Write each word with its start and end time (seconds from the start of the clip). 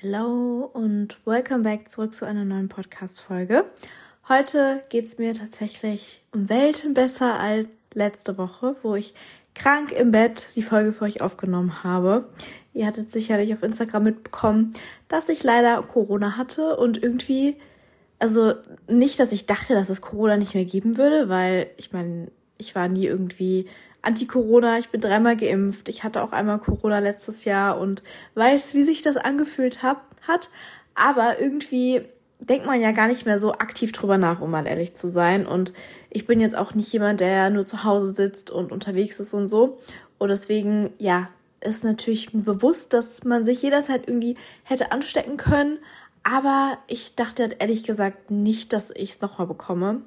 Hallo 0.00 0.70
und 0.74 1.18
welcome 1.24 1.64
back 1.64 1.90
zurück 1.90 2.14
zu 2.14 2.24
einer 2.24 2.44
neuen 2.44 2.68
Podcast-Folge. 2.68 3.64
Heute 4.28 4.80
geht 4.90 5.06
es 5.06 5.18
mir 5.18 5.34
tatsächlich 5.34 6.22
um 6.32 6.48
Welten 6.48 6.94
besser 6.94 7.40
als 7.40 7.88
letzte 7.94 8.38
Woche, 8.38 8.76
wo 8.84 8.94
ich 8.94 9.14
krank 9.56 9.90
im 9.90 10.12
Bett 10.12 10.50
die 10.54 10.62
Folge 10.62 10.92
für 10.92 11.04
euch 11.04 11.20
aufgenommen 11.20 11.82
habe. 11.82 12.28
Ihr 12.74 12.86
hattet 12.86 13.10
sicherlich 13.10 13.52
auf 13.52 13.64
Instagram 13.64 14.04
mitbekommen, 14.04 14.72
dass 15.08 15.28
ich 15.28 15.42
leider 15.42 15.82
Corona 15.82 16.36
hatte 16.36 16.76
und 16.76 17.02
irgendwie, 17.02 17.56
also 18.20 18.54
nicht, 18.86 19.18
dass 19.18 19.32
ich 19.32 19.46
dachte, 19.46 19.74
dass 19.74 19.88
es 19.88 20.00
Corona 20.00 20.36
nicht 20.36 20.54
mehr 20.54 20.64
geben 20.64 20.96
würde, 20.96 21.28
weil 21.28 21.70
ich 21.76 21.92
meine, 21.92 22.30
ich 22.56 22.76
war 22.76 22.86
nie 22.86 23.06
irgendwie 23.06 23.66
Anti-Corona, 24.02 24.78
ich 24.78 24.90
bin 24.90 25.00
dreimal 25.00 25.36
geimpft, 25.36 25.88
ich 25.88 26.04
hatte 26.04 26.22
auch 26.22 26.32
einmal 26.32 26.58
Corona 26.58 27.00
letztes 27.00 27.44
Jahr 27.44 27.78
und 27.78 28.02
weiß, 28.34 28.74
wie 28.74 28.82
sich 28.82 29.02
das 29.02 29.16
angefühlt 29.16 29.82
hab, 29.82 30.04
hat. 30.26 30.50
Aber 30.94 31.40
irgendwie 31.40 32.02
denkt 32.40 32.66
man 32.66 32.80
ja 32.80 32.92
gar 32.92 33.08
nicht 33.08 33.26
mehr 33.26 33.38
so 33.38 33.52
aktiv 33.52 33.92
drüber 33.92 34.18
nach, 34.18 34.40
um 34.40 34.50
mal 34.50 34.66
ehrlich 34.66 34.94
zu 34.94 35.08
sein. 35.08 35.46
Und 35.46 35.72
ich 36.10 36.26
bin 36.26 36.40
jetzt 36.40 36.56
auch 36.56 36.74
nicht 36.74 36.92
jemand, 36.92 37.20
der 37.20 37.50
nur 37.50 37.66
zu 37.66 37.84
Hause 37.84 38.08
sitzt 38.08 38.50
und 38.50 38.72
unterwegs 38.72 39.18
ist 39.20 39.34
und 39.34 39.48
so. 39.48 39.78
Und 40.18 40.28
deswegen, 40.28 40.90
ja, 40.98 41.28
ist 41.60 41.84
natürlich 41.84 42.30
bewusst, 42.32 42.92
dass 42.92 43.24
man 43.24 43.44
sich 43.44 43.62
jederzeit 43.62 44.06
irgendwie 44.06 44.36
hätte 44.62 44.92
anstecken 44.92 45.36
können. 45.36 45.78
Aber 46.22 46.78
ich 46.86 47.14
dachte 47.14 47.56
ehrlich 47.58 47.84
gesagt 47.84 48.30
nicht, 48.30 48.72
dass 48.72 48.90
ich 48.90 49.10
es 49.10 49.20
nochmal 49.20 49.46
bekomme. 49.46 50.02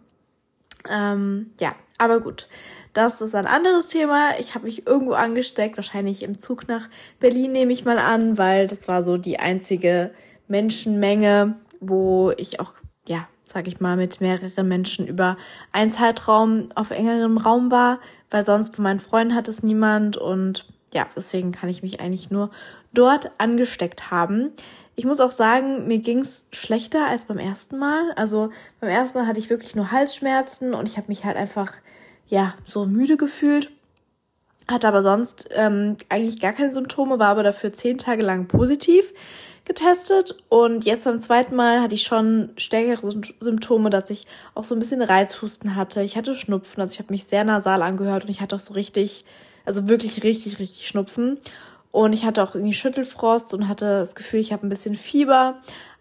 Ähm, 0.89 1.51
ja, 1.59 1.75
aber 1.97 2.19
gut. 2.19 2.47
Das 2.93 3.21
ist 3.21 3.35
ein 3.35 3.45
anderes 3.45 3.87
Thema. 3.87 4.31
Ich 4.39 4.55
habe 4.55 4.65
mich 4.65 4.87
irgendwo 4.87 5.13
angesteckt, 5.13 5.77
wahrscheinlich 5.77 6.23
im 6.23 6.37
Zug 6.37 6.67
nach 6.67 6.89
Berlin 7.19 7.51
nehme 7.51 7.71
ich 7.71 7.85
mal 7.85 7.97
an, 7.97 8.37
weil 8.37 8.67
das 8.67 8.87
war 8.87 9.03
so 9.03 9.17
die 9.17 9.39
einzige 9.39 10.11
Menschenmenge, 10.47 11.55
wo 11.79 12.31
ich 12.37 12.59
auch, 12.59 12.73
ja, 13.07 13.27
sag 13.47 13.67
ich 13.67 13.79
mal, 13.79 13.97
mit 13.97 14.19
mehreren 14.19 14.67
Menschen 14.67 15.07
über 15.07 15.37
einen 15.71 15.91
Zeitraum 15.91 16.69
auf 16.75 16.91
engerem 16.91 17.37
Raum 17.37 17.71
war, 17.71 17.99
weil 18.29 18.43
sonst 18.43 18.75
von 18.75 18.83
meinen 18.83 18.99
Freunden 18.99 19.35
hat 19.35 19.47
es 19.47 19.63
niemand 19.63 20.17
und 20.17 20.65
ja, 20.93 21.07
deswegen 21.15 21.51
kann 21.51 21.69
ich 21.69 21.83
mich 21.83 22.01
eigentlich 22.01 22.31
nur 22.31 22.51
dort 22.93 23.31
angesteckt 23.37 24.11
haben. 24.11 24.51
Ich 24.95 25.05
muss 25.05 25.19
auch 25.19 25.31
sagen, 25.31 25.87
mir 25.87 25.99
ging's 25.99 26.45
schlechter 26.51 27.07
als 27.07 27.25
beim 27.25 27.37
ersten 27.37 27.77
Mal. 27.77 28.11
Also 28.15 28.51
beim 28.79 28.89
ersten 28.89 29.17
Mal 29.17 29.27
hatte 29.27 29.39
ich 29.39 29.49
wirklich 29.49 29.75
nur 29.75 29.91
Halsschmerzen 29.91 30.73
und 30.73 30.87
ich 30.87 30.97
habe 30.97 31.07
mich 31.07 31.23
halt 31.23 31.37
einfach 31.37 31.71
ja, 32.27 32.55
so 32.65 32.85
müde 32.85 33.17
gefühlt. 33.17 33.71
Hatte 34.67 34.87
aber 34.87 35.03
sonst 35.03 35.49
ähm, 35.55 35.97
eigentlich 36.09 36.39
gar 36.39 36.53
keine 36.53 36.71
Symptome, 36.71 37.19
war 37.19 37.29
aber 37.29 37.43
dafür 37.43 37.73
zehn 37.73 37.97
Tage 37.97 38.23
lang 38.23 38.47
positiv 38.47 39.13
getestet. 39.65 40.35
Und 40.49 40.85
jetzt 40.85 41.05
beim 41.05 41.19
zweiten 41.19 41.55
Mal 41.55 41.81
hatte 41.81 41.95
ich 41.95 42.03
schon 42.03 42.51
stärkere 42.57 43.11
Symptome, 43.39 43.89
dass 43.89 44.09
ich 44.09 44.27
auch 44.55 44.63
so 44.63 44.75
ein 44.75 44.79
bisschen 44.79 45.01
Reizhusten 45.01 45.75
hatte. 45.75 46.01
Ich 46.03 46.15
hatte 46.15 46.35
Schnupfen, 46.35 46.81
also 46.81 46.93
ich 46.93 46.99
habe 46.99 47.11
mich 47.11 47.25
sehr 47.25 47.43
nasal 47.43 47.81
angehört 47.81 48.23
und 48.23 48.29
ich 48.29 48.41
hatte 48.41 48.55
auch 48.55 48.61
so 48.61 48.73
richtig, 48.73 49.25
also 49.65 49.87
wirklich 49.87 50.23
richtig, 50.23 50.59
richtig 50.59 50.87
Schnupfen. 50.87 51.37
Und 51.91 52.13
ich 52.13 52.25
hatte 52.25 52.41
auch 52.43 52.55
irgendwie 52.55 52.73
Schüttelfrost 52.73 53.53
und 53.53 53.67
hatte 53.67 53.99
das 53.99 54.15
Gefühl, 54.15 54.39
ich 54.39 54.53
habe 54.53 54.65
ein 54.65 54.69
bisschen 54.69 54.95
Fieber. 54.95 55.55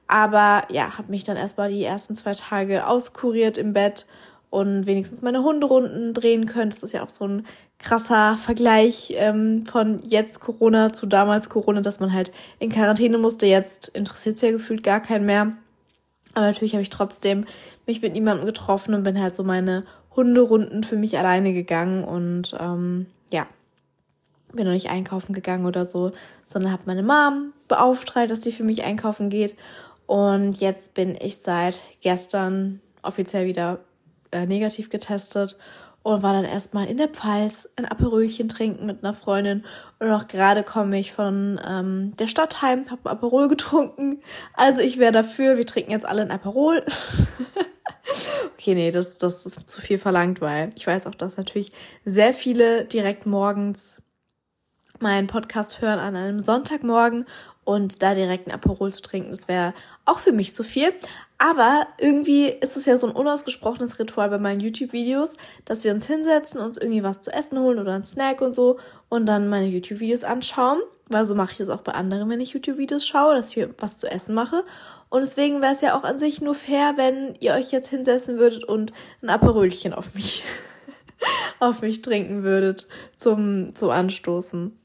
Aber 0.07 0.65
ja, 0.71 0.99
habe 0.99 1.11
mich 1.11 1.25
dann 1.25 1.37
erstmal 1.37 1.71
die 1.71 1.85
ersten 1.85 2.17
zwei 2.17 2.33
Tage 2.33 2.87
auskuriert 2.87 3.59
im 3.59 3.73
Bett 3.73 4.07
und 4.51 4.87
wenigstens 4.87 5.23
meine 5.23 5.43
Hunderunden 5.43 6.13
drehen 6.13 6.47
könnte. 6.47 6.77
Das 6.77 6.91
ist 6.91 6.93
ja 6.93 7.05
auch 7.05 7.09
so 7.09 7.27
ein 7.27 7.47
krasser 7.79 8.37
Vergleich 8.37 9.15
ähm, 9.17 9.65
von 9.67 10.03
jetzt 10.03 10.41
Corona 10.41 10.93
zu 10.93 11.07
damals 11.07 11.49
Corona, 11.49 11.81
dass 11.81 12.01
man 12.01 12.13
halt 12.13 12.33
in 12.59 12.71
Quarantäne 12.71 13.19
musste. 13.19 13.47
Jetzt 13.47 13.89
interessiert 13.89 14.37
es 14.37 14.43
ja 14.43 14.51
gefühlt 14.51 14.83
gar 14.83 15.01
keinen 15.01 15.27
mehr. 15.27 15.53
Aber 16.35 16.47
natürlich 16.47 16.75
habe 16.75 16.83
ich 16.83 16.91
trotzdem 16.91 17.47
mich 17.87 18.03
mit 18.03 18.13
niemandem 18.13 18.47
getroffen 18.47 18.95
und 18.95 19.03
bin 19.03 19.21
halt 19.21 19.35
so 19.35 19.45
meine 19.45 19.85
Hunderunden 20.15 20.85
für 20.85 20.97
mich 20.97 21.19
alleine 21.19 21.53
gegangen 21.53 22.05
und 22.05 22.57
ähm, 22.61 23.07
ja, 23.33 23.47
bin 24.53 24.67
noch 24.67 24.73
nicht 24.73 24.91
einkaufen 24.91 25.33
gegangen 25.33 25.67
oder 25.67 25.85
so, 25.85 26.13
sondern 26.47 26.73
habe 26.73 26.83
meine 26.87 27.03
Mom 27.03 27.53
beauftragt, 27.69 28.31
dass 28.31 28.43
sie 28.43 28.53
für 28.53 28.65
mich 28.65 28.85
einkaufen 28.85 29.31
geht. 29.31 29.55
Und 30.07 30.61
jetzt 30.61 30.95
bin 30.95 31.17
ich 31.21 31.39
seit 31.39 31.81
gestern 32.01 32.81
offiziell 33.03 33.47
wieder 33.47 33.79
äh, 34.33 34.47
negativ 34.47 34.91
getestet 34.91 35.57
und 36.03 36.23
war 36.23 36.33
dann 36.33 36.45
erstmal 36.45 36.89
in 36.89 36.97
der 36.97 37.09
Pfalz 37.09 37.69
ein 37.77 37.85
Aperolchen 37.85 38.49
trinken 38.49 38.87
mit 38.87 39.05
einer 39.05 39.13
Freundin. 39.13 39.65
Und 39.99 40.11
auch 40.11 40.29
gerade 40.29 40.63
komme 40.63 40.99
ich 40.99 41.13
von 41.13 41.61
ähm, 41.67 42.17
der 42.19 42.27
Stadt 42.27 42.63
heim, 42.63 42.87
habe 42.91 43.03
ein 43.05 43.13
Aperol 43.13 43.49
getrunken. 43.49 44.23
Also 44.55 44.81
ich 44.81 44.99
wäre 44.99 45.13
dafür, 45.13 45.59
wir 45.59 45.67
trinken 45.67 45.91
jetzt 45.91 46.07
alle 46.07 46.23
ein 46.23 46.31
Aperol. 46.31 46.85
okay, 48.55 48.75
nee, 48.75 48.91
das, 48.91 49.19
das 49.19 49.45
ist 49.45 49.69
zu 49.69 49.81
viel 49.81 49.99
verlangt, 49.99 50.41
weil 50.41 50.71
ich 50.75 50.87
weiß 50.87 51.07
auch, 51.07 51.15
dass 51.15 51.37
natürlich 51.37 51.73
sehr 52.05 52.33
viele 52.33 52.85
direkt 52.87 53.27
morgens 53.27 54.03
meinen 55.03 55.27
Podcast 55.27 55.81
hören 55.81 55.99
an 55.99 56.17
einem 56.17 56.41
Sonntagmorgen 56.41 57.27
und 57.65 58.03
da 58.03 58.15
direkt 58.15 58.49
ein 58.49 58.53
Aperol 58.55 58.93
zu 58.93 59.03
trinken, 59.03 59.31
das 59.31 59.47
wäre 59.47 59.75
auch 60.05 60.19
für 60.19 60.33
mich 60.33 60.55
zu 60.55 60.65
viel. 60.65 60.93
Aber 61.39 61.87
irgendwie 61.99 62.49
ist 62.49 62.77
es 62.77 62.85
ja 62.85 62.97
so 62.97 63.07
ein 63.07 63.15
unausgesprochenes 63.15 63.99
Ritual 63.99 64.29
bei 64.29 64.39
meinen 64.39 64.61
YouTube-Videos, 64.61 65.37
dass 65.65 65.85
wir 65.85 65.93
uns 65.93 66.07
hinsetzen, 66.07 66.61
uns 66.61 66.77
irgendwie 66.77 67.03
was 67.03 67.23
zu 67.23 67.33
essen 67.33 67.59
holen 67.59 67.79
oder 67.79 67.95
einen 67.95 68.05
Snack 68.05 68.41
und 68.41 68.55
so 68.55 68.79
und 69.09 69.27
dann 69.27 69.49
meine 69.49 69.67
YouTube-Videos 69.67 70.25
anschauen. 70.25 70.81
Weil 71.09 71.27
so 71.27 71.35
mache 71.35 71.53
ich 71.53 71.61
es 71.61 71.69
auch 71.69 71.83
bei 71.83 71.93
anderen, 71.93 72.29
wenn 72.29 72.41
ich 72.41 72.53
YouTube-Videos 72.53 73.07
schaue, 73.07 73.35
dass 73.35 73.57
ich 73.57 73.69
was 73.79 73.99
zu 73.99 74.07
essen 74.09 74.35
mache. 74.35 74.65
Und 75.09 75.21
deswegen 75.21 75.63
wäre 75.63 75.73
es 75.73 75.81
ja 75.81 75.97
auch 75.97 76.05
an 76.05 76.19
sich 76.19 76.41
nur 76.41 76.55
fair, 76.55 76.95
wenn 76.97 77.35
ihr 77.41 77.55
euch 77.55 77.73
jetzt 77.73 77.89
hinsetzen 77.89 78.39
würdet 78.39 78.65
und 78.65 78.93
ein 79.23 79.29
Aperölchen 79.29 79.93
auf 79.93 80.15
mich, 80.15 80.45
auf 81.59 81.83
mich 81.83 82.03
trinken 82.03 82.43
würdet 82.43 82.87
zum, 83.17 83.75
zum 83.75 83.91
Anstoßen. 83.91 84.80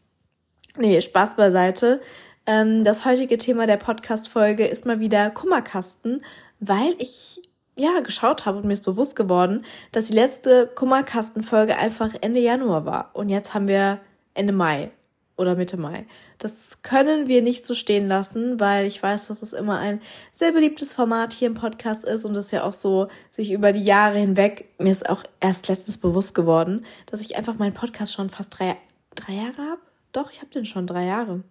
Nee, 0.77 0.99
Spaß 1.01 1.35
beiseite. 1.35 2.01
Ähm, 2.45 2.83
das 2.83 3.05
heutige 3.05 3.37
Thema 3.37 3.65
der 3.65 3.77
Podcast-Folge 3.77 4.65
ist 4.65 4.85
mal 4.85 4.99
wieder 4.99 5.29
Kummerkasten, 5.29 6.21
weil 6.59 6.95
ich 6.99 7.41
ja 7.77 7.99
geschaut 8.01 8.45
habe 8.45 8.57
und 8.57 8.65
mir 8.65 8.73
ist 8.73 8.83
bewusst 8.83 9.15
geworden, 9.15 9.65
dass 9.91 10.07
die 10.07 10.13
letzte 10.13 10.67
Kummerkasten-Folge 10.67 11.77
einfach 11.77 12.13
Ende 12.21 12.39
Januar 12.39 12.85
war. 12.85 13.11
Und 13.13 13.29
jetzt 13.29 13.53
haben 13.53 13.67
wir 13.67 13.99
Ende 14.33 14.53
Mai 14.53 14.91
oder 15.37 15.55
Mitte 15.55 15.77
Mai. 15.77 16.05
Das 16.39 16.81
können 16.81 17.27
wir 17.27 17.41
nicht 17.41 17.65
so 17.65 17.73
stehen 17.73 18.07
lassen, 18.07 18.59
weil 18.59 18.85
ich 18.85 19.01
weiß, 19.01 19.27
dass 19.27 19.41
es 19.41 19.53
immer 19.53 19.79
ein 19.79 20.01
sehr 20.33 20.51
beliebtes 20.51 20.93
Format 20.93 21.33
hier 21.33 21.47
im 21.47 21.53
Podcast 21.53 22.03
ist 22.03 22.25
und 22.25 22.35
es 22.35 22.51
ja 22.51 22.63
auch 22.63 22.73
so 22.73 23.07
sich 23.31 23.51
über 23.51 23.71
die 23.71 23.83
Jahre 23.83 24.17
hinweg, 24.17 24.69
mir 24.77 24.91
ist 24.91 25.09
auch 25.09 25.23
erst 25.39 25.67
letztens 25.67 25.97
bewusst 25.97 26.35
geworden, 26.35 26.85
dass 27.07 27.21
ich 27.21 27.37
einfach 27.37 27.55
meinen 27.55 27.73
Podcast 27.73 28.13
schon 28.13 28.29
fast 28.29 28.57
drei, 28.57 28.77
drei 29.15 29.33
Jahre 29.33 29.57
habe. 29.57 29.84
Doch, 30.15 30.31
ich 30.31 30.39
habe 30.39 30.51
den 30.51 30.65
schon 30.65 30.87
drei 30.87 31.05
Jahre. 31.05 31.43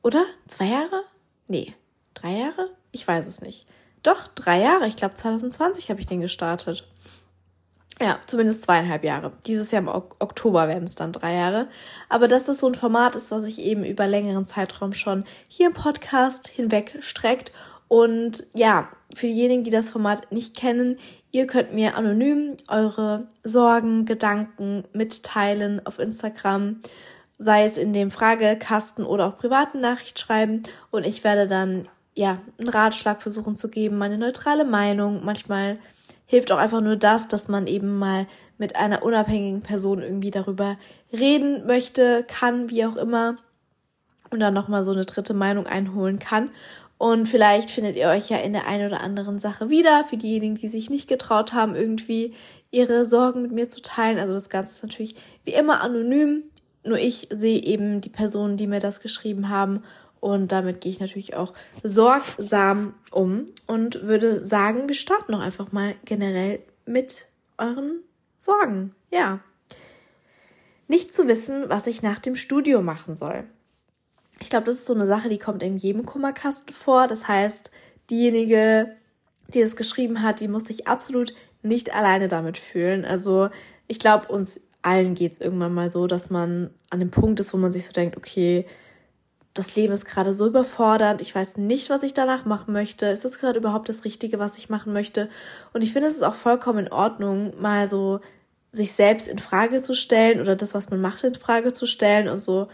Oder? 0.00 0.24
Zwei 0.46 0.66
Jahre? 0.66 1.02
Nee. 1.48 1.74
Drei 2.14 2.38
Jahre? 2.38 2.70
Ich 2.92 3.06
weiß 3.06 3.26
es 3.26 3.42
nicht. 3.42 3.66
Doch, 4.04 4.28
drei 4.28 4.60
Jahre. 4.60 4.86
Ich 4.86 4.94
glaube, 4.94 5.14
2020 5.14 5.90
habe 5.90 5.98
ich 5.98 6.06
den 6.06 6.20
gestartet. 6.20 6.86
Ja, 8.00 8.20
zumindest 8.28 8.62
zweieinhalb 8.62 9.02
Jahre. 9.02 9.32
Dieses 9.46 9.72
Jahr 9.72 9.82
im 9.82 9.88
Oktober 9.88 10.68
werden 10.68 10.84
es 10.84 10.94
dann 10.94 11.10
drei 11.10 11.34
Jahre. 11.34 11.68
Aber 12.08 12.28
dass 12.28 12.44
das 12.44 12.60
so 12.60 12.68
ein 12.68 12.76
Format 12.76 13.16
ist, 13.16 13.32
was 13.32 13.42
sich 13.42 13.58
eben 13.58 13.84
über 13.84 14.06
längeren 14.06 14.46
Zeitraum 14.46 14.92
schon 14.92 15.24
hier 15.48 15.66
im 15.66 15.72
Podcast 15.72 16.46
hinweg 16.46 16.98
streckt. 17.00 17.50
Und 17.88 18.46
ja, 18.54 18.88
für 19.14 19.26
diejenigen, 19.26 19.64
die 19.64 19.70
das 19.70 19.90
Format 19.90 20.30
nicht 20.30 20.56
kennen, 20.56 20.96
ihr 21.32 21.48
könnt 21.48 21.74
mir 21.74 21.96
anonym 21.96 22.56
eure 22.68 23.26
Sorgen, 23.42 24.04
Gedanken 24.04 24.84
mitteilen 24.92 25.84
auf 25.84 25.98
Instagram 25.98 26.80
sei 27.38 27.64
es 27.64 27.78
in 27.78 27.92
dem 27.92 28.10
Fragekasten 28.10 29.04
oder 29.04 29.26
auch 29.26 29.38
privaten 29.38 29.80
Nachricht 29.80 30.18
schreiben 30.18 30.62
und 30.90 31.04
ich 31.04 31.24
werde 31.24 31.48
dann 31.48 31.88
ja 32.14 32.38
einen 32.58 32.68
Ratschlag 32.68 33.22
versuchen 33.22 33.56
zu 33.56 33.68
geben, 33.68 33.98
meine 33.98 34.18
neutrale 34.18 34.64
Meinung. 34.64 35.24
Manchmal 35.24 35.78
hilft 36.26 36.52
auch 36.52 36.58
einfach 36.58 36.80
nur 36.80 36.96
das, 36.96 37.28
dass 37.28 37.48
man 37.48 37.66
eben 37.66 37.98
mal 37.98 38.26
mit 38.56 38.76
einer 38.76 39.02
unabhängigen 39.02 39.62
Person 39.62 40.00
irgendwie 40.00 40.30
darüber 40.30 40.76
reden 41.12 41.66
möchte, 41.66 42.24
kann, 42.26 42.70
wie 42.70 42.86
auch 42.86 42.96
immer 42.96 43.36
und 44.30 44.40
dann 44.40 44.54
noch 44.54 44.68
mal 44.68 44.84
so 44.84 44.92
eine 44.92 45.04
dritte 45.04 45.34
Meinung 45.34 45.66
einholen 45.66 46.18
kann. 46.18 46.50
Und 46.98 47.28
vielleicht 47.28 47.70
findet 47.70 47.96
ihr 47.96 48.08
euch 48.08 48.30
ja 48.30 48.38
in 48.38 48.52
der 48.52 48.66
einen 48.66 48.86
oder 48.86 49.00
anderen 49.00 49.38
Sache 49.38 49.68
wieder. 49.68 50.04
Für 50.04 50.16
diejenigen, 50.16 50.54
die 50.54 50.68
sich 50.68 50.90
nicht 50.90 51.08
getraut 51.08 51.52
haben, 51.52 51.74
irgendwie 51.74 52.34
ihre 52.70 53.04
Sorgen 53.04 53.42
mit 53.42 53.52
mir 53.52 53.68
zu 53.68 53.82
teilen. 53.82 54.18
Also 54.18 54.32
das 54.32 54.48
Ganze 54.48 54.72
ist 54.72 54.82
natürlich 54.82 55.16
wie 55.44 55.54
immer 55.54 55.82
anonym. 55.82 56.44
Nur 56.84 56.98
ich 56.98 57.28
sehe 57.30 57.62
eben 57.62 58.00
die 58.00 58.10
Personen, 58.10 58.56
die 58.56 58.66
mir 58.66 58.80
das 58.80 59.00
geschrieben 59.00 59.48
haben. 59.48 59.82
Und 60.20 60.52
damit 60.52 60.80
gehe 60.80 60.92
ich 60.92 61.00
natürlich 61.00 61.34
auch 61.34 61.52
sorgsam 61.82 62.94
um 63.10 63.48
und 63.66 64.02
würde 64.02 64.44
sagen, 64.44 64.88
wir 64.88 64.94
starten 64.94 65.32
doch 65.32 65.40
einfach 65.40 65.72
mal 65.72 65.94
generell 66.04 66.60
mit 66.86 67.26
euren 67.58 68.00
Sorgen. 68.38 68.94
Ja. 69.10 69.40
Nicht 70.88 71.14
zu 71.14 71.28
wissen, 71.28 71.64
was 71.68 71.86
ich 71.86 72.02
nach 72.02 72.18
dem 72.18 72.36
Studio 72.36 72.82
machen 72.82 73.16
soll. 73.16 73.44
ich 74.40 74.50
glaube, 74.50 74.66
das 74.66 74.76
ist 74.76 74.86
so 74.86 74.94
eine 74.94 75.06
Sache, 75.06 75.28
die 75.28 75.38
kommt 75.38 75.62
in 75.62 75.76
jedem 75.76 76.04
Kummerkasten 76.04 76.74
vor. 76.74 77.06
Das 77.06 77.28
heißt, 77.28 77.70
diejenige, 78.10 78.94
die 79.48 79.60
es 79.60 79.76
geschrieben 79.76 80.22
hat, 80.22 80.40
die 80.40 80.48
muss 80.48 80.64
sich 80.64 80.86
absolut 80.86 81.34
nicht 81.62 81.94
alleine 81.94 82.28
damit 82.28 82.58
fühlen. 82.58 83.04
Also 83.04 83.48
ich 83.88 83.98
glaube, 83.98 84.28
uns 84.28 84.60
allen 84.84 85.14
geht 85.14 85.32
es 85.32 85.40
irgendwann 85.40 85.74
mal 85.74 85.90
so, 85.90 86.06
dass 86.06 86.30
man 86.30 86.70
an 86.90 87.00
dem 87.00 87.10
Punkt 87.10 87.40
ist, 87.40 87.52
wo 87.52 87.56
man 87.56 87.72
sich 87.72 87.86
so 87.86 87.92
denkt, 87.92 88.16
okay, 88.16 88.66
das 89.54 89.76
Leben 89.76 89.92
ist 89.92 90.04
gerade 90.04 90.34
so 90.34 90.48
überfordernd, 90.48 91.20
ich 91.20 91.34
weiß 91.34 91.58
nicht, 91.58 91.88
was 91.88 92.02
ich 92.02 92.12
danach 92.12 92.44
machen 92.44 92.72
möchte. 92.72 93.06
Ist 93.06 93.24
das 93.24 93.38
gerade 93.38 93.58
überhaupt 93.58 93.88
das 93.88 94.04
Richtige, 94.04 94.40
was 94.40 94.58
ich 94.58 94.68
machen 94.68 94.92
möchte? 94.92 95.28
Und 95.72 95.82
ich 95.82 95.92
finde, 95.92 96.08
es 96.08 96.16
ist 96.16 96.24
auch 96.24 96.34
vollkommen 96.34 96.86
in 96.86 96.92
Ordnung, 96.92 97.52
mal 97.60 97.88
so 97.88 98.20
sich 98.72 98.92
selbst 98.92 99.28
in 99.28 99.38
Frage 99.38 99.80
zu 99.80 99.94
stellen 99.94 100.40
oder 100.40 100.56
das, 100.56 100.74
was 100.74 100.90
man 100.90 101.00
macht, 101.00 101.22
in 101.22 101.34
Frage 101.34 101.72
zu 101.72 101.86
stellen 101.86 102.28
und 102.28 102.40
so 102.40 102.66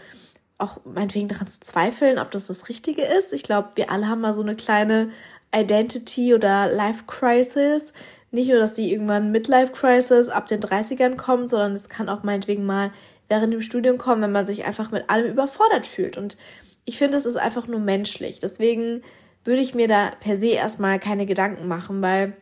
auch 0.57 0.79
meinetwegen 0.85 1.27
daran 1.27 1.47
zu 1.47 1.59
zweifeln, 1.59 2.19
ob 2.19 2.31
das 2.31 2.47
das 2.47 2.69
Richtige 2.69 3.03
ist. 3.03 3.33
Ich 3.33 3.43
glaube, 3.43 3.69
wir 3.75 3.91
alle 3.91 4.07
haben 4.07 4.21
mal 4.21 4.33
so 4.33 4.41
eine 4.41 4.55
kleine 4.55 5.09
Identity 5.55 6.33
oder 6.33 6.71
Life 6.71 7.03
Crisis. 7.07 7.93
Nicht 8.31 8.49
nur, 8.49 8.59
dass 8.59 8.73
die 8.73 8.91
irgendwann 8.91 9.31
Midlife 9.31 9.73
Crisis 9.73 10.29
ab 10.29 10.47
den 10.47 10.61
30ern 10.61 11.17
kommt, 11.17 11.49
sondern 11.49 11.73
es 11.73 11.89
kann 11.89 12.09
auch 12.09 12.23
meinetwegen 12.23 12.65
mal 12.65 12.91
während 13.27 13.53
dem 13.53 13.61
Studium 13.61 13.97
kommen, 13.97 14.21
wenn 14.21 14.31
man 14.31 14.45
sich 14.45 14.65
einfach 14.65 14.91
mit 14.91 15.09
allem 15.09 15.31
überfordert 15.31 15.85
fühlt. 15.85 16.17
Und 16.17 16.37
ich 16.85 16.97
finde, 16.97 17.17
es 17.17 17.25
ist 17.25 17.35
einfach 17.35 17.67
nur 17.67 17.79
menschlich. 17.79 18.39
Deswegen 18.39 19.01
würde 19.43 19.61
ich 19.61 19.75
mir 19.75 19.87
da 19.87 20.11
per 20.19 20.37
se 20.37 20.47
erstmal 20.47 20.99
keine 20.99 21.25
Gedanken 21.25 21.67
machen, 21.67 22.01
weil 22.01 22.33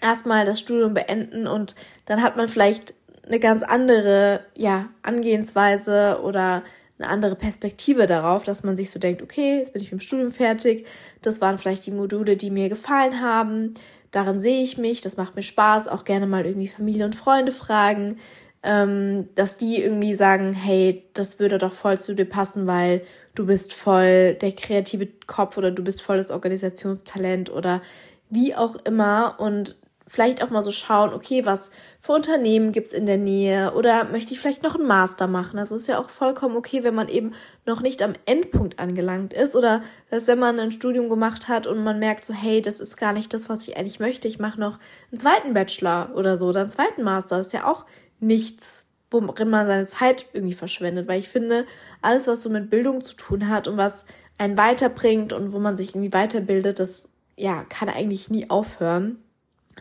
erstmal 0.00 0.44
das 0.44 0.60
Studium 0.60 0.94
beenden 0.94 1.46
und 1.46 1.74
dann 2.06 2.22
hat 2.22 2.36
man 2.36 2.48
vielleicht 2.48 2.94
eine 3.26 3.38
ganz 3.38 3.62
andere, 3.62 4.44
ja, 4.54 4.90
Angehensweise 5.02 6.20
oder 6.22 6.62
eine 6.98 7.08
andere 7.08 7.36
Perspektive 7.36 8.06
darauf, 8.06 8.44
dass 8.44 8.62
man 8.62 8.76
sich 8.76 8.90
so 8.90 8.98
denkt, 8.98 9.22
okay, 9.22 9.58
jetzt 9.58 9.72
bin 9.72 9.82
ich 9.82 9.90
mit 9.90 10.00
dem 10.00 10.04
Studium 10.04 10.30
fertig, 10.30 10.86
das 11.22 11.40
waren 11.40 11.58
vielleicht 11.58 11.86
die 11.86 11.90
Module, 11.90 12.36
die 12.36 12.50
mir 12.50 12.68
gefallen 12.68 13.20
haben, 13.20 13.74
darin 14.14 14.40
sehe 14.40 14.62
ich 14.62 14.78
mich, 14.78 15.00
das 15.00 15.16
macht 15.16 15.34
mir 15.36 15.42
Spaß, 15.42 15.88
auch 15.88 16.04
gerne 16.04 16.26
mal 16.26 16.46
irgendwie 16.46 16.68
Familie 16.68 17.04
und 17.04 17.14
Freunde 17.14 17.52
fragen, 17.52 18.18
ähm, 18.62 19.28
dass 19.34 19.56
die 19.56 19.82
irgendwie 19.82 20.14
sagen, 20.14 20.52
hey, 20.52 21.04
das 21.14 21.38
würde 21.38 21.58
doch 21.58 21.72
voll 21.72 21.98
zu 21.98 22.14
dir 22.14 22.24
passen, 22.24 22.66
weil 22.66 23.02
du 23.34 23.46
bist 23.46 23.74
voll 23.74 24.34
der 24.34 24.52
kreative 24.52 25.08
Kopf 25.26 25.58
oder 25.58 25.70
du 25.70 25.82
bist 25.82 26.00
voll 26.00 26.16
das 26.16 26.30
Organisationstalent 26.30 27.50
oder 27.50 27.82
wie 28.30 28.54
auch 28.54 28.76
immer. 28.84 29.36
Und 29.38 29.76
vielleicht 30.14 30.42
auch 30.44 30.50
mal 30.50 30.62
so 30.62 30.70
schauen, 30.70 31.12
okay, 31.12 31.44
was 31.44 31.72
für 31.98 32.12
Unternehmen 32.12 32.70
gibt's 32.70 32.92
in 32.92 33.04
der 33.04 33.18
Nähe 33.18 33.72
oder 33.74 34.04
möchte 34.04 34.32
ich 34.32 34.38
vielleicht 34.38 34.62
noch 34.62 34.76
einen 34.76 34.86
Master 34.86 35.26
machen. 35.26 35.58
Also 35.58 35.74
ist 35.74 35.88
ja 35.88 35.98
auch 35.98 36.08
vollkommen 36.08 36.56
okay, 36.56 36.84
wenn 36.84 36.94
man 36.94 37.08
eben 37.08 37.32
noch 37.66 37.80
nicht 37.80 38.00
am 38.00 38.12
Endpunkt 38.24 38.78
angelangt 38.78 39.34
ist 39.34 39.56
oder 39.56 39.82
selbst 40.10 40.28
wenn 40.28 40.38
man 40.38 40.60
ein 40.60 40.70
Studium 40.70 41.08
gemacht 41.08 41.48
hat 41.48 41.66
und 41.66 41.82
man 41.82 41.98
merkt 41.98 42.24
so, 42.24 42.32
hey, 42.32 42.62
das 42.62 42.78
ist 42.78 42.96
gar 42.96 43.12
nicht 43.12 43.34
das, 43.34 43.48
was 43.48 43.66
ich 43.66 43.76
eigentlich 43.76 43.98
möchte. 43.98 44.28
Ich 44.28 44.38
mache 44.38 44.60
noch 44.60 44.78
einen 45.10 45.20
zweiten 45.20 45.52
Bachelor 45.52 46.12
oder 46.14 46.36
so 46.36 46.46
oder 46.46 46.60
einen 46.60 46.70
zweiten 46.70 47.02
Master. 47.02 47.38
Das 47.38 47.48
ist 47.48 47.52
ja 47.52 47.66
auch 47.66 47.84
nichts, 48.20 48.86
worin 49.10 49.50
man 49.50 49.66
seine 49.66 49.86
Zeit 49.86 50.26
irgendwie 50.32 50.54
verschwendet, 50.54 51.08
weil 51.08 51.18
ich 51.18 51.28
finde, 51.28 51.66
alles, 52.02 52.28
was 52.28 52.40
so 52.40 52.50
mit 52.50 52.70
Bildung 52.70 53.00
zu 53.00 53.16
tun 53.16 53.48
hat 53.48 53.66
und 53.66 53.76
was 53.76 54.06
einen 54.38 54.56
weiterbringt 54.56 55.32
und 55.32 55.52
wo 55.52 55.58
man 55.58 55.76
sich 55.76 55.90
irgendwie 55.90 56.12
weiterbildet, 56.12 56.78
das 56.78 57.08
ja, 57.36 57.64
kann 57.64 57.88
eigentlich 57.88 58.30
nie 58.30 58.48
aufhören. 58.48 59.23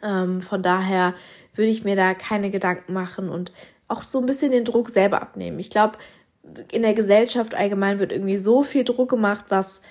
Ähm, 0.01 0.41
von 0.41 0.61
daher 0.61 1.13
würde 1.53 1.69
ich 1.69 1.83
mir 1.83 1.95
da 1.95 2.13
keine 2.13 2.49
Gedanken 2.49 2.93
machen 2.93 3.29
und 3.29 3.53
auch 3.87 4.03
so 4.03 4.19
ein 4.19 4.25
bisschen 4.25 4.51
den 4.51 4.65
Druck 4.65 4.89
selber 4.89 5.21
abnehmen. 5.21 5.59
Ich 5.59 5.69
glaube, 5.69 5.97
in 6.71 6.81
der 6.81 6.93
Gesellschaft 6.93 7.55
allgemein 7.55 7.99
wird 7.99 8.11
irgendwie 8.11 8.37
so 8.37 8.63
viel 8.63 8.83
Druck 8.83 9.09
gemacht, 9.09 9.45
was 9.49 9.81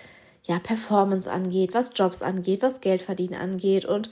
ja 0.45 0.59
Performance 0.59 1.31
angeht, 1.31 1.73
was 1.73 1.91
Jobs 1.95 2.23
angeht, 2.23 2.63
was 2.63 2.81
Geldverdienen 2.81 3.41
angeht 3.41 3.85
und 3.85 4.11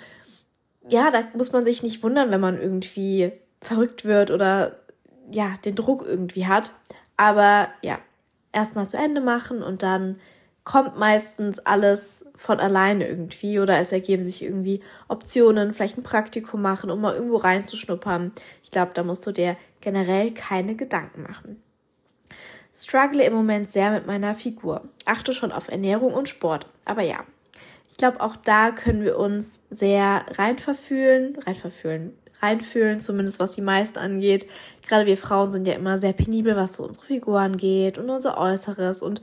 ja, 0.88 1.10
da 1.10 1.24
muss 1.34 1.52
man 1.52 1.64
sich 1.64 1.82
nicht 1.82 2.02
wundern, 2.02 2.30
wenn 2.30 2.40
man 2.40 2.60
irgendwie 2.60 3.32
verrückt 3.60 4.04
wird 4.04 4.30
oder 4.30 4.76
ja, 5.30 5.56
den 5.64 5.74
Druck 5.74 6.04
irgendwie 6.06 6.46
hat. 6.46 6.72
Aber 7.16 7.68
ja, 7.82 7.98
erstmal 8.52 8.88
zu 8.88 8.96
Ende 8.96 9.20
machen 9.20 9.62
und 9.62 9.82
dann 9.82 10.18
kommt 10.70 10.96
meistens 10.96 11.58
alles 11.58 12.30
von 12.36 12.60
alleine 12.60 13.08
irgendwie 13.08 13.58
oder 13.58 13.80
es 13.80 13.90
ergeben 13.90 14.22
sich 14.22 14.40
irgendwie 14.44 14.80
Optionen, 15.08 15.74
vielleicht 15.74 15.98
ein 15.98 16.04
Praktikum 16.04 16.62
machen, 16.62 16.92
um 16.92 17.00
mal 17.00 17.12
irgendwo 17.12 17.38
reinzuschnuppern. 17.38 18.30
Ich 18.62 18.70
glaube, 18.70 18.92
da 18.94 19.02
musst 19.02 19.26
du 19.26 19.32
dir 19.32 19.56
generell 19.80 20.32
keine 20.32 20.76
Gedanken 20.76 21.22
machen. 21.22 21.60
Struggle 22.72 23.24
im 23.24 23.32
Moment 23.32 23.68
sehr 23.68 23.90
mit 23.90 24.06
meiner 24.06 24.32
Figur. 24.34 24.82
Achte 25.06 25.32
schon 25.32 25.50
auf 25.50 25.66
Ernährung 25.66 26.14
und 26.14 26.28
Sport. 26.28 26.66
Aber 26.84 27.02
ja, 27.02 27.24
ich 27.90 27.96
glaube, 27.96 28.20
auch 28.20 28.36
da 28.36 28.70
können 28.70 29.02
wir 29.02 29.18
uns 29.18 29.62
sehr 29.70 30.24
reinverfühlen, 30.38 31.36
reinverfühlen, 31.36 32.16
reinfühlen, 32.40 33.00
zumindest 33.00 33.40
was 33.40 33.56
die 33.56 33.60
meisten 33.60 33.98
angeht. 33.98 34.46
Gerade 34.86 35.06
wir 35.06 35.16
Frauen 35.16 35.50
sind 35.50 35.66
ja 35.66 35.74
immer 35.74 35.98
sehr 35.98 36.12
penibel, 36.12 36.54
was 36.54 36.74
so 36.74 36.84
unsere 36.84 37.06
Figur 37.06 37.40
angeht 37.40 37.98
und 37.98 38.08
unser 38.08 38.38
Äußeres 38.38 39.02
und 39.02 39.20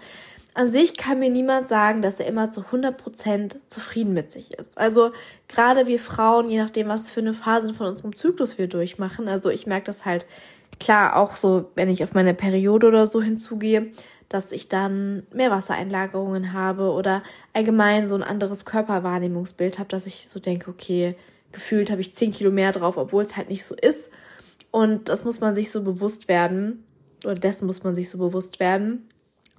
an 0.57 0.71
sich 0.71 0.97
kann 0.97 1.19
mir 1.19 1.29
niemand 1.29 1.69
sagen, 1.69 2.01
dass 2.01 2.19
er 2.19 2.25
immer 2.25 2.49
zu 2.49 2.61
100% 2.61 3.57
zufrieden 3.67 4.13
mit 4.13 4.31
sich 4.31 4.55
ist. 4.55 4.75
Also 4.75 5.11
gerade 5.47 5.85
wir 5.85 5.99
Frauen, 5.99 6.49
je 6.49 6.57
nachdem, 6.57 6.87
was 6.87 7.11
für 7.11 7.19
eine 7.19 7.35
Phase 7.35 7.75
von 7.75 7.85
unserem 7.85 8.15
Zyklus 8.15 8.57
wir 8.57 8.67
durchmachen, 8.67 9.27
also 9.27 9.51
ich 9.51 9.67
merke 9.67 9.85
das 9.85 10.03
halt 10.03 10.25
klar 10.79 11.15
auch 11.15 11.35
so, 11.35 11.69
wenn 11.75 11.89
ich 11.89 12.03
auf 12.03 12.15
meine 12.15 12.33
Periode 12.33 12.87
oder 12.87 13.05
so 13.05 13.21
hinzugehe, 13.21 13.91
dass 14.29 14.51
ich 14.51 14.67
dann 14.67 15.27
mehr 15.31 15.51
Wassereinlagerungen 15.51 16.53
habe 16.53 16.89
oder 16.89 17.21
allgemein 17.53 18.07
so 18.07 18.15
ein 18.15 18.23
anderes 18.23 18.65
Körperwahrnehmungsbild 18.65 19.77
habe, 19.77 19.89
dass 19.89 20.07
ich 20.07 20.27
so 20.27 20.39
denke, 20.39 20.71
okay, 20.71 21.15
gefühlt 21.51 21.91
habe 21.91 22.01
ich 22.01 22.15
10 22.15 22.33
Kilo 22.33 22.49
mehr 22.49 22.71
drauf, 22.71 22.97
obwohl 22.97 23.21
es 23.21 23.37
halt 23.37 23.49
nicht 23.49 23.63
so 23.63 23.75
ist. 23.75 24.09
Und 24.71 25.09
das 25.09 25.23
muss 25.23 25.39
man 25.39 25.53
sich 25.53 25.69
so 25.69 25.83
bewusst 25.83 26.27
werden, 26.27 26.83
oder 27.23 27.35
dessen 27.35 27.67
muss 27.67 27.83
man 27.83 27.93
sich 27.93 28.09
so 28.09 28.17
bewusst 28.17 28.59
werden, 28.59 29.07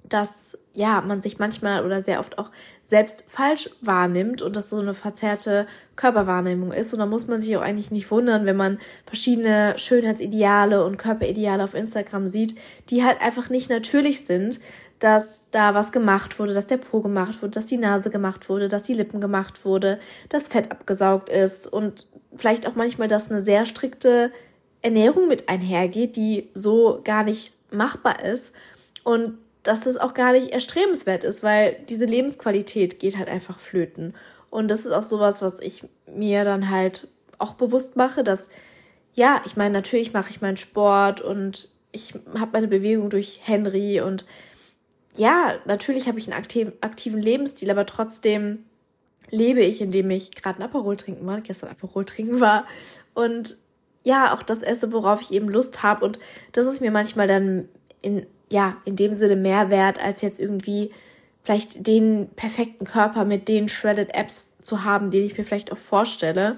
dass 0.09 0.57
ja, 0.73 1.01
man 1.01 1.19
sich 1.21 1.39
manchmal 1.39 1.85
oder 1.85 2.01
sehr 2.01 2.19
oft 2.19 2.37
auch 2.37 2.51
selbst 2.85 3.25
falsch 3.27 3.69
wahrnimmt 3.81 4.41
und 4.41 4.55
das 4.55 4.69
so 4.69 4.79
eine 4.79 4.93
verzerrte 4.93 5.67
Körperwahrnehmung 5.95 6.71
ist. 6.71 6.93
Und 6.93 6.99
da 6.99 7.05
muss 7.05 7.27
man 7.27 7.41
sich 7.41 7.55
auch 7.57 7.61
eigentlich 7.61 7.91
nicht 7.91 8.09
wundern, 8.09 8.45
wenn 8.45 8.55
man 8.55 8.79
verschiedene 9.05 9.77
Schönheitsideale 9.77 10.85
und 10.85 10.97
Körperideale 10.97 11.63
auf 11.63 11.73
Instagram 11.73 12.29
sieht, 12.29 12.55
die 12.89 13.03
halt 13.03 13.21
einfach 13.21 13.49
nicht 13.49 13.69
natürlich 13.69 14.25
sind, 14.25 14.59
dass 14.99 15.49
da 15.51 15.73
was 15.73 15.91
gemacht 15.91 16.39
wurde, 16.39 16.53
dass 16.53 16.67
der 16.67 16.77
Po 16.77 17.01
gemacht 17.01 17.41
wurde, 17.41 17.51
dass 17.51 17.65
die 17.65 17.77
Nase 17.77 18.09
gemacht 18.09 18.49
wurde, 18.49 18.67
dass 18.67 18.83
die 18.83 18.93
Lippen 18.93 19.21
gemacht 19.21 19.65
wurde, 19.65 19.99
dass 20.27 20.49
Fett 20.49 20.71
abgesaugt 20.71 21.29
ist 21.29 21.67
und 21.67 22.07
vielleicht 22.35 22.67
auch 22.67 22.75
manchmal, 22.75 23.07
dass 23.07 23.31
eine 23.31 23.41
sehr 23.41 23.65
strikte 23.65 24.31
Ernährung 24.81 25.27
mit 25.27 25.49
einhergeht, 25.49 26.15
die 26.15 26.49
so 26.53 27.01
gar 27.03 27.23
nicht 27.23 27.57
machbar 27.71 28.23
ist. 28.23 28.53
Und 29.03 29.37
dass 29.63 29.81
das 29.81 29.97
auch 29.97 30.13
gar 30.13 30.31
nicht 30.33 30.51
erstrebenswert 30.51 31.23
ist, 31.23 31.43
weil 31.43 31.77
diese 31.89 32.05
Lebensqualität 32.05 32.99
geht 32.99 33.17
halt 33.17 33.27
einfach 33.27 33.59
flöten. 33.59 34.13
Und 34.49 34.69
das 34.69 34.85
ist 34.85 34.91
auch 34.91 35.03
sowas, 35.03 35.41
was 35.41 35.59
ich 35.59 35.83
mir 36.07 36.43
dann 36.43 36.69
halt 36.69 37.07
auch 37.37 37.53
bewusst 37.53 37.95
mache, 37.95 38.23
dass, 38.23 38.49
ja, 39.13 39.41
ich 39.45 39.57
meine, 39.57 39.73
natürlich 39.73 40.13
mache 40.13 40.29
ich 40.29 40.41
meinen 40.41 40.57
Sport 40.57 41.21
und 41.21 41.69
ich 41.91 42.13
habe 42.37 42.51
meine 42.53 42.67
Bewegung 42.67 43.09
durch 43.09 43.41
Henry 43.43 44.01
und 44.01 44.25
ja, 45.15 45.55
natürlich 45.65 46.07
habe 46.07 46.19
ich 46.19 46.27
einen 46.27 46.39
aktiv, 46.39 46.71
aktiven 46.81 47.21
Lebensstil, 47.21 47.71
aber 47.71 47.85
trotzdem 47.85 48.65
lebe 49.29 49.61
ich, 49.61 49.81
indem 49.81 50.09
ich 50.11 50.31
gerade 50.31 50.59
ein 50.59 50.63
Aperol 50.63 50.97
trinken 50.97 51.25
war, 51.25 51.41
gestern 51.41 51.69
Aperol 51.69 52.05
trinken 52.05 52.39
war 52.39 52.65
und 53.13 53.57
ja, 54.03 54.33
auch 54.33 54.43
das 54.43 54.63
esse, 54.63 54.93
worauf 54.93 55.21
ich 55.21 55.33
eben 55.33 55.49
Lust 55.49 55.83
habe 55.83 56.05
und 56.05 56.19
das 56.51 56.65
ist 56.65 56.81
mir 56.81 56.91
manchmal 56.91 57.27
dann 57.27 57.67
in 58.01 58.25
ja, 58.49 58.77
in 58.85 58.95
dem 58.95 59.13
Sinne 59.13 59.35
mehr 59.35 59.69
wert, 59.69 60.01
als 60.01 60.21
jetzt 60.21 60.39
irgendwie 60.39 60.91
vielleicht 61.43 61.87
den 61.87 62.29
perfekten 62.35 62.85
Körper 62.85 63.25
mit 63.25 63.47
den 63.47 63.69
Shredded 63.69 64.15
Apps 64.15 64.53
zu 64.61 64.83
haben, 64.83 65.11
den 65.11 65.25
ich 65.25 65.37
mir 65.37 65.43
vielleicht 65.43 65.71
auch 65.71 65.77
vorstelle. 65.77 66.57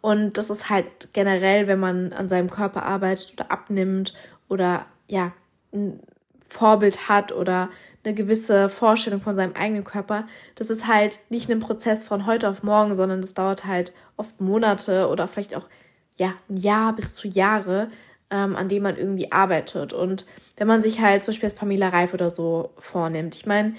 Und 0.00 0.36
das 0.36 0.50
ist 0.50 0.68
halt 0.68 0.86
generell, 1.12 1.68
wenn 1.68 1.78
man 1.78 2.12
an 2.12 2.28
seinem 2.28 2.50
Körper 2.50 2.84
arbeitet 2.84 3.34
oder 3.34 3.52
abnimmt 3.52 4.14
oder 4.48 4.86
ja, 5.08 5.32
ein 5.72 6.00
Vorbild 6.48 7.08
hat 7.08 7.32
oder 7.32 7.70
eine 8.04 8.14
gewisse 8.14 8.68
Vorstellung 8.68 9.20
von 9.20 9.34
seinem 9.34 9.54
eigenen 9.54 9.84
Körper, 9.84 10.26
das 10.56 10.70
ist 10.70 10.88
halt 10.88 11.20
nicht 11.30 11.48
ein 11.50 11.60
Prozess 11.60 12.02
von 12.02 12.26
heute 12.26 12.48
auf 12.48 12.62
morgen, 12.62 12.94
sondern 12.94 13.20
das 13.20 13.34
dauert 13.34 13.64
halt 13.64 13.92
oft 14.16 14.40
Monate 14.40 15.08
oder 15.08 15.28
vielleicht 15.28 15.54
auch 15.54 15.68
ja 16.16 16.34
ein 16.50 16.56
Jahr 16.56 16.94
bis 16.94 17.14
zu 17.14 17.28
Jahre, 17.28 17.90
ähm, 18.30 18.56
an 18.56 18.68
dem 18.68 18.82
man 18.82 18.96
irgendwie 18.96 19.30
arbeitet. 19.30 19.92
Und 19.92 20.26
wenn 20.56 20.66
man 20.66 20.80
sich 20.80 21.00
halt 21.00 21.24
zum 21.24 21.32
Beispiel 21.32 21.48
als 21.48 21.58
Pamela 21.58 21.88
Reif 21.88 22.14
oder 22.14 22.30
so 22.30 22.70
vornimmt, 22.78 23.34
ich 23.34 23.46
meine, 23.46 23.74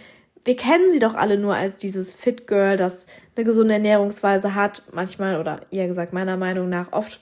wir 0.45 0.55
kennen 0.55 0.91
sie 0.91 0.99
doch 0.99 1.15
alle 1.15 1.37
nur 1.37 1.55
als 1.55 1.77
dieses 1.77 2.15
Fit 2.15 2.47
Girl, 2.47 2.75
das 2.75 3.07
eine 3.35 3.45
gesunde 3.45 3.75
Ernährungsweise 3.75 4.55
hat, 4.55 4.83
manchmal 4.91 5.39
oder 5.39 5.61
eher 5.71 5.87
gesagt 5.87 6.13
meiner 6.13 6.37
Meinung 6.37 6.69
nach 6.69 6.91
oft 6.91 7.21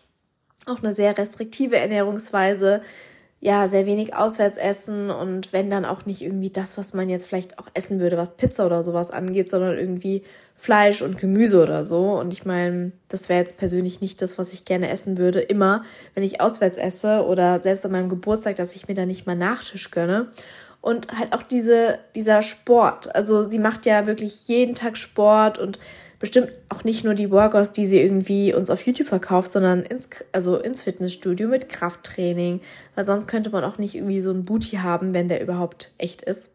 auch 0.65 0.81
eine 0.84 0.93
sehr 0.93 1.17
restriktive 1.17 1.77
Ernährungsweise, 1.77 2.81
ja, 3.43 3.67
sehr 3.67 3.88
wenig 3.88 4.15
auswärts 4.15 4.57
essen 4.57 5.10
und 5.10 5.51
wenn 5.51 5.71
dann 5.71 5.83
auch 5.83 6.05
nicht 6.05 6.21
irgendwie 6.21 6.51
das, 6.51 6.77
was 6.77 6.93
man 6.93 7.10
jetzt 7.10 7.27
vielleicht 7.27 7.57
auch 7.57 7.67
essen 7.74 8.00
würde, 8.00 8.15
was 8.15 8.38
Pizza 8.38 8.67
oder 8.67 8.83
sowas 8.83 9.10
angeht, 9.10 9.50
sondern 9.50 9.79
irgendwie 9.79 10.24
Fleisch 10.55 11.01
und 11.01 11.17
Gemüse 11.17 11.63
oder 11.63 11.83
so. 11.83 12.12
Und 12.19 12.33
ich 12.33 12.45
meine, 12.45 12.91
das 13.10 13.29
wäre 13.29 13.39
jetzt 13.39 13.57
persönlich 13.57 14.00
nicht 14.00 14.21
das, 14.21 14.38
was 14.38 14.53
ich 14.53 14.63
gerne 14.63 14.91
essen 14.91 15.17
würde, 15.17 15.39
immer, 15.41 15.83
wenn 16.13 16.24
ich 16.24 16.39
auswärts 16.39 16.77
esse 16.77 17.25
oder 17.25 17.60
selbst 17.63 17.83
an 17.83 17.93
meinem 17.93 18.10
Geburtstag, 18.10 18.57
dass 18.57 18.75
ich 18.75 18.88
mir 18.88 18.93
da 18.93 19.07
nicht 19.07 19.25
mal 19.25 19.36
Nachtisch 19.36 19.89
gönne. 19.89 20.27
Und 20.79 21.12
halt 21.17 21.33
auch 21.33 21.41
diese, 21.41 21.98
dieser 22.13 22.43
Sport. 22.43 23.15
Also 23.15 23.50
sie 23.50 23.60
macht 23.60 23.88
ja 23.88 24.05
wirklich 24.05 24.48
jeden 24.48 24.75
Tag 24.75 24.98
Sport 24.98 25.57
und 25.57 25.79
bestimmt 26.22 26.51
auch 26.70 26.84
nicht 26.84 27.04
nur 27.04 27.16
die 27.16 27.32
Workouts, 27.32 27.72
die 27.72 27.88
sie 27.88 28.00
irgendwie 28.00 28.54
uns 28.54 28.70
auf 28.70 28.86
YouTube 28.86 29.08
verkauft, 29.08 29.51
sondern 29.51 29.82
ins, 29.82 30.08
also 30.32 30.58
ins 30.58 30.84
Fitnessstudio 30.84 31.50
mit 31.50 31.68
Krafttraining. 31.68 32.62
Weil 32.96 33.06
sonst 33.06 33.28
könnte 33.28 33.50
man 33.50 33.63
auch 33.63 33.80
nicht 33.80 33.96
irgendwie 33.96 34.22
so 34.22 34.30
einen 34.30 34.46
Booty 34.46 34.78
haben, 34.78 35.13
wenn 35.13 35.28
der 35.28 35.42
überhaupt 35.42 35.92
echt 35.98 36.22
ist. 36.22 36.51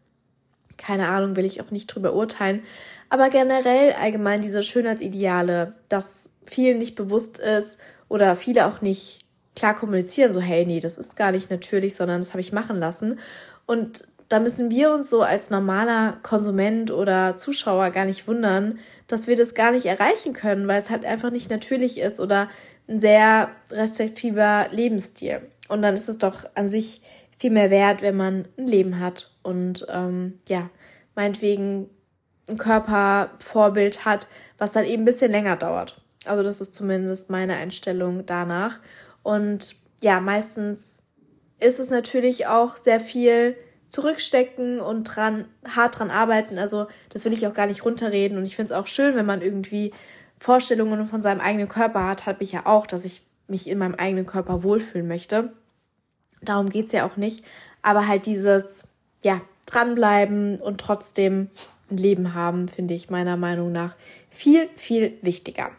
Keine 0.77 1.09
Ahnung, 1.09 1.35
will 1.35 1.43
ich 1.43 1.61
auch 1.61 1.69
nicht 1.69 1.87
drüber 1.87 2.13
urteilen. 2.13 2.63
Aber 3.09 3.29
generell 3.29 3.93
allgemein 3.93 4.41
diese 4.41 4.63
Schönheitsideale, 4.63 5.73
dass 5.89 6.29
vielen 6.45 6.77
nicht 6.77 6.95
bewusst 6.95 7.37
ist 7.37 7.77
oder 8.07 8.35
viele 8.37 8.67
auch 8.67 8.81
nicht 8.81 9.25
klar 9.57 9.75
kommunizieren, 9.75 10.31
so 10.31 10.39
hey, 10.39 10.65
nee, 10.65 10.79
das 10.79 10.97
ist 10.97 11.17
gar 11.17 11.31
nicht 11.31 11.49
natürlich, 11.49 11.95
sondern 11.95 12.21
das 12.21 12.29
habe 12.29 12.41
ich 12.41 12.53
machen 12.53 12.79
lassen. 12.79 13.19
Und 13.65 14.07
da 14.29 14.39
müssen 14.39 14.69
wir 14.69 14.91
uns 14.91 15.09
so 15.09 15.21
als 15.21 15.49
normaler 15.49 16.17
Konsument 16.21 16.91
oder 16.91 17.35
Zuschauer 17.35 17.91
gar 17.91 18.05
nicht 18.05 18.27
wundern, 18.27 18.79
dass 19.07 19.27
wir 19.27 19.35
das 19.37 19.53
gar 19.53 19.71
nicht 19.71 19.85
erreichen 19.85 20.33
können, 20.33 20.67
weil 20.67 20.81
es 20.81 20.89
halt 20.89 21.05
einfach 21.05 21.31
nicht 21.31 21.49
natürlich 21.49 21.99
ist 21.99 22.19
oder 22.19 22.49
ein 22.87 22.99
sehr 22.99 23.49
restriktiver 23.71 24.67
Lebensstil. 24.71 25.41
Und 25.69 25.81
dann 25.81 25.93
ist 25.93 26.09
es 26.09 26.17
doch 26.17 26.43
an 26.55 26.67
sich 26.67 27.01
viel 27.37 27.51
mehr 27.51 27.69
wert, 27.69 28.01
wenn 28.01 28.17
man 28.17 28.47
ein 28.57 28.67
Leben 28.67 28.99
hat 28.99 29.31
und 29.43 29.85
ähm, 29.89 30.39
ja, 30.47 30.69
meinetwegen 31.15 31.89
ein 32.49 32.57
Körpervorbild 32.57 34.05
hat, 34.05 34.27
was 34.57 34.73
dann 34.73 34.85
eben 34.85 35.03
ein 35.03 35.05
bisschen 35.05 35.31
länger 35.31 35.55
dauert. 35.55 36.01
Also 36.25 36.43
das 36.43 36.61
ist 36.61 36.73
zumindest 36.73 37.29
meine 37.29 37.55
Einstellung 37.55 38.25
danach. 38.25 38.79
Und 39.23 39.75
ja, 40.01 40.19
meistens 40.19 40.97
ist 41.59 41.79
es 41.79 41.89
natürlich 41.89 42.47
auch 42.47 42.75
sehr 42.75 42.99
viel 42.99 43.55
zurückstecken 43.87 44.79
und 44.79 45.03
dran, 45.03 45.45
hart 45.65 45.99
dran 45.99 46.11
arbeiten. 46.11 46.57
Also 46.57 46.87
das 47.09 47.25
will 47.25 47.33
ich 47.33 47.47
auch 47.47 47.53
gar 47.53 47.67
nicht 47.67 47.85
runterreden. 47.85 48.37
Und 48.37 48.45
ich 48.45 48.55
finde 48.55 48.73
es 48.73 48.79
auch 48.79 48.87
schön, 48.87 49.15
wenn 49.15 49.25
man 49.25 49.41
irgendwie 49.41 49.93
Vorstellungen 50.39 51.07
von 51.07 51.21
seinem 51.21 51.39
eigenen 51.39 51.69
Körper 51.69 52.05
hat, 52.05 52.25
habe 52.25 52.43
ich 52.43 52.51
ja 52.51 52.65
auch, 52.65 52.85
dass 52.85 53.05
ich 53.05 53.21
mich 53.47 53.69
in 53.69 53.77
meinem 53.77 53.95
eigenen 53.95 54.25
Körper 54.25 54.63
wohlfühlen 54.63 55.07
möchte. 55.07 55.53
Darum 56.41 56.69
geht 56.69 56.87
es 56.87 56.91
ja 56.91 57.05
auch 57.05 57.17
nicht. 57.17 57.45
Aber 57.81 58.07
halt 58.07 58.25
dieses, 58.25 58.83
ja, 59.23 59.41
dranbleiben 59.65 60.59
und 60.59 60.79
trotzdem 60.79 61.49
ein 61.89 61.97
Leben 61.97 62.33
haben, 62.33 62.67
finde 62.67 62.93
ich 62.93 63.09
meiner 63.09 63.37
Meinung 63.37 63.71
nach 63.71 63.95
viel, 64.29 64.69
viel 64.75 65.17
wichtiger. 65.21 65.71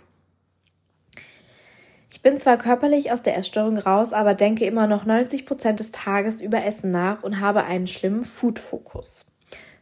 Ich 2.19 2.23
bin 2.23 2.37
zwar 2.37 2.59
körperlich 2.59 3.13
aus 3.13 3.23
der 3.23 3.37
Essstörung 3.37 3.79
raus, 3.79 4.13
aber 4.13 4.35
denke 4.35 4.65
immer 4.65 4.89
noch 4.89 5.05
90 5.05 5.47
Prozent 5.47 5.79
des 5.79 5.93
Tages 5.93 6.41
über 6.41 6.65
Essen 6.65 6.91
nach 6.91 7.23
und 7.23 7.39
habe 7.39 7.63
einen 7.63 7.87
schlimmen 7.87 8.25
Food-Fokus. 8.25 9.25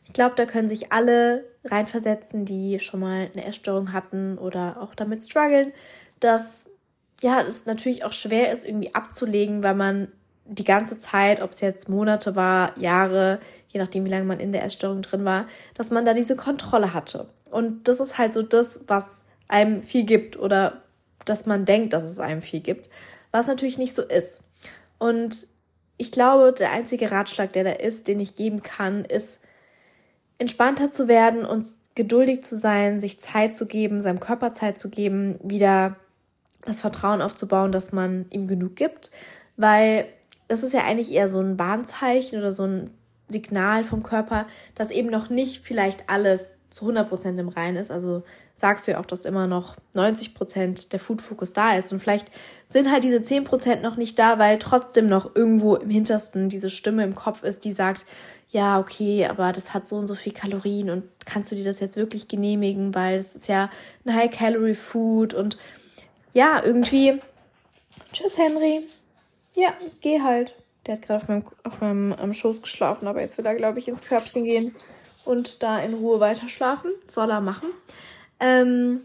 Ich 0.04 0.12
glaube, 0.12 0.34
da 0.36 0.44
können 0.44 0.68
sich 0.68 0.92
alle 0.92 1.46
reinversetzen, 1.64 2.44
die 2.44 2.78
schon 2.78 3.00
mal 3.00 3.30
eine 3.32 3.46
Essstörung 3.46 3.94
hatten 3.94 4.36
oder 4.36 4.82
auch 4.82 4.94
damit 4.94 5.24
strugglen, 5.24 5.72
dass 6.20 6.66
ja, 7.22 7.40
es 7.40 7.64
natürlich 7.64 8.04
auch 8.04 8.12
schwer 8.12 8.52
ist, 8.52 8.68
irgendwie 8.68 8.94
abzulegen, 8.94 9.62
weil 9.62 9.74
man 9.74 10.08
die 10.44 10.64
ganze 10.64 10.98
Zeit, 10.98 11.40
ob 11.40 11.52
es 11.52 11.62
jetzt 11.62 11.88
Monate 11.88 12.36
war, 12.36 12.78
Jahre, 12.78 13.40
je 13.68 13.80
nachdem, 13.80 14.04
wie 14.04 14.10
lange 14.10 14.26
man 14.26 14.40
in 14.40 14.52
der 14.52 14.62
Essstörung 14.62 15.00
drin 15.00 15.24
war, 15.24 15.46
dass 15.72 15.90
man 15.90 16.04
da 16.04 16.12
diese 16.12 16.36
Kontrolle 16.36 16.92
hatte. 16.92 17.30
Und 17.50 17.88
das 17.88 17.98
ist 17.98 18.18
halt 18.18 18.34
so 18.34 18.42
das, 18.42 18.84
was 18.88 19.24
einem 19.48 19.82
viel 19.82 20.04
gibt 20.04 20.38
oder 20.38 20.82
dass 21.28 21.46
man 21.46 21.64
denkt, 21.64 21.92
dass 21.92 22.04
es 22.04 22.18
einem 22.18 22.42
viel 22.42 22.60
gibt, 22.60 22.90
was 23.30 23.46
natürlich 23.46 23.78
nicht 23.78 23.94
so 23.94 24.02
ist. 24.02 24.42
Und 24.98 25.46
ich 25.98 26.12
glaube, 26.12 26.52
der 26.52 26.72
einzige 26.72 27.10
Ratschlag, 27.10 27.52
der 27.52 27.64
da 27.64 27.72
ist, 27.72 28.08
den 28.08 28.20
ich 28.20 28.34
geben 28.34 28.62
kann, 28.62 29.04
ist, 29.04 29.40
entspannter 30.38 30.90
zu 30.90 31.08
werden 31.08 31.44
und 31.44 31.66
geduldig 31.94 32.44
zu 32.44 32.56
sein, 32.56 33.00
sich 33.00 33.20
Zeit 33.20 33.54
zu 33.54 33.66
geben, 33.66 34.00
seinem 34.00 34.20
Körper 34.20 34.52
Zeit 34.52 34.78
zu 34.78 34.90
geben, 34.90 35.38
wieder 35.42 35.96
das 36.64 36.80
Vertrauen 36.80 37.22
aufzubauen, 37.22 37.72
dass 37.72 37.92
man 37.92 38.26
ihm 38.30 38.48
genug 38.48 38.76
gibt, 38.76 39.10
weil 39.56 40.06
das 40.48 40.62
ist 40.62 40.74
ja 40.74 40.84
eigentlich 40.84 41.12
eher 41.12 41.28
so 41.28 41.40
ein 41.40 41.58
Warnzeichen 41.58 42.38
oder 42.38 42.52
so 42.52 42.64
ein 42.64 42.90
Signal 43.28 43.82
vom 43.82 44.02
Körper, 44.02 44.46
dass 44.74 44.90
eben 44.90 45.08
noch 45.08 45.30
nicht 45.30 45.62
vielleicht 45.62 46.08
alles 46.08 46.54
zu 46.70 46.84
100 46.84 47.08
Prozent 47.08 47.40
im 47.40 47.48
Reinen 47.48 47.76
ist. 47.78 47.90
Also 47.90 48.22
sagst 48.56 48.86
du 48.86 48.92
ja 48.92 49.00
auch, 49.00 49.06
dass 49.06 49.26
immer 49.26 49.46
noch 49.46 49.76
90 49.92 50.34
Prozent 50.34 50.92
der 50.92 51.00
Food 51.00 51.20
Focus 51.20 51.52
da 51.52 51.76
ist. 51.76 51.92
Und 51.92 52.00
vielleicht 52.00 52.30
sind 52.68 52.90
halt 52.90 53.04
diese 53.04 53.22
10 53.22 53.44
Prozent 53.44 53.82
noch 53.82 53.96
nicht 53.96 54.18
da, 54.18 54.38
weil 54.38 54.58
trotzdem 54.58 55.06
noch 55.06 55.36
irgendwo 55.36 55.76
im 55.76 55.90
Hintersten 55.90 56.48
diese 56.48 56.70
Stimme 56.70 57.04
im 57.04 57.14
Kopf 57.14 57.42
ist, 57.42 57.64
die 57.64 57.74
sagt, 57.74 58.06
ja, 58.48 58.78
okay, 58.78 59.26
aber 59.26 59.52
das 59.52 59.74
hat 59.74 59.86
so 59.86 59.96
und 59.96 60.06
so 60.06 60.14
viel 60.14 60.32
Kalorien 60.32 60.88
und 60.88 61.04
kannst 61.26 61.50
du 61.50 61.56
dir 61.56 61.64
das 61.64 61.80
jetzt 61.80 61.96
wirklich 61.96 62.28
genehmigen, 62.28 62.94
weil 62.94 63.18
es 63.18 63.34
ist 63.34 63.48
ja 63.48 63.70
ein 64.04 64.14
High-Calorie-Food 64.14 65.34
und 65.34 65.58
ja, 66.32 66.62
irgendwie. 66.64 67.18
Tschüss, 68.12 68.38
Henry. 68.38 68.86
Ja, 69.54 69.74
geh 70.00 70.20
halt. 70.20 70.54
Der 70.86 70.94
hat 70.94 71.02
gerade 71.02 71.22
auf 71.22 71.28
meinem, 71.28 71.44
auf 71.64 71.80
meinem 71.80 72.12
am 72.12 72.32
Schoß 72.32 72.62
geschlafen, 72.62 73.08
aber 73.08 73.20
jetzt 73.20 73.36
will 73.36 73.46
er, 73.46 73.54
glaube 73.54 73.78
ich, 73.78 73.88
ins 73.88 74.02
Körbchen 74.02 74.44
gehen 74.44 74.74
und 75.24 75.62
da 75.62 75.80
in 75.80 75.94
Ruhe 75.94 76.20
weiter 76.20 76.48
schlafen. 76.48 76.92
Soll 77.08 77.30
er 77.30 77.40
machen. 77.40 77.68
Ähm, 78.40 79.00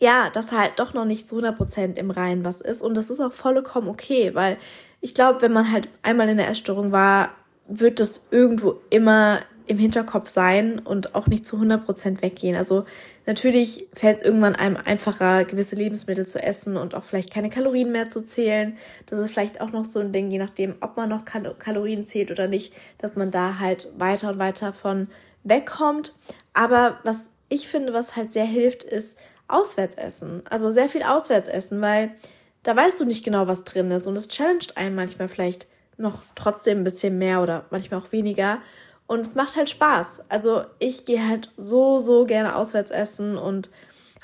ja, 0.00 0.30
dass 0.30 0.52
halt 0.52 0.72
doch 0.78 0.94
noch 0.94 1.04
nicht 1.04 1.28
zu 1.28 1.38
100% 1.38 1.96
im 1.96 2.10
Reinen 2.10 2.44
was 2.44 2.60
ist. 2.60 2.82
Und 2.82 2.96
das 2.96 3.10
ist 3.10 3.20
auch 3.20 3.32
vollkommen 3.32 3.88
okay, 3.88 4.34
weil 4.34 4.56
ich 5.00 5.14
glaube, 5.14 5.42
wenn 5.42 5.52
man 5.52 5.70
halt 5.70 5.88
einmal 6.02 6.28
in 6.28 6.38
der 6.38 6.48
Essstörung 6.48 6.92
war, 6.92 7.30
wird 7.68 8.00
das 8.00 8.26
irgendwo 8.30 8.80
immer 8.90 9.40
im 9.66 9.78
Hinterkopf 9.78 10.28
sein 10.28 10.80
und 10.80 11.14
auch 11.14 11.28
nicht 11.28 11.46
zu 11.46 11.56
100% 11.56 12.22
weggehen. 12.22 12.56
Also 12.56 12.84
natürlich 13.26 13.86
fällt 13.94 14.16
es 14.18 14.22
irgendwann 14.22 14.56
einem 14.56 14.76
einfacher, 14.76 15.44
gewisse 15.44 15.76
Lebensmittel 15.76 16.26
zu 16.26 16.42
essen 16.42 16.76
und 16.76 16.94
auch 16.94 17.04
vielleicht 17.04 17.32
keine 17.32 17.50
Kalorien 17.50 17.92
mehr 17.92 18.08
zu 18.08 18.22
zählen. 18.22 18.76
Das 19.06 19.18
ist 19.20 19.30
vielleicht 19.30 19.60
auch 19.60 19.72
noch 19.72 19.84
so 19.84 20.00
ein 20.00 20.12
Ding, 20.12 20.30
je 20.30 20.38
nachdem, 20.38 20.74
ob 20.80 20.96
man 20.96 21.08
noch 21.08 21.24
Kalorien 21.24 22.02
zählt 22.02 22.30
oder 22.30 22.48
nicht, 22.48 22.74
dass 22.98 23.16
man 23.16 23.30
da 23.30 23.58
halt 23.60 23.88
weiter 23.98 24.30
und 24.30 24.38
weiter 24.38 24.72
von 24.72 25.08
wegkommt. 25.44 26.12
Aber 26.52 26.98
was 27.04 27.28
ich 27.52 27.68
finde, 27.68 27.92
was 27.92 28.16
halt 28.16 28.30
sehr 28.30 28.46
hilft, 28.46 28.82
ist 28.82 29.18
Auswärtsessen. 29.46 30.42
Also 30.48 30.70
sehr 30.70 30.88
viel 30.88 31.02
Auswärtsessen, 31.02 31.82
weil 31.82 32.12
da 32.62 32.74
weißt 32.74 32.98
du 33.00 33.04
nicht 33.04 33.24
genau, 33.24 33.46
was 33.46 33.64
drin 33.64 33.90
ist 33.90 34.06
und 34.06 34.16
es 34.16 34.28
challenged 34.28 34.76
einen 34.78 34.94
manchmal 34.94 35.28
vielleicht 35.28 35.66
noch 35.98 36.22
trotzdem 36.34 36.78
ein 36.78 36.84
bisschen 36.84 37.18
mehr 37.18 37.42
oder 37.42 37.66
manchmal 37.70 38.00
auch 38.00 38.10
weniger. 38.12 38.62
Und 39.06 39.26
es 39.26 39.34
macht 39.34 39.56
halt 39.56 39.68
Spaß. 39.68 40.22
Also 40.30 40.62
ich 40.78 41.04
gehe 41.04 41.28
halt 41.28 41.52
so, 41.58 42.00
so 42.00 42.24
gerne 42.24 42.56
auswärts 42.56 42.90
essen 42.90 43.36
und 43.36 43.70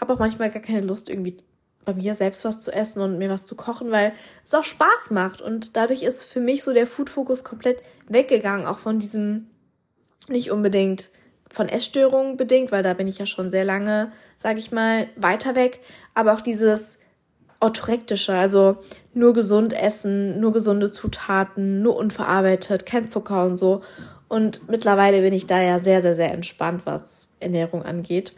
habe 0.00 0.14
auch 0.14 0.18
manchmal 0.18 0.50
gar 0.50 0.62
keine 0.62 0.80
Lust, 0.80 1.10
irgendwie 1.10 1.36
bei 1.84 1.92
mir 1.92 2.14
selbst 2.14 2.44
was 2.46 2.62
zu 2.62 2.72
essen 2.72 3.02
und 3.02 3.18
mir 3.18 3.28
was 3.28 3.44
zu 3.44 3.56
kochen, 3.56 3.90
weil 3.90 4.14
es 4.44 4.54
auch 4.54 4.64
Spaß 4.64 5.10
macht. 5.10 5.42
Und 5.42 5.76
dadurch 5.76 6.02
ist 6.02 6.22
für 6.22 6.40
mich 6.40 6.64
so 6.64 6.72
der 6.72 6.86
Food-Fokus 6.86 7.44
komplett 7.44 7.82
weggegangen, 8.08 8.66
auch 8.66 8.78
von 8.78 8.98
diesem 8.98 9.50
nicht 10.28 10.50
unbedingt 10.50 11.10
von 11.50 11.68
Essstörungen 11.68 12.36
bedingt, 12.36 12.72
weil 12.72 12.82
da 12.82 12.94
bin 12.94 13.08
ich 13.08 13.18
ja 13.18 13.26
schon 13.26 13.50
sehr 13.50 13.64
lange, 13.64 14.12
sage 14.38 14.58
ich 14.58 14.72
mal, 14.72 15.08
weiter 15.16 15.54
weg. 15.54 15.80
Aber 16.14 16.34
auch 16.34 16.40
dieses 16.40 16.98
orthorektische, 17.60 18.34
also 18.34 18.78
nur 19.14 19.34
gesund 19.34 19.72
essen, 19.72 20.40
nur 20.40 20.52
gesunde 20.52 20.90
Zutaten, 20.90 21.82
nur 21.82 21.96
unverarbeitet, 21.96 22.86
kein 22.86 23.08
Zucker 23.08 23.44
und 23.44 23.56
so. 23.56 23.82
Und 24.28 24.68
mittlerweile 24.68 25.22
bin 25.22 25.32
ich 25.32 25.46
da 25.46 25.60
ja 25.60 25.78
sehr, 25.78 26.02
sehr, 26.02 26.14
sehr 26.14 26.32
entspannt, 26.32 26.82
was 26.84 27.28
Ernährung 27.40 27.82
angeht. 27.82 28.34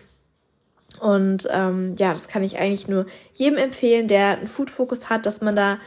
Und 1.01 1.49
ähm, 1.51 1.95
ja, 1.99 2.13
das 2.13 2.29
kann 2.29 2.43
ich 2.43 2.59
eigentlich 2.59 2.89
nur 2.89 3.07
jedem 3.35 3.59
empfehlen, 3.59 4.09
der 4.09 4.39
einen 4.39 4.47
Food-Fokus 4.47 5.09
hat, 5.09 5.27
dass 5.27 5.41
man 5.41 5.57
da 5.57 5.79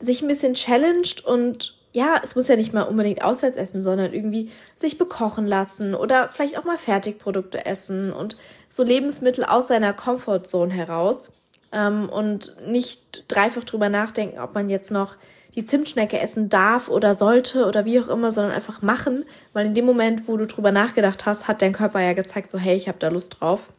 sich 0.00 0.22
ein 0.22 0.28
bisschen 0.28 0.54
challenged 0.54 1.24
und 1.24 1.77
ja, 1.98 2.20
es 2.22 2.36
muss 2.36 2.46
ja 2.46 2.54
nicht 2.54 2.72
mal 2.72 2.82
unbedingt 2.82 3.22
auswärts 3.22 3.56
essen, 3.56 3.82
sondern 3.82 4.12
irgendwie 4.12 4.52
sich 4.76 4.98
bekochen 4.98 5.46
lassen 5.46 5.96
oder 5.96 6.30
vielleicht 6.32 6.56
auch 6.56 6.64
mal 6.64 6.76
Fertigprodukte 6.76 7.66
essen 7.66 8.12
und 8.12 8.36
so 8.68 8.84
Lebensmittel 8.84 9.44
aus 9.44 9.66
seiner 9.66 9.92
Comfortzone 9.92 10.72
heraus 10.72 11.32
ähm, 11.72 12.08
und 12.08 12.54
nicht 12.64 13.24
dreifach 13.26 13.64
drüber 13.64 13.88
nachdenken, 13.88 14.38
ob 14.38 14.54
man 14.54 14.70
jetzt 14.70 14.92
noch 14.92 15.16
die 15.56 15.64
Zimtschnecke 15.64 16.20
essen 16.20 16.48
darf 16.48 16.88
oder 16.88 17.16
sollte 17.16 17.66
oder 17.66 17.84
wie 17.84 17.98
auch 17.98 18.06
immer, 18.06 18.30
sondern 18.30 18.52
einfach 18.52 18.80
machen, 18.80 19.24
weil 19.52 19.66
in 19.66 19.74
dem 19.74 19.84
Moment, 19.84 20.28
wo 20.28 20.36
du 20.36 20.46
drüber 20.46 20.70
nachgedacht 20.70 21.26
hast, 21.26 21.48
hat 21.48 21.62
dein 21.62 21.72
Körper 21.72 22.00
ja 22.00 22.12
gezeigt, 22.12 22.48
so 22.48 22.58
hey, 22.58 22.76
ich 22.76 22.86
habe 22.86 22.98
da 23.00 23.08
Lust 23.08 23.40
drauf. 23.40 23.72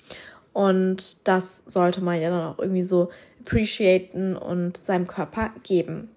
Und 0.51 1.25
das 1.25 1.63
sollte 1.67 2.01
man 2.03 2.21
ja 2.21 2.31
dann 2.31 2.53
auch 2.53 2.59
irgendwie 2.59 2.83
so 2.83 3.11
appreciaten 3.39 4.35
und 4.35 4.75
seinem 4.75 5.07
Körper 5.07 5.51
geben. 5.63 6.09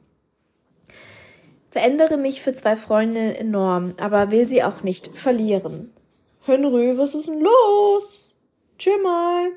Verändere 1.72 2.18
mich 2.18 2.42
für 2.42 2.52
zwei 2.52 2.76
Freundinnen 2.76 3.34
enorm, 3.34 3.94
aber 3.98 4.30
will 4.30 4.46
sie 4.46 4.62
auch 4.62 4.82
nicht 4.82 5.16
verlieren. 5.16 5.90
Henry, 6.44 6.98
was 6.98 7.14
ist 7.14 7.28
denn 7.28 7.40
los? 7.40 8.36
Tschüss 8.78 9.02
mal. 9.02 9.52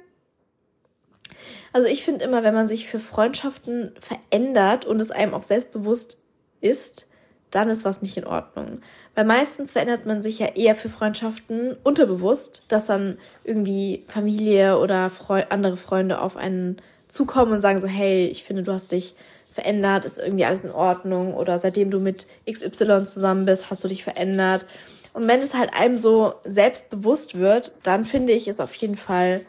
Also 1.73 1.89
ich 1.89 2.05
finde 2.05 2.23
immer, 2.23 2.41
wenn 2.41 2.53
man 2.53 2.69
sich 2.69 2.87
für 2.87 3.01
Freundschaften 3.01 3.91
verändert 3.99 4.85
und 4.85 5.01
es 5.01 5.11
einem 5.11 5.33
auch 5.33 5.43
selbstbewusst 5.43 6.21
ist, 6.61 7.09
dann 7.51 7.69
ist 7.69 7.83
was 7.83 8.01
nicht 8.01 8.15
in 8.15 8.25
Ordnung. 8.25 8.79
Weil 9.13 9.25
meistens 9.25 9.73
verändert 9.73 10.05
man 10.05 10.21
sich 10.21 10.39
ja 10.39 10.47
eher 10.47 10.75
für 10.75 10.87
Freundschaften 10.87 11.75
unterbewusst, 11.83 12.63
dass 12.69 12.85
dann 12.85 13.17
irgendwie 13.43 14.05
Familie 14.07 14.79
oder 14.79 15.09
Freu 15.09 15.43
andere 15.49 15.75
Freunde 15.75 16.21
auf 16.21 16.37
einen 16.37 16.77
zukommen 17.09 17.51
und 17.51 17.61
sagen 17.61 17.81
so, 17.81 17.87
hey, 17.87 18.25
ich 18.27 18.45
finde, 18.45 18.63
du 18.63 18.71
hast 18.71 18.93
dich 18.93 19.15
verändert, 19.55 20.03
ist 20.03 20.19
irgendwie 20.19 20.43
alles 20.43 20.65
in 20.65 20.71
Ordnung 20.71 21.33
oder 21.33 21.59
seitdem 21.59 21.89
du 21.89 21.99
mit 21.99 22.27
XY 22.49 23.05
zusammen 23.05 23.45
bist, 23.45 23.69
hast 23.69 23.85
du 23.85 23.87
dich 23.87 24.03
verändert. 24.03 24.67
Und 25.13 25.29
wenn 25.29 25.39
es 25.39 25.53
halt 25.53 25.73
einem 25.73 25.97
so 25.97 26.33
selbstbewusst 26.43 27.39
wird, 27.39 27.71
dann 27.83 28.03
finde 28.03 28.33
ich, 28.33 28.49
ist 28.49 28.59
auf 28.59 28.75
jeden 28.75 28.97
Fall 28.97 29.45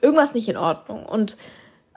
irgendwas 0.00 0.32
nicht 0.32 0.48
in 0.48 0.56
Ordnung. 0.56 1.04
Und 1.04 1.36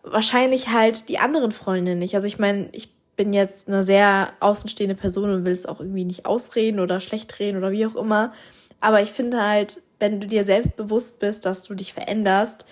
wahrscheinlich 0.01 0.69
halt 0.69 1.07
die 1.07 1.19
anderen 1.19 1.51
Freundinnen 1.51 1.99
nicht. 1.99 2.15
Also 2.15 2.25
ich 2.25 2.39
meine, 2.39 2.69
ich 2.71 2.89
bin 3.15 3.31
jetzt 3.31 3.67
eine 3.67 3.83
sehr 3.83 4.29
außenstehende 4.39 4.95
Person 4.95 5.29
und 5.29 5.45
will 5.45 5.53
es 5.53 5.67
auch 5.67 5.79
irgendwie 5.79 6.05
nicht 6.05 6.25
ausreden 6.25 6.79
oder 6.79 6.99
schlecht 6.99 7.37
reden 7.37 7.59
oder 7.59 7.69
wie 7.69 7.85
auch 7.85 7.95
immer. 7.95 8.33
Aber 8.79 9.03
ich 9.03 9.11
finde 9.11 9.45
halt, 9.45 9.83
wenn 9.99 10.19
du 10.19 10.27
dir 10.27 10.43
selbst 10.43 10.75
bewusst 10.75 11.19
bist, 11.19 11.45
dass 11.45 11.61
du 11.61 11.75
dich 11.75 11.93
veränderst, 11.93 12.65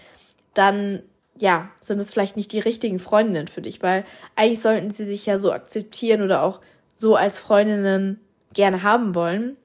dann 0.55 1.03
ja, 1.39 1.69
sind 1.79 1.99
es 1.99 2.11
vielleicht 2.11 2.37
nicht 2.37 2.51
die 2.51 2.59
richtigen 2.59 2.99
Freundinnen 2.99 3.47
für 3.47 3.61
dich, 3.61 3.81
weil 3.81 4.05
eigentlich 4.35 4.61
sollten 4.61 4.91
sie 4.91 5.05
sich 5.05 5.25
ja 5.25 5.39
so 5.39 5.51
akzeptieren 5.51 6.21
oder 6.21 6.43
auch 6.43 6.61
so 6.95 7.15
als 7.15 7.37
Freundinnen 7.37 8.19
gerne 8.53 8.83
haben 8.83 9.15
wollen, 9.15 9.55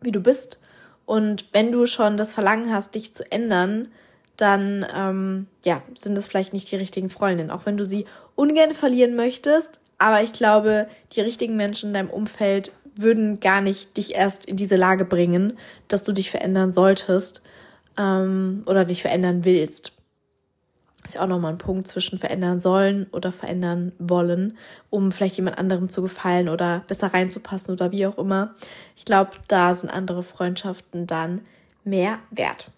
wie 0.00 0.12
du 0.12 0.20
bist. 0.20 0.60
Und 1.06 1.46
wenn 1.52 1.72
du 1.72 1.86
schon 1.86 2.16
das 2.16 2.34
Verlangen 2.34 2.72
hast, 2.72 2.94
dich 2.94 3.14
zu 3.14 3.30
ändern, 3.30 3.88
dann 4.36 4.86
ähm, 4.94 5.46
ja, 5.64 5.82
sind 5.94 6.16
es 6.16 6.26
vielleicht 6.26 6.52
nicht 6.52 6.70
die 6.70 6.76
richtigen 6.76 7.10
Freundinnen, 7.10 7.50
auch 7.50 7.66
wenn 7.66 7.76
du 7.76 7.84
sie 7.84 8.06
ungern 8.34 8.74
verlieren 8.74 9.14
möchtest. 9.14 9.80
Aber 9.98 10.22
ich 10.22 10.32
glaube, 10.32 10.88
die 11.12 11.20
richtigen 11.20 11.56
Menschen 11.56 11.90
in 11.90 11.94
deinem 11.94 12.10
Umfeld 12.10 12.72
würden 12.94 13.40
gar 13.40 13.60
nicht 13.60 13.96
dich 13.96 14.14
erst 14.14 14.46
in 14.46 14.56
diese 14.56 14.76
Lage 14.76 15.04
bringen, 15.04 15.58
dass 15.88 16.02
du 16.02 16.12
dich 16.12 16.30
verändern 16.30 16.72
solltest 16.72 17.42
ähm, 17.96 18.64
oder 18.66 18.84
dich 18.84 19.02
verändern 19.02 19.44
willst. 19.44 19.92
Ist 21.04 21.14
ja 21.14 21.22
auch 21.22 21.28
nochmal 21.28 21.52
ein 21.52 21.58
Punkt 21.58 21.88
zwischen 21.88 22.18
verändern 22.18 22.60
sollen 22.60 23.08
oder 23.10 23.32
verändern 23.32 23.92
wollen, 23.98 24.56
um 24.88 25.10
vielleicht 25.10 25.36
jemand 25.36 25.58
anderem 25.58 25.88
zu 25.88 26.00
gefallen 26.00 26.48
oder 26.48 26.84
besser 26.86 27.12
reinzupassen 27.12 27.72
oder 27.72 27.90
wie 27.90 28.06
auch 28.06 28.18
immer. 28.18 28.54
Ich 28.96 29.04
glaube, 29.04 29.32
da 29.48 29.74
sind 29.74 29.90
andere 29.90 30.22
Freundschaften 30.22 31.08
dann 31.08 31.40
mehr 31.84 32.20
wert. 32.30 32.70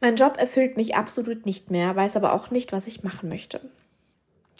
Mein 0.00 0.16
Job 0.16 0.36
erfüllt 0.38 0.76
mich 0.76 0.94
absolut 0.94 1.46
nicht 1.46 1.70
mehr, 1.70 1.94
weiß 1.94 2.16
aber 2.16 2.32
auch 2.32 2.50
nicht, 2.50 2.72
was 2.72 2.86
ich 2.86 3.02
machen 3.02 3.28
möchte. 3.28 3.60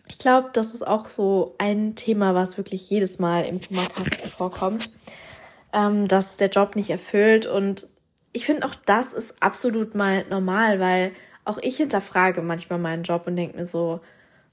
Ich 0.07 0.19
glaube, 0.19 0.51
das 0.53 0.75
ist 0.75 0.87
auch 0.87 1.09
so 1.09 1.55
ein 1.59 1.95
Thema, 1.95 2.35
was 2.35 2.59
wirklich 2.59 2.91
jedes 2.91 3.19
Mal 3.19 3.45
im 3.45 3.61
Klimatag 3.61 4.19
vorkommt, 4.37 4.91
ähm, 5.73 6.09
dass 6.09 6.37
der 6.37 6.49
Job 6.49 6.75
nicht 6.75 6.91
erfüllt. 6.91 7.47
Und 7.47 7.87
ich 8.33 8.45
finde 8.45 8.67
auch 8.67 8.75
das 8.75 9.13
ist 9.13 9.43
absolut 9.43 9.95
mal 9.95 10.25
normal, 10.29 10.81
weil 10.81 11.13
auch 11.45 11.59
ich 11.63 11.77
hinterfrage 11.77 12.43
manchmal 12.43 12.79
meinen 12.79 13.03
Job 13.03 13.27
und 13.27 13.37
denke 13.37 13.57
mir 13.57 13.67
so, 13.67 14.01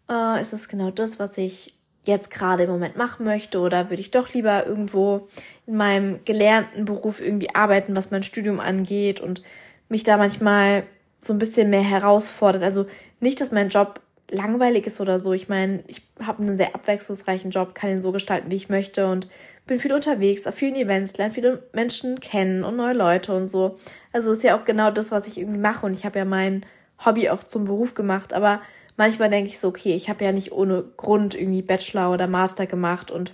äh, 0.09 0.41
ist 0.41 0.53
das 0.53 0.67
genau 0.67 0.91
das, 0.91 1.19
was 1.19 1.37
ich 1.37 1.73
jetzt 2.05 2.31
gerade 2.31 2.63
im 2.63 2.69
Moment 2.69 2.95
machen 2.95 3.25
möchte 3.25 3.59
oder 3.59 3.89
würde 3.89 4.01
ich 4.01 4.11
doch 4.11 4.33
lieber 4.33 4.65
irgendwo 4.65 5.27
in 5.65 5.75
meinem 5.75 6.23
gelernten 6.23 6.85
Beruf 6.85 7.19
irgendwie 7.19 7.53
arbeiten, 7.53 7.95
was 7.95 8.11
mein 8.11 8.23
Studium 8.23 8.59
angeht 8.59 9.19
und 9.19 9.43
mich 9.89 10.03
da 10.03 10.17
manchmal 10.17 10.83
so 11.19 11.33
ein 11.33 11.39
bisschen 11.39 11.69
mehr 11.69 11.81
herausfordert. 11.81 12.63
Also 12.63 12.85
nicht, 13.19 13.41
dass 13.41 13.51
mein 13.51 13.69
Job 13.69 13.99
langweilig 14.29 14.87
ist 14.87 14.99
oder 14.99 15.19
so. 15.19 15.33
Ich 15.33 15.49
meine, 15.49 15.83
ich 15.87 16.01
habe 16.21 16.43
einen 16.43 16.57
sehr 16.57 16.75
abwechslungsreichen 16.75 17.51
Job, 17.51 17.75
kann 17.75 17.89
ihn 17.89 18.01
so 18.01 18.11
gestalten, 18.11 18.51
wie 18.51 18.55
ich 18.55 18.69
möchte 18.69 19.07
und 19.07 19.27
bin 19.65 19.79
viel 19.79 19.93
unterwegs, 19.93 20.47
auf 20.47 20.55
vielen 20.55 20.75
Events, 20.75 21.17
lerne 21.17 21.33
viele 21.33 21.63
Menschen 21.73 22.21
kennen 22.21 22.63
und 22.63 22.77
neue 22.77 22.93
Leute 22.93 23.35
und 23.35 23.47
so. 23.47 23.77
Also 24.13 24.31
ist 24.31 24.43
ja 24.43 24.57
auch 24.57 24.63
genau 24.63 24.91
das, 24.91 25.11
was 25.11 25.27
ich 25.27 25.39
irgendwie 25.39 25.59
mache 25.59 25.85
und 25.85 25.93
ich 25.93 26.05
habe 26.05 26.19
ja 26.19 26.25
mein 26.25 26.65
Hobby 27.05 27.29
auch 27.29 27.43
zum 27.43 27.65
Beruf 27.65 27.93
gemacht, 27.93 28.33
aber 28.33 28.61
manchmal 28.95 29.29
denke 29.29 29.49
ich 29.49 29.59
so, 29.59 29.67
okay, 29.67 29.93
ich 29.93 30.09
habe 30.09 30.25
ja 30.25 30.31
nicht 30.31 30.51
ohne 30.51 30.83
Grund 30.97 31.35
irgendwie 31.35 31.61
Bachelor 31.61 32.11
oder 32.11 32.27
Master 32.27 32.65
gemacht 32.65 33.11
und 33.11 33.33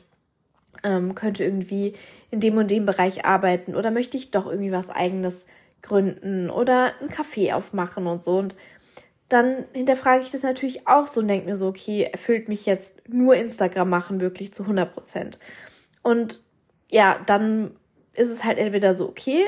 ähm, 0.84 1.15
könnte 1.15 1.43
irgendwie 1.43 1.93
in 2.30 2.39
dem 2.39 2.58
und 2.58 2.69
dem 2.69 2.86
Bereich 2.86 3.26
arbeiten 3.26 3.76
oder 3.76 3.91
möchte 3.91 4.17
ich 4.17 4.32
doch 4.32 4.45
irgendwie 4.45 4.71
was 4.71 4.89
eigenes 4.89 5.45
gründen 5.82 6.49
oder 6.49 6.93
ein 7.02 7.10
Café 7.10 7.54
aufmachen 7.54 8.08
und 8.08 8.23
so 8.23 8.38
und 8.38 8.56
dann 9.34 9.65
hinterfrage 9.73 10.21
ich 10.21 10.32
das 10.32 10.43
natürlich 10.43 10.88
auch 10.88 11.08
so 11.08 11.21
und 11.21 11.28
denke 11.28 11.49
mir 11.49 11.58
so, 11.58 11.67
okay, 11.67 12.04
erfüllt 12.12 12.49
mich 12.49 12.65
jetzt 12.65 13.02
nur 13.10 13.36
Instagram 13.36 13.89
machen 13.89 14.21
wirklich 14.21 14.54
zu 14.54 14.63
100 14.63 14.93
Prozent. 14.93 15.39
Und 16.04 16.39
ja, 16.91 17.19
dann 17.26 17.71
ist 18.13 18.30
es 18.30 18.43
halt 18.43 18.60
entweder 18.60 18.93
so, 18.93 19.08
okay, 19.10 19.47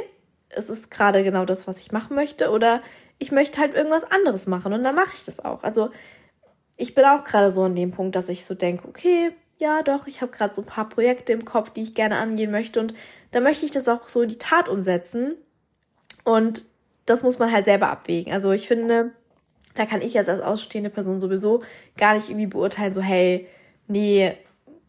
es 0.50 0.72
ist 0.72 0.90
gerade 0.90 1.24
genau 1.24 1.46
das, 1.46 1.68
was 1.68 1.80
ich 1.80 1.92
machen 1.92 2.16
möchte, 2.16 2.50
oder 2.50 2.82
ich 3.18 3.32
möchte 3.32 3.60
halt 3.60 3.74
irgendwas 3.74 4.04
anderes 4.04 4.48
machen 4.48 4.74
und 4.74 4.84
dann 4.84 4.96
mache 4.96 5.16
ich 5.16 5.24
das 5.24 5.44
auch. 5.44 5.64
Also 5.64 5.90
ich 6.78 6.96
bin 6.96 7.06
auch 7.06 7.24
gerade 7.24 7.52
so 7.52 7.64
an 7.64 7.76
dem 7.76 7.92
Punkt, 7.92 8.16
dass 8.16 8.30
ich 8.30 8.46
so 8.46 8.54
denke, 8.54 8.88
okay, 8.88 9.32
ja 9.58 9.82
doch, 9.84 10.08
ich 10.08 10.22
habe 10.22 10.32
gerade 10.32 10.54
so 10.54 10.62
ein 10.62 10.68
paar 10.68 10.90
Projekte 10.90 11.34
im 11.34 11.46
Kopf, 11.46 11.70
die 11.70 11.84
ich 11.84 11.96
gerne 11.96 12.18
angehen 12.18 12.52
möchte 12.52 12.80
und 12.80 12.94
da 13.32 13.40
möchte 13.40 13.66
ich 13.66 13.72
das 13.72 13.88
auch 13.88 14.08
so 14.10 14.22
in 14.22 14.30
die 14.30 14.38
Tat 14.38 14.70
umsetzen. 14.70 15.36
Und 16.24 16.66
das 17.06 17.22
muss 17.24 17.40
man 17.40 17.52
halt 17.52 17.66
selber 17.66 17.90
abwägen. 17.90 18.34
Also 18.34 18.52
ich 18.52 18.68
finde, 18.68 19.12
da 19.76 19.86
kann 19.86 20.02
ich 20.02 20.14
jetzt 20.14 20.30
als 20.30 20.42
ausstehende 20.42 20.90
Person 20.90 21.22
sowieso 21.22 21.64
gar 21.98 22.16
nicht 22.16 22.30
irgendwie 22.30 22.48
beurteilen, 22.48 22.94
so 22.94 23.02
hey, 23.02 23.48
nee, 23.88 24.34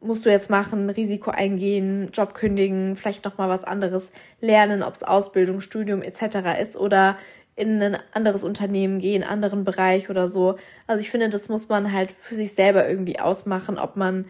musst 0.00 0.24
du 0.24 0.30
jetzt 0.30 0.50
machen, 0.50 0.88
Risiko 0.90 1.30
eingehen, 1.30 2.10
Job 2.12 2.34
kündigen, 2.34 2.96
vielleicht 2.96 3.24
noch 3.24 3.38
mal 3.38 3.48
was 3.48 3.64
anderes 3.64 4.12
lernen, 4.40 4.82
ob 4.82 4.94
es 4.94 5.02
Ausbildung, 5.02 5.60
Studium 5.60 6.02
etc. 6.02 6.60
ist 6.60 6.76
oder 6.76 7.18
in 7.57 7.83
ein 7.83 7.97
anderes 8.12 8.45
Unternehmen 8.45 8.99
gehen, 8.99 9.23
einen 9.23 9.33
anderen 9.33 9.64
Bereich 9.64 10.11
oder 10.11 10.29
so. 10.29 10.57
Also 10.87 11.01
ich 11.01 11.11
finde, 11.11 11.31
das 11.31 11.49
muss 11.49 11.69
man 11.69 11.92
halt 11.92 12.12
für 12.12 12.35
sich 12.35 12.55
selber 12.55 12.88
irgendwie 12.88 13.19
ausmachen, 13.19 13.79
ob 13.79 13.97
man 13.97 14.27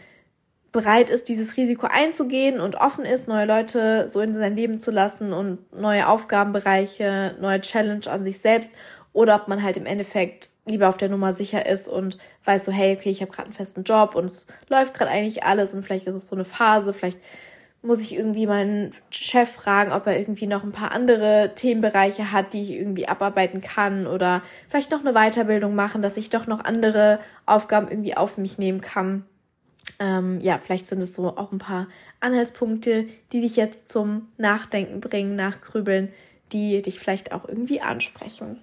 bereit 0.72 1.10
ist, 1.10 1.28
dieses 1.28 1.56
Risiko 1.56 1.88
einzugehen 1.90 2.60
und 2.60 2.76
offen 2.76 3.04
ist, 3.04 3.28
neue 3.28 3.46
Leute 3.46 4.08
so 4.10 4.20
in 4.20 4.34
sein 4.34 4.54
Leben 4.54 4.78
zu 4.78 4.90
lassen 4.90 5.32
und 5.32 5.58
neue 5.74 6.06
Aufgabenbereiche, 6.08 7.34
neue 7.40 7.60
Challenge 7.60 8.06
an 8.08 8.24
sich 8.24 8.38
selbst 8.38 8.72
oder 9.12 9.36
ob 9.36 9.48
man 9.48 9.62
halt 9.62 9.78
im 9.78 9.86
Endeffekt 9.86 10.50
lieber 10.66 10.88
auf 10.88 10.98
der 10.98 11.08
Nummer 11.08 11.32
sicher 11.32 11.64
ist 11.66 11.88
und 11.88 12.18
weiß 12.44 12.66
so, 12.66 12.72
hey, 12.72 12.94
okay, 12.94 13.10
ich 13.10 13.22
habe 13.22 13.32
gerade 13.32 13.46
einen 13.46 13.54
festen 13.54 13.84
Job 13.84 14.14
und 14.14 14.26
es 14.26 14.46
läuft 14.68 14.92
gerade 14.92 15.10
eigentlich 15.10 15.44
alles 15.44 15.72
und 15.72 15.82
vielleicht 15.82 16.06
ist 16.06 16.14
es 16.14 16.28
so 16.28 16.36
eine 16.36 16.44
Phase, 16.44 16.92
vielleicht 16.92 17.18
muss 17.86 18.02
ich 18.02 18.14
irgendwie 18.14 18.46
meinen 18.46 18.92
Chef 19.10 19.50
fragen, 19.50 19.92
ob 19.92 20.06
er 20.06 20.18
irgendwie 20.18 20.46
noch 20.46 20.64
ein 20.64 20.72
paar 20.72 20.92
andere 20.92 21.52
Themenbereiche 21.54 22.32
hat, 22.32 22.52
die 22.52 22.62
ich 22.62 22.72
irgendwie 22.72 23.08
abarbeiten 23.08 23.60
kann 23.60 24.06
oder 24.06 24.42
vielleicht 24.68 24.90
noch 24.90 25.04
eine 25.04 25.12
Weiterbildung 25.12 25.74
machen, 25.74 26.02
dass 26.02 26.16
ich 26.16 26.30
doch 26.30 26.46
noch 26.46 26.64
andere 26.64 27.20
Aufgaben 27.46 27.88
irgendwie 27.88 28.16
auf 28.16 28.38
mich 28.38 28.58
nehmen 28.58 28.80
kann. 28.80 29.24
Ähm, 29.98 30.40
ja, 30.40 30.58
vielleicht 30.58 30.86
sind 30.86 31.02
es 31.02 31.14
so 31.14 31.36
auch 31.36 31.52
ein 31.52 31.58
paar 31.58 31.86
Anhaltspunkte, 32.20 33.06
die 33.32 33.40
dich 33.40 33.56
jetzt 33.56 33.88
zum 33.88 34.28
Nachdenken 34.36 35.00
bringen, 35.00 35.36
Nachgrübeln, 35.36 36.12
die 36.52 36.82
dich 36.82 36.98
vielleicht 36.98 37.32
auch 37.32 37.48
irgendwie 37.48 37.80
ansprechen. 37.80 38.58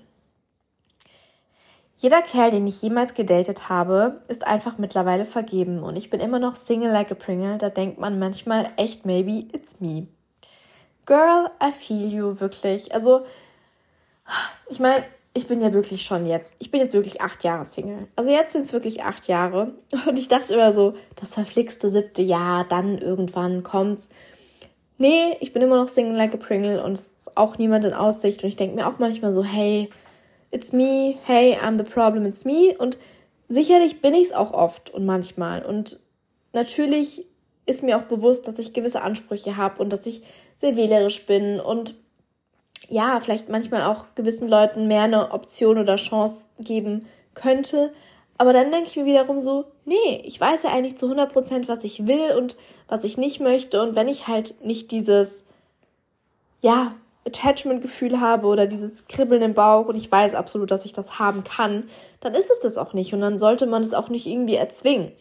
Jeder 2.03 2.21
Kerl, 2.21 2.51
den 2.51 2.67
ich 2.67 2.81
jemals 2.81 3.13
gedatet 3.13 3.69
habe, 3.69 4.19
ist 4.27 4.45
einfach 4.45 4.77
mittlerweile 4.77 5.23
vergeben 5.23 5.81
und 5.81 5.95
ich 5.95 6.09
bin 6.09 6.19
immer 6.19 6.37
noch 6.37 6.55
Single 6.55 6.91
like 6.91 7.09
a 7.13 7.15
Pringle. 7.15 7.57
Da 7.57 7.69
denkt 7.69 7.97
man 7.97 8.19
manchmal 8.19 8.69
echt, 8.75 9.05
maybe 9.05 9.45
it's 9.55 9.79
me. 9.79 10.07
Girl, 11.05 11.49
I 11.63 11.71
feel 11.71 12.13
you, 12.13 12.41
wirklich. 12.41 12.93
Also, 12.93 13.21
ich 14.69 14.81
meine, 14.81 15.05
ich 15.33 15.47
bin 15.47 15.61
ja 15.61 15.71
wirklich 15.71 16.01
schon 16.01 16.25
jetzt, 16.25 16.55
ich 16.59 16.71
bin 16.71 16.81
jetzt 16.81 16.93
wirklich 16.93 17.21
acht 17.21 17.41
Jahre 17.45 17.63
Single. 17.63 18.09
Also 18.17 18.31
jetzt 18.31 18.51
sind 18.51 18.63
es 18.63 18.73
wirklich 18.73 19.03
acht 19.03 19.29
Jahre. 19.29 19.71
Und 20.05 20.19
ich 20.19 20.27
dachte 20.27 20.55
immer 20.55 20.73
so, 20.73 20.95
das 21.15 21.33
verflixte 21.35 21.89
siebte 21.89 22.21
Jahr, 22.21 22.65
dann 22.67 22.97
irgendwann 22.97 23.63
kommt's. 23.63 24.09
Nee, 24.97 25.37
ich 25.39 25.53
bin 25.53 25.61
immer 25.61 25.77
noch 25.77 25.87
Single 25.87 26.17
like 26.17 26.33
a 26.33 26.37
Pringle 26.37 26.83
und 26.83 26.91
es 26.91 27.07
ist 27.07 27.37
auch 27.37 27.57
niemand 27.57 27.85
in 27.85 27.93
Aussicht. 27.93 28.43
Und 28.43 28.49
ich 28.49 28.57
denke 28.57 28.75
mir 28.75 28.87
auch 28.87 28.99
manchmal 28.99 29.31
so, 29.31 29.45
hey, 29.45 29.89
it's 30.53 30.71
me, 30.71 31.17
hey, 31.25 31.57
I'm 31.59 31.77
the 31.77 31.83
problem, 31.83 32.25
it's 32.25 32.45
me. 32.45 32.75
Und 32.77 32.97
sicherlich 33.49 34.01
bin 34.01 34.13
ich 34.13 34.27
es 34.27 34.31
auch 34.31 34.53
oft 34.53 34.91
und 34.91 35.05
manchmal. 35.05 35.65
Und 35.65 35.99
natürlich 36.53 37.25
ist 37.65 37.83
mir 37.83 37.97
auch 37.97 38.03
bewusst, 38.03 38.47
dass 38.47 38.59
ich 38.59 38.73
gewisse 38.73 39.01
Ansprüche 39.01 39.57
habe 39.57 39.81
und 39.81 39.91
dass 39.91 40.05
ich 40.05 40.21
sehr 40.57 40.75
wählerisch 40.77 41.25
bin 41.25 41.59
und 41.59 41.95
ja, 42.89 43.19
vielleicht 43.19 43.49
manchmal 43.49 43.83
auch 43.83 44.07
gewissen 44.15 44.47
Leuten 44.47 44.87
mehr 44.87 45.03
eine 45.03 45.31
Option 45.31 45.77
oder 45.77 45.95
Chance 45.95 46.45
geben 46.59 47.07
könnte. 47.33 47.93
Aber 48.37 48.51
dann 48.53 48.71
denke 48.71 48.89
ich 48.89 48.97
mir 48.97 49.05
wiederum 49.05 49.41
so, 49.41 49.65
nee, 49.85 50.21
ich 50.25 50.39
weiß 50.39 50.63
ja 50.63 50.71
eigentlich 50.71 50.97
zu 50.97 51.07
100%, 51.07 51.67
was 51.67 51.83
ich 51.85 52.05
will 52.05 52.35
und 52.37 52.57
was 52.87 53.05
ich 53.05 53.17
nicht 53.17 53.39
möchte. 53.39 53.81
Und 53.81 53.95
wenn 53.95 54.09
ich 54.09 54.27
halt 54.27 54.63
nicht 54.63 54.91
dieses, 54.91 55.45
ja, 56.61 56.93
Attachment-Gefühl 57.25 58.19
habe 58.19 58.47
oder 58.47 58.67
dieses 58.67 59.07
Kribbeln 59.07 59.41
im 59.41 59.53
Bauch 59.53 59.87
und 59.87 59.95
ich 59.95 60.11
weiß 60.11 60.35
absolut, 60.35 60.71
dass 60.71 60.85
ich 60.85 60.93
das 60.93 61.19
haben 61.19 61.43
kann, 61.43 61.89
dann 62.19 62.35
ist 62.35 62.49
es 62.51 62.59
das 62.59 62.77
auch 62.77 62.93
nicht. 62.93 63.13
Und 63.13 63.21
dann 63.21 63.39
sollte 63.39 63.65
man 63.65 63.81
es 63.81 63.93
auch 63.93 64.09
nicht 64.09 64.27
irgendwie 64.27 64.55
erzwingen. 64.55 65.11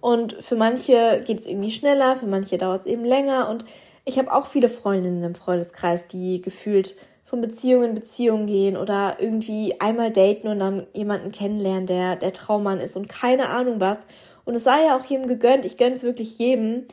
Und 0.00 0.34
für 0.40 0.56
manche 0.56 1.22
geht 1.24 1.40
es 1.40 1.46
irgendwie 1.46 1.70
schneller, 1.70 2.16
für 2.16 2.26
manche 2.26 2.58
dauert 2.58 2.82
es 2.82 2.86
eben 2.86 3.04
länger. 3.04 3.48
Und 3.48 3.64
ich 4.04 4.18
habe 4.18 4.32
auch 4.32 4.46
viele 4.46 4.68
Freundinnen 4.68 5.22
im 5.22 5.36
Freundeskreis, 5.36 6.08
die 6.08 6.42
gefühlt 6.42 6.96
von 7.22 7.40
Beziehung 7.40 7.84
in 7.84 7.94
Beziehung 7.94 8.46
gehen 8.46 8.76
oder 8.76 9.16
irgendwie 9.20 9.80
einmal 9.80 10.10
daten 10.10 10.48
und 10.48 10.58
dann 10.58 10.86
jemanden 10.92 11.32
kennenlernen, 11.32 11.86
der 11.86 12.16
der 12.16 12.32
Traummann 12.32 12.80
ist 12.80 12.96
und 12.96 13.08
keine 13.08 13.48
Ahnung 13.48 13.80
was. 13.80 13.98
Und 14.44 14.56
es 14.56 14.64
sei 14.64 14.86
ja 14.86 14.96
auch 14.96 15.04
jedem 15.04 15.28
gegönnt. 15.28 15.64
Ich 15.64 15.76
gönne 15.76 15.94
es 15.94 16.02
wirklich 16.02 16.38
jedem. 16.38 16.86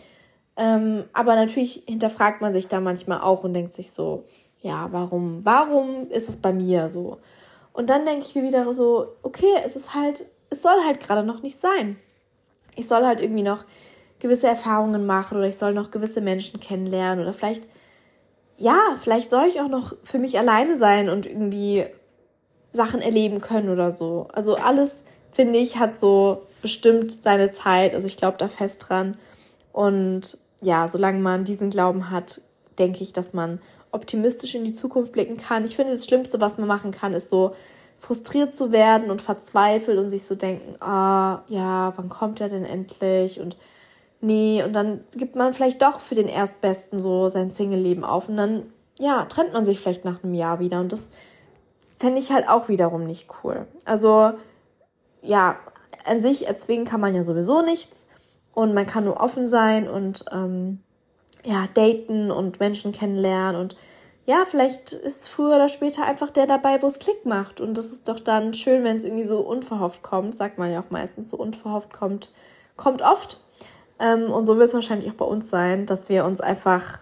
Ähm, 0.56 1.06
aber 1.14 1.36
natürlich 1.36 1.84
hinterfragt 1.88 2.42
man 2.42 2.54
sich 2.54 2.68
da 2.68 2.80
manchmal 2.80 3.22
auch 3.22 3.44
und 3.44 3.54
denkt 3.54 3.74
sich 3.74 3.92
so, 3.92 4.26
ja, 4.62 4.90
warum, 4.92 5.42
warum 5.44 6.10
ist 6.10 6.30
es 6.30 6.38
bei 6.38 6.52
mir 6.52 6.90
so? 6.90 7.18
Und 7.74 7.90
dann 7.90 8.06
denke 8.06 8.26
ich 8.26 8.36
mir 8.36 8.44
wieder 8.44 8.74
so, 8.74 9.08
okay, 9.24 9.54
es 9.66 9.76
ist 9.76 9.94
halt, 9.94 10.26
es 10.50 10.62
soll 10.62 10.84
halt 10.86 11.00
gerade 11.00 11.24
noch 11.24 11.42
nicht 11.42 11.60
sein. 11.60 11.98
Ich 12.76 12.88
soll 12.88 13.06
halt 13.06 13.22
irgendwie 13.22 13.44
noch 13.44 13.66
gewisse 14.20 14.48
Erfahrungen 14.48 15.06
machen 15.06 15.38
oder 15.38 15.48
ich 15.48 15.58
soll 15.58 15.74
noch 15.74 15.92
gewisse 15.92 16.22
Menschen 16.22 16.60
kennenlernen 16.60 17.24
oder 17.24 17.34
vielleicht, 17.34 17.64
ja, 18.58 18.98
vielleicht 19.02 19.30
soll 19.30 19.48
ich 19.48 19.62
auch 19.62 19.70
noch 19.70 19.96
für 20.04 20.20
mich 20.20 20.38
alleine 20.38 20.78
sein 20.78 21.10
und 21.10 21.26
irgendwie 21.26 21.86
Sachen 22.74 23.02
erleben 23.02 23.40
können 23.40 23.70
oder 23.70 23.92
so. 23.92 24.28
Also 24.34 24.58
alles, 24.58 25.06
finde 25.32 25.60
ich, 25.60 25.80
hat 25.80 26.00
so 26.00 26.44
bestimmt 26.62 27.12
seine 27.12 27.52
Zeit. 27.52 27.94
Also 27.94 28.08
ich 28.08 28.18
glaube 28.18 28.38
da 28.38 28.50
fest 28.50 28.86
dran. 28.88 29.18
Und 29.72 30.38
ja, 30.62 30.88
solange 30.90 31.20
man 31.20 31.46
diesen 31.46 31.70
Glauben 31.70 32.12
hat, 32.12 32.42
denke 32.78 33.04
ich, 33.04 33.14
dass 33.14 33.34
man 33.34 33.62
optimistisch 33.92 34.56
in 34.56 34.64
die 34.64 34.74
Zukunft 34.74 35.12
blicken 35.12 35.38
kann. 35.38 35.66
Ich 35.66 35.76
finde, 35.76 35.94
das 35.94 36.06
Schlimmste, 36.06 36.40
was 36.42 36.58
man 36.58 36.68
machen 36.68 36.92
kann, 36.92 37.14
ist 37.14 37.30
so 37.30 37.56
frustriert 38.00 38.54
zu 38.54 38.72
werden 38.72 39.12
und 39.12 39.22
verzweifelt 39.22 39.98
und 39.98 40.10
sich 40.10 40.24
so 40.24 40.36
denken, 40.36 40.82
ah, 40.82 41.44
ja, 41.48 41.94
wann 41.96 42.10
kommt 42.10 42.40
er 42.42 42.50
denn 42.50 42.66
endlich? 42.66 43.40
Und 43.40 43.58
nee, 44.22 44.64
und 44.64 44.74
dann 44.74 45.02
gibt 45.16 45.36
man 45.36 45.54
vielleicht 45.54 45.82
doch 45.82 46.00
für 46.00 46.16
den 46.16 46.28
Erstbesten 46.28 47.00
so 47.00 47.30
sein 47.30 47.52
Single-Leben 47.52 48.04
auf 48.04 48.30
und 48.30 48.38
dann, 48.38 48.64
ja, 48.98 49.26
trennt 49.26 49.54
man 49.54 49.66
sich 49.66 49.80
vielleicht 49.80 50.06
nach 50.06 50.24
einem 50.24 50.34
Jahr 50.34 50.60
wieder 50.60 50.80
und 50.80 50.92
das 50.92 51.12
fände 51.98 52.20
ich 52.20 52.32
halt 52.32 52.48
auch 52.48 52.70
wiederum 52.70 53.06
nicht 53.06 53.28
cool. 53.44 53.68
Also, 53.84 54.32
ja, 55.22 55.58
an 56.06 56.22
sich 56.22 56.48
erzwingen 56.48 56.86
kann 56.86 57.02
man 57.02 57.14
ja 57.14 57.26
sowieso 57.26 57.62
nichts 57.62 58.08
und 58.54 58.74
man 58.74 58.86
kann 58.86 59.04
nur 59.04 59.20
offen 59.20 59.48
sein 59.48 59.90
und 59.90 60.24
ähm, 60.32 60.80
ja, 61.44 61.68
daten 61.74 62.32
und 62.32 62.60
Menschen 62.60 62.92
kennenlernen 62.92 63.60
und 63.60 63.76
ja, 64.30 64.46
vielleicht 64.46 64.92
ist 64.92 65.28
früher 65.28 65.56
oder 65.56 65.68
später 65.68 66.06
einfach 66.06 66.30
der 66.30 66.46
dabei, 66.46 66.84
wo 66.84 66.86
es 66.86 67.00
Klick 67.00 67.26
macht. 67.26 67.60
Und 67.60 67.76
das 67.80 67.92
ist 67.92 68.08
doch 68.08 68.20
dann 68.20 68.54
schön, 68.54 68.84
wenn 68.84 68.96
es 68.96 69.04
irgendwie 69.04 69.24
so 69.24 69.40
unverhofft 69.40 70.04
kommt. 70.04 70.36
Sagt 70.36 70.60
man 70.60 70.72
ja 70.72 70.82
auch 70.82 70.92
meistens, 70.92 71.32
so 71.32 71.38
unverhofft 71.38 71.92
kommt, 71.92 72.32
kommt 72.76 73.02
oft. 73.02 73.40
Ähm, 73.98 74.30
und 74.30 74.46
so 74.46 74.58
wird 74.58 74.68
es 74.68 74.76
wahrscheinlich 74.76 75.10
auch 75.10 75.16
bei 75.16 75.26
uns 75.26 75.50
sein, 75.50 75.88
dass 75.88 76.10
wir 76.10 76.26
uns 76.26 76.42
einfach, 76.42 77.00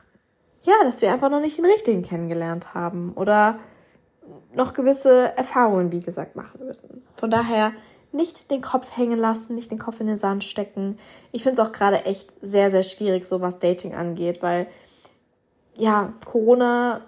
ja, 0.64 0.76
dass 0.86 1.02
wir 1.02 1.12
einfach 1.12 1.30
noch 1.30 1.42
nicht 1.42 1.58
den 1.58 1.66
richtigen 1.66 2.02
kennengelernt 2.02 2.74
haben. 2.74 3.12
Oder 3.16 3.60
noch 4.54 4.74
gewisse 4.74 5.36
Erfahrungen, 5.38 5.92
wie 5.92 6.00
gesagt, 6.00 6.38
machen 6.38 6.66
müssen. 6.66 7.04
Von 7.18 7.30
daher 7.30 7.74
nicht 8.12 8.52
den 8.52 8.62
Kopf 8.62 8.96
hängen 8.96 9.20
lassen, 9.20 9.56
nicht 9.56 9.72
den 9.72 9.80
Kopf 9.80 10.00
in 10.00 10.08
den 10.08 10.18
Sand 10.18 10.44
stecken. 10.44 10.98
Ich 11.32 11.44
finde 11.44 11.62
es 11.62 11.68
auch 11.68 11.72
gerade 11.72 12.06
echt 12.06 12.34
sehr, 12.42 12.72
sehr 12.72 12.84
schwierig, 12.84 13.26
so 13.26 13.42
was 13.42 13.60
Dating 13.60 13.94
angeht, 13.94 14.42
weil 14.42 14.68
ja, 15.76 16.14
Corona 16.26 17.02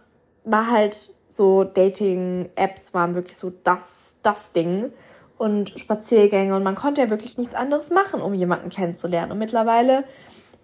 war 0.44 0.70
halt 0.70 1.12
so 1.28 1.64
Dating-Apps 1.64 2.94
waren 2.94 3.14
wirklich 3.16 3.38
so 3.38 3.52
das, 3.64 4.16
das 4.24 4.52
Ding 4.52 4.92
und 5.38 5.80
Spaziergänge 5.80 6.56
und 6.56 6.64
man 6.64 6.76
konnte 6.76 7.02
ja 7.02 7.10
wirklich 7.10 7.38
nichts 7.38 7.56
anderes 7.56 7.92
machen, 7.92 8.22
um 8.22 8.34
jemanden 8.34 8.70
kennenzulernen. 8.70 9.32
Und 9.32 9.38
mittlerweile 9.38 10.04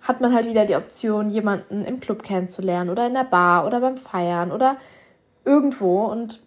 hat 0.02 0.22
man 0.22 0.34
halt 0.34 0.48
wieder 0.48 0.66
die 0.66 0.76
Option, 0.76 1.30
jemanden 1.30 1.86
im 1.86 2.00
Club 2.00 2.24
kennenzulernen 2.24 2.90
oder 2.90 3.08
in 3.08 3.14
der 3.14 3.24
Bar 3.24 3.66
oder 3.66 3.80
beim 3.80 3.98
Feiern 3.98 4.52
oder 4.52 4.78
irgendwo. 5.46 6.06
Und 6.06 6.42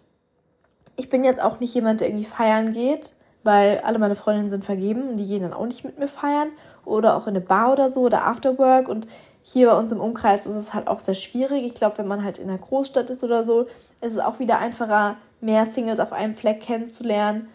ich 0.95 1.09
bin 1.09 1.23
jetzt 1.23 1.41
auch 1.41 1.59
nicht 1.59 1.73
jemand, 1.73 2.01
der 2.01 2.09
irgendwie 2.09 2.25
feiern 2.25 2.73
geht, 2.73 3.15
weil 3.43 3.79
alle 3.79 3.99
meine 3.99 4.15
Freundinnen 4.15 4.49
sind 4.49 4.65
vergeben 4.65 5.09
und 5.09 5.17
die 5.17 5.27
gehen 5.27 5.41
dann 5.41 5.53
auch 5.53 5.65
nicht 5.65 5.83
mit 5.83 5.97
mir 5.97 6.07
feiern 6.07 6.49
oder 6.85 7.15
auch 7.15 7.27
in 7.27 7.35
eine 7.35 7.41
Bar 7.41 7.71
oder 7.71 7.89
so 7.89 8.01
oder 8.01 8.25
Afterwork 8.25 8.87
und 8.87 9.07
hier 9.41 9.67
bei 9.69 9.77
uns 9.77 9.91
im 9.91 9.99
Umkreis 9.99 10.45
ist 10.45 10.55
es 10.55 10.73
halt 10.73 10.87
auch 10.87 10.99
sehr 10.99 11.13
schwierig. 11.15 11.65
Ich 11.65 11.73
glaube, 11.73 11.97
wenn 11.97 12.07
man 12.07 12.23
halt 12.23 12.37
in 12.37 12.49
einer 12.49 12.59
Großstadt 12.59 13.09
ist 13.09 13.23
oder 13.23 13.43
so, 13.43 13.67
ist 14.01 14.13
es 14.13 14.19
auch 14.19 14.39
wieder 14.39 14.59
einfacher, 14.59 15.15
mehr 15.41 15.65
Singles 15.65 15.99
auf 15.99 16.13
einem 16.13 16.35
Fleck 16.35 16.61
kennenzulernen. 16.61 17.47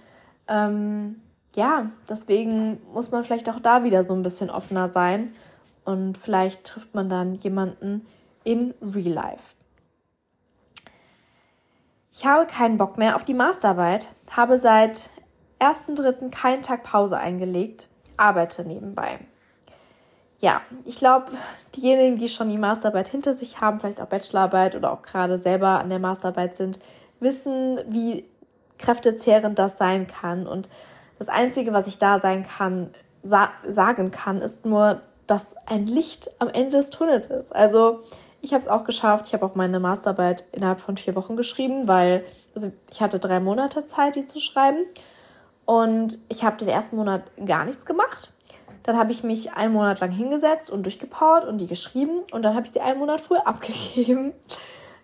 Ähm, 0.48 1.20
ja, 1.54 1.90
deswegen 2.08 2.80
muss 2.92 3.10
man 3.10 3.22
vielleicht 3.22 3.48
auch 3.48 3.60
da 3.60 3.84
wieder 3.84 4.02
so 4.02 4.14
ein 4.14 4.22
bisschen 4.22 4.50
offener 4.50 4.88
sein 4.88 5.34
und 5.84 6.18
vielleicht 6.18 6.64
trifft 6.64 6.94
man 6.94 7.08
dann 7.08 7.34
jemanden 7.34 8.06
in 8.42 8.74
Real 8.82 9.12
Life. 9.12 9.54
Ich 12.12 12.26
habe 12.26 12.46
keinen 12.46 12.76
Bock 12.76 12.98
mehr 12.98 13.16
auf 13.16 13.24
die 13.24 13.34
Masterarbeit, 13.34 14.08
habe 14.30 14.58
seit 14.58 15.10
1.3. 15.60 16.30
keinen 16.30 16.62
Tag 16.62 16.82
Pause 16.82 17.18
eingelegt, 17.18 17.88
arbeite 18.16 18.64
nebenbei. 18.64 19.18
Ja, 20.40 20.60
ich 20.84 20.96
glaube, 20.96 21.32
diejenigen, 21.74 22.18
die 22.18 22.28
schon 22.28 22.50
die 22.50 22.58
Masterarbeit 22.58 23.08
hinter 23.08 23.34
sich 23.34 23.60
haben, 23.60 23.80
vielleicht 23.80 24.00
auch 24.00 24.06
Bachelorarbeit 24.06 24.76
oder 24.76 24.92
auch 24.92 25.02
gerade 25.02 25.38
selber 25.38 25.80
an 25.80 25.88
der 25.88 25.98
Masterarbeit 25.98 26.56
sind, 26.56 26.78
wissen, 27.20 27.80
wie 27.88 28.24
kräftezehrend 28.78 29.58
das 29.58 29.78
sein 29.78 30.06
kann. 30.06 30.46
Und 30.46 30.68
das 31.18 31.28
Einzige, 31.28 31.72
was 31.72 31.86
ich 31.86 31.98
da 31.98 32.20
sein 32.20 32.46
kann, 32.46 32.92
sa 33.22 33.50
sagen 33.66 34.10
kann, 34.10 34.42
ist 34.42 34.66
nur, 34.66 35.00
dass 35.26 35.56
ein 35.66 35.86
Licht 35.86 36.30
am 36.38 36.48
Ende 36.48 36.76
des 36.76 36.90
Tunnels 36.90 37.26
ist. 37.26 37.54
Also 37.54 38.02
ich 38.42 38.52
habe 38.52 38.62
es 38.62 38.68
auch 38.68 38.84
geschafft. 38.84 39.26
Ich 39.26 39.32
habe 39.32 39.46
auch 39.46 39.54
meine 39.54 39.80
Masterarbeit 39.80 40.44
innerhalb 40.52 40.80
von 40.80 40.98
vier 40.98 41.14
Wochen 41.14 41.36
geschrieben, 41.36 41.88
weil 41.88 42.24
also 42.54 42.70
ich 42.90 43.00
hatte 43.00 43.18
drei 43.18 43.40
Monate 43.40 43.86
Zeit, 43.86 44.16
die 44.16 44.26
zu 44.26 44.40
schreiben. 44.40 44.84
Und 45.66 46.18
ich 46.28 46.44
habe 46.44 46.56
den 46.56 46.68
ersten 46.68 46.96
Monat 46.96 47.22
gar 47.44 47.64
nichts 47.64 47.86
gemacht. 47.86 48.30
Dann 48.82 48.98
habe 48.98 49.12
ich 49.12 49.24
mich 49.24 49.54
einen 49.54 49.72
Monat 49.72 50.00
lang 50.00 50.10
hingesetzt 50.10 50.70
und 50.70 50.84
durchgepowert 50.84 51.46
und 51.46 51.58
die 51.58 51.66
geschrieben. 51.66 52.20
Und 52.32 52.42
dann 52.42 52.54
habe 52.54 52.66
ich 52.66 52.72
sie 52.72 52.80
einen 52.80 52.98
Monat 52.98 53.20
früher 53.20 53.46
abgegeben. 53.46 54.32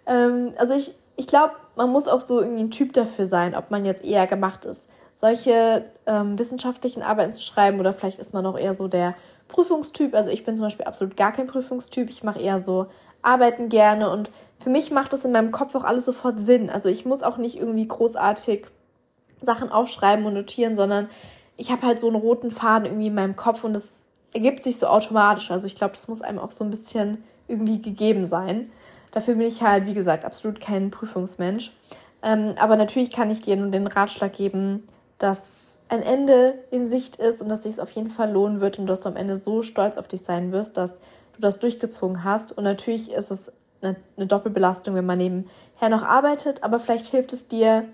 Ähm, 0.06 0.52
also 0.58 0.74
ich, 0.74 0.94
ich 1.16 1.26
glaube, 1.26 1.54
man 1.76 1.90
muss 1.90 2.08
auch 2.08 2.20
so 2.20 2.40
irgendwie 2.40 2.62
ein 2.62 2.70
Typ 2.70 2.92
dafür 2.92 3.26
sein, 3.26 3.54
ob 3.54 3.70
man 3.70 3.84
jetzt 3.84 4.04
eher 4.04 4.26
gemacht 4.26 4.66
ist, 4.66 4.88
solche 5.14 5.84
ähm, 6.06 6.38
wissenschaftlichen 6.38 7.02
Arbeiten 7.02 7.32
zu 7.32 7.42
schreiben 7.42 7.80
oder 7.80 7.92
vielleicht 7.92 8.18
ist 8.18 8.34
man 8.34 8.44
auch 8.46 8.58
eher 8.58 8.74
so 8.74 8.88
der 8.88 9.14
Prüfungstyp. 9.48 10.14
Also 10.14 10.30
ich 10.30 10.44
bin 10.44 10.56
zum 10.56 10.66
Beispiel 10.66 10.86
absolut 10.86 11.16
gar 11.16 11.32
kein 11.32 11.46
Prüfungstyp. 11.46 12.10
Ich 12.10 12.22
mache 12.22 12.40
eher 12.40 12.60
so 12.60 12.86
Arbeiten 13.22 13.68
gerne 13.68 14.10
und 14.10 14.30
für 14.58 14.70
mich 14.70 14.90
macht 14.90 15.12
das 15.12 15.24
in 15.24 15.32
meinem 15.32 15.52
Kopf 15.52 15.74
auch 15.74 15.84
alles 15.84 16.04
sofort 16.04 16.40
Sinn. 16.40 16.70
Also 16.70 16.88
ich 16.88 17.04
muss 17.04 17.22
auch 17.22 17.36
nicht 17.36 17.58
irgendwie 17.58 17.86
großartig 17.86 18.66
Sachen 19.42 19.70
aufschreiben 19.70 20.24
und 20.26 20.34
notieren, 20.34 20.76
sondern 20.76 21.08
ich 21.56 21.70
habe 21.70 21.82
halt 21.82 22.00
so 22.00 22.06
einen 22.06 22.16
roten 22.16 22.50
Faden 22.50 22.86
irgendwie 22.86 23.08
in 23.08 23.14
meinem 23.14 23.36
Kopf 23.36 23.64
und 23.64 23.74
das 23.74 24.04
ergibt 24.32 24.62
sich 24.62 24.78
so 24.78 24.86
automatisch. 24.86 25.50
Also 25.50 25.66
ich 25.66 25.74
glaube, 25.74 25.94
das 25.94 26.08
muss 26.08 26.22
einem 26.22 26.38
auch 26.38 26.50
so 26.50 26.64
ein 26.64 26.70
bisschen 26.70 27.24
irgendwie 27.48 27.80
gegeben 27.80 28.26
sein. 28.26 28.70
Dafür 29.10 29.34
bin 29.34 29.46
ich 29.46 29.62
halt, 29.62 29.86
wie 29.86 29.94
gesagt, 29.94 30.24
absolut 30.24 30.60
kein 30.60 30.90
Prüfungsmensch. 30.90 31.72
Ähm, 32.22 32.54
aber 32.58 32.76
natürlich 32.76 33.10
kann 33.10 33.30
ich 33.30 33.40
dir 33.40 33.56
nun 33.56 33.72
den 33.72 33.86
Ratschlag 33.86 34.32
geben, 34.32 34.86
dass 35.18 35.78
ein 35.88 36.02
Ende 36.02 36.54
in 36.70 36.88
Sicht 36.88 37.16
ist 37.16 37.42
und 37.42 37.48
dass 37.48 37.64
sich 37.64 37.72
es 37.72 37.78
auf 37.80 37.90
jeden 37.90 38.10
Fall 38.10 38.30
lohnen 38.30 38.60
wird 38.60 38.78
und 38.78 38.86
dass 38.86 39.02
du 39.02 39.08
am 39.08 39.16
Ende 39.16 39.36
so 39.36 39.62
stolz 39.62 39.96
auf 39.96 40.06
dich 40.06 40.22
sein 40.22 40.52
wirst, 40.52 40.76
dass 40.76 41.00
du 41.34 41.40
das 41.40 41.58
durchgezogen 41.58 42.22
hast. 42.22 42.56
Und 42.56 42.64
natürlich 42.64 43.10
ist 43.10 43.30
es 43.30 43.52
eine, 43.82 43.96
eine 44.16 44.26
Doppelbelastung, 44.26 44.94
wenn 44.94 45.06
man 45.06 45.18
nebenher 45.18 45.88
noch 45.88 46.04
arbeitet, 46.04 46.62
aber 46.62 46.78
vielleicht 46.78 47.06
hilft 47.06 47.32
es 47.32 47.48
dir, 47.48 47.86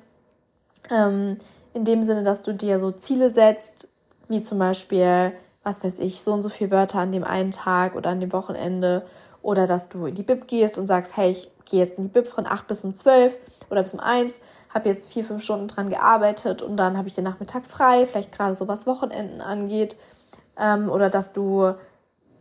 ähm, 0.90 1.38
in 1.74 1.84
dem 1.84 2.02
Sinne, 2.02 2.22
dass 2.22 2.42
du 2.42 2.54
dir 2.54 2.80
so 2.80 2.90
Ziele 2.90 3.34
setzt, 3.34 3.88
wie 4.28 4.40
zum 4.40 4.58
Beispiel, 4.58 5.32
was 5.62 5.84
weiß 5.84 5.98
ich, 5.98 6.22
so 6.22 6.32
und 6.32 6.42
so 6.42 6.48
viele 6.48 6.70
Wörter 6.70 7.00
an 7.00 7.12
dem 7.12 7.24
einen 7.24 7.50
Tag 7.50 7.94
oder 7.94 8.10
an 8.10 8.20
dem 8.20 8.32
Wochenende. 8.32 9.06
Oder 9.42 9.66
dass 9.66 9.88
du 9.88 10.06
in 10.06 10.14
die 10.14 10.22
Bib 10.22 10.48
gehst 10.48 10.78
und 10.78 10.86
sagst, 10.86 11.16
hey, 11.16 11.30
ich 11.30 11.50
gehe 11.66 11.80
jetzt 11.80 11.98
in 11.98 12.04
die 12.04 12.10
Bib 12.10 12.26
von 12.26 12.46
8 12.46 12.66
bis 12.66 12.82
um 12.84 12.94
12 12.94 13.36
oder 13.70 13.82
bis 13.82 13.94
um 13.94 14.00
1, 14.00 14.40
habe 14.72 14.88
jetzt 14.88 15.12
vier, 15.12 15.24
fünf 15.24 15.42
Stunden 15.42 15.68
dran 15.68 15.88
gearbeitet 15.88 16.62
und 16.62 16.76
dann 16.76 16.96
habe 16.96 17.08
ich 17.08 17.14
den 17.14 17.24
Nachmittag 17.24 17.66
frei, 17.66 18.06
vielleicht 18.06 18.32
gerade 18.32 18.54
so 18.54 18.68
was 18.68 18.86
Wochenenden 18.86 19.40
angeht. 19.40 19.96
Ähm, 20.58 20.88
oder 20.88 21.10
dass 21.10 21.32
du 21.32 21.74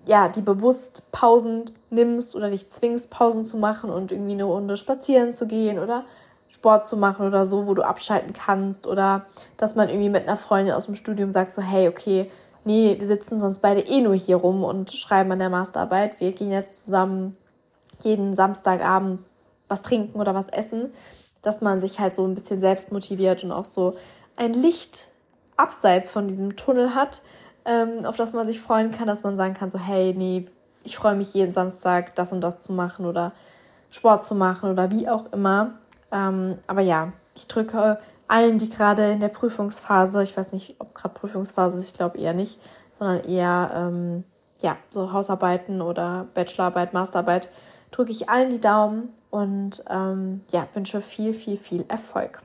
ja, 0.05 0.29
die 0.29 0.41
bewusst 0.41 1.11
Pausen 1.11 1.65
nimmst 1.89 2.35
oder 2.35 2.49
dich 2.49 2.69
zwingst, 2.69 3.09
Pausen 3.09 3.43
zu 3.43 3.57
machen 3.57 3.89
und 3.89 4.11
irgendwie 4.11 4.33
eine 4.33 4.43
Runde 4.43 4.77
spazieren 4.77 5.33
zu 5.33 5.47
gehen 5.47 5.79
oder 5.79 6.05
Sport 6.55 6.87
zu 6.87 6.95
machen 6.95 7.27
oder 7.27 7.45
so, 7.45 7.67
wo 7.67 7.73
du 7.73 7.83
abschalten 7.83 8.31
kannst 8.31 8.87
oder 8.87 9.25
dass 9.57 9.75
man 9.75 9.89
irgendwie 9.89 10.09
mit 10.09 10.23
einer 10.23 10.37
Freundin 10.37 10.73
aus 10.73 10.85
dem 10.85 10.95
Studium 10.95 11.31
sagt 11.31 11.53
so, 11.53 11.61
hey, 11.61 11.89
okay, 11.89 12.31
nee, 12.63 12.95
wir 12.97 13.05
sitzen 13.05 13.41
sonst 13.41 13.59
beide 13.59 13.81
eh 13.81 13.99
nur 13.99 14.15
hier 14.15 14.37
rum 14.37 14.63
und 14.63 14.89
schreiben 14.91 15.31
an 15.33 15.39
der 15.39 15.49
Masterarbeit. 15.49 16.19
Wir 16.21 16.31
gehen 16.31 16.51
jetzt 16.51 16.85
zusammen 16.85 17.35
jeden 18.03 18.35
Samstagabend 18.35 19.19
was 19.67 19.81
trinken 19.81 20.19
oder 20.19 20.33
was 20.33 20.47
essen, 20.47 20.93
dass 21.41 21.59
man 21.59 21.81
sich 21.81 21.99
halt 21.99 22.15
so 22.15 22.25
ein 22.25 22.35
bisschen 22.35 22.61
selbst 22.61 22.91
motiviert 22.91 23.43
und 23.43 23.51
auch 23.51 23.65
so 23.65 23.93
ein 24.37 24.53
Licht 24.53 25.09
abseits 25.57 26.09
von 26.09 26.27
diesem 26.27 26.55
Tunnel 26.55 26.95
hat, 26.95 27.21
ähm, 27.65 28.05
auf 28.05 28.15
das 28.15 28.31
man 28.31 28.47
sich 28.47 28.61
freuen 28.61 28.91
kann, 28.91 29.07
dass 29.07 29.23
man 29.23 29.35
sagen 29.35 29.55
kann, 29.55 29.69
so 29.69 29.77
hey, 29.77 30.13
nee, 30.15 30.47
ich 30.83 30.95
freue 30.95 31.15
mich 31.15 31.33
jeden 31.33 31.51
Samstag, 31.51 32.15
das 32.15 32.31
und 32.31 32.39
das 32.39 32.61
zu 32.61 32.71
machen 32.71 33.05
oder 33.05 33.33
Sport 33.89 34.23
zu 34.23 34.35
machen 34.35 34.71
oder 34.71 34.91
wie 34.91 35.09
auch 35.09 35.31
immer. 35.33 35.73
Ähm, 36.15 36.59
aber 36.67 36.81
ja, 36.81 37.11
ich 37.35 37.47
drücke 37.47 37.99
allen, 38.27 38.57
die 38.57 38.69
gerade 38.69 39.11
in 39.11 39.19
der 39.19 39.27
Prüfungsphase, 39.27 40.23
ich 40.23 40.35
weiß 40.35 40.53
nicht, 40.53 40.75
ob 40.79 40.95
gerade 40.95 41.13
Prüfungsphase 41.13 41.79
ist, 41.79 41.87
ich 41.87 41.93
glaube 41.93 42.17
eher 42.17 42.33
nicht, 42.33 42.59
sondern 42.93 43.23
eher 43.25 43.71
ähm, 43.75 44.23
ja, 44.61 44.77
so 44.89 45.11
Hausarbeiten 45.11 45.81
oder 45.81 46.27
Bachelorarbeit, 46.33 46.93
Masterarbeit, 46.93 47.49
drücke 47.91 48.11
ich 48.11 48.29
allen 48.29 48.49
die 48.49 48.61
Daumen 48.61 49.09
und 49.29 49.83
ähm, 49.89 50.41
ja, 50.51 50.67
wünsche 50.73 51.01
viel, 51.01 51.33
viel, 51.33 51.57
viel 51.57 51.85
Erfolg. 51.89 52.41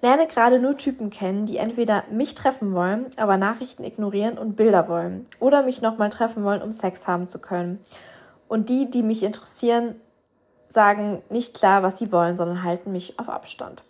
Lerne 0.00 0.26
gerade 0.26 0.58
nur 0.58 0.76
Typen 0.76 1.10
kennen, 1.10 1.46
die 1.46 1.56
entweder 1.56 2.04
mich 2.10 2.34
treffen 2.34 2.74
wollen, 2.74 3.06
aber 3.16 3.36
Nachrichten 3.36 3.84
ignorieren 3.84 4.38
und 4.38 4.54
Bilder 4.54 4.86
wollen, 4.86 5.26
oder 5.40 5.62
mich 5.62 5.82
nochmal 5.82 6.10
treffen 6.10 6.44
wollen, 6.44 6.62
um 6.62 6.72
Sex 6.72 7.08
haben 7.08 7.26
zu 7.26 7.38
können. 7.38 7.80
Und 8.46 8.68
die, 8.68 8.90
die 8.90 9.02
mich 9.02 9.22
interessieren, 9.22 9.96
sagen 10.74 11.22
nicht 11.30 11.54
klar, 11.54 11.82
was 11.82 11.98
sie 11.98 12.12
wollen, 12.12 12.36
sondern 12.36 12.62
halten 12.62 12.92
mich 12.92 13.18
auf 13.18 13.28
Abstand. 13.28 13.82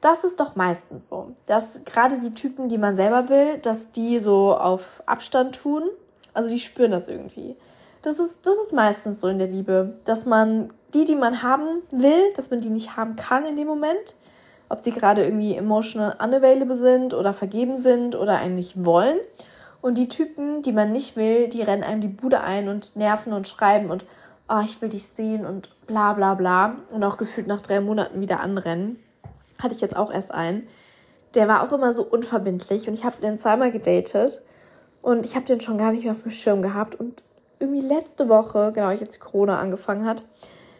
Das 0.00 0.24
ist 0.24 0.40
doch 0.40 0.54
meistens 0.54 1.08
so, 1.08 1.32
dass 1.46 1.84
gerade 1.84 2.20
die 2.20 2.34
Typen, 2.34 2.68
die 2.68 2.78
man 2.78 2.94
selber 2.94 3.28
will, 3.28 3.58
dass 3.58 3.92
die 3.92 4.18
so 4.18 4.56
auf 4.56 5.02
Abstand 5.06 5.56
tun. 5.56 5.82
Also 6.34 6.48
die 6.48 6.60
spüren 6.60 6.90
das 6.90 7.08
irgendwie. 7.08 7.56
Das 8.02 8.18
ist, 8.18 8.46
das 8.46 8.56
ist 8.64 8.72
meistens 8.72 9.20
so 9.20 9.28
in 9.28 9.38
der 9.38 9.48
Liebe, 9.48 9.94
dass 10.04 10.26
man 10.26 10.72
die, 10.92 11.04
die 11.04 11.16
man 11.16 11.42
haben 11.42 11.82
will, 11.90 12.32
dass 12.34 12.50
man 12.50 12.60
die 12.60 12.68
nicht 12.70 12.96
haben 12.96 13.16
kann 13.16 13.46
in 13.46 13.56
dem 13.56 13.66
Moment 13.66 14.14
ob 14.68 14.80
sie 14.80 14.92
gerade 14.92 15.24
irgendwie 15.24 15.56
emotional 15.56 16.16
unavailable 16.22 16.76
sind 16.76 17.14
oder 17.14 17.32
vergeben 17.32 17.78
sind 17.78 18.16
oder 18.16 18.38
eigentlich 18.38 18.84
wollen. 18.84 19.18
Und 19.80 19.98
die 19.98 20.08
Typen, 20.08 20.62
die 20.62 20.72
man 20.72 20.92
nicht 20.92 21.16
will, 21.16 21.48
die 21.48 21.62
rennen 21.62 21.84
einem 21.84 22.00
die 22.00 22.08
Bude 22.08 22.40
ein 22.40 22.68
und 22.68 22.96
nerven 22.96 23.32
und 23.32 23.46
schreiben 23.46 23.90
und 23.90 24.04
oh, 24.48 24.60
ich 24.64 24.80
will 24.80 24.88
dich 24.88 25.06
sehen 25.06 25.44
und 25.44 25.68
bla 25.86 26.12
bla 26.12 26.34
bla. 26.34 26.76
Und 26.90 27.04
auch 27.04 27.16
gefühlt 27.16 27.46
nach 27.46 27.60
drei 27.60 27.80
Monaten 27.80 28.20
wieder 28.20 28.40
anrennen. 28.40 29.02
Hatte 29.62 29.74
ich 29.74 29.80
jetzt 29.80 29.96
auch 29.96 30.12
erst 30.12 30.32
einen. 30.32 30.66
Der 31.34 31.48
war 31.48 31.62
auch 31.62 31.72
immer 31.72 31.92
so 31.92 32.04
unverbindlich 32.04 32.86
und 32.86 32.94
ich 32.94 33.04
habe 33.04 33.20
den 33.20 33.38
zweimal 33.38 33.72
gedatet 33.72 34.42
und 35.02 35.26
ich 35.26 35.34
habe 35.34 35.46
den 35.46 35.60
schon 35.60 35.78
gar 35.78 35.90
nicht 35.90 36.04
mehr 36.04 36.12
auf 36.12 36.22
dem 36.22 36.30
Schirm 36.30 36.62
gehabt. 36.62 36.94
Und 36.94 37.22
irgendwie 37.58 37.80
letzte 37.80 38.28
Woche, 38.28 38.70
genau, 38.72 38.86
als 38.86 39.00
jetzt 39.00 39.20
Corona 39.20 39.58
angefangen 39.58 40.06
hat, 40.06 40.24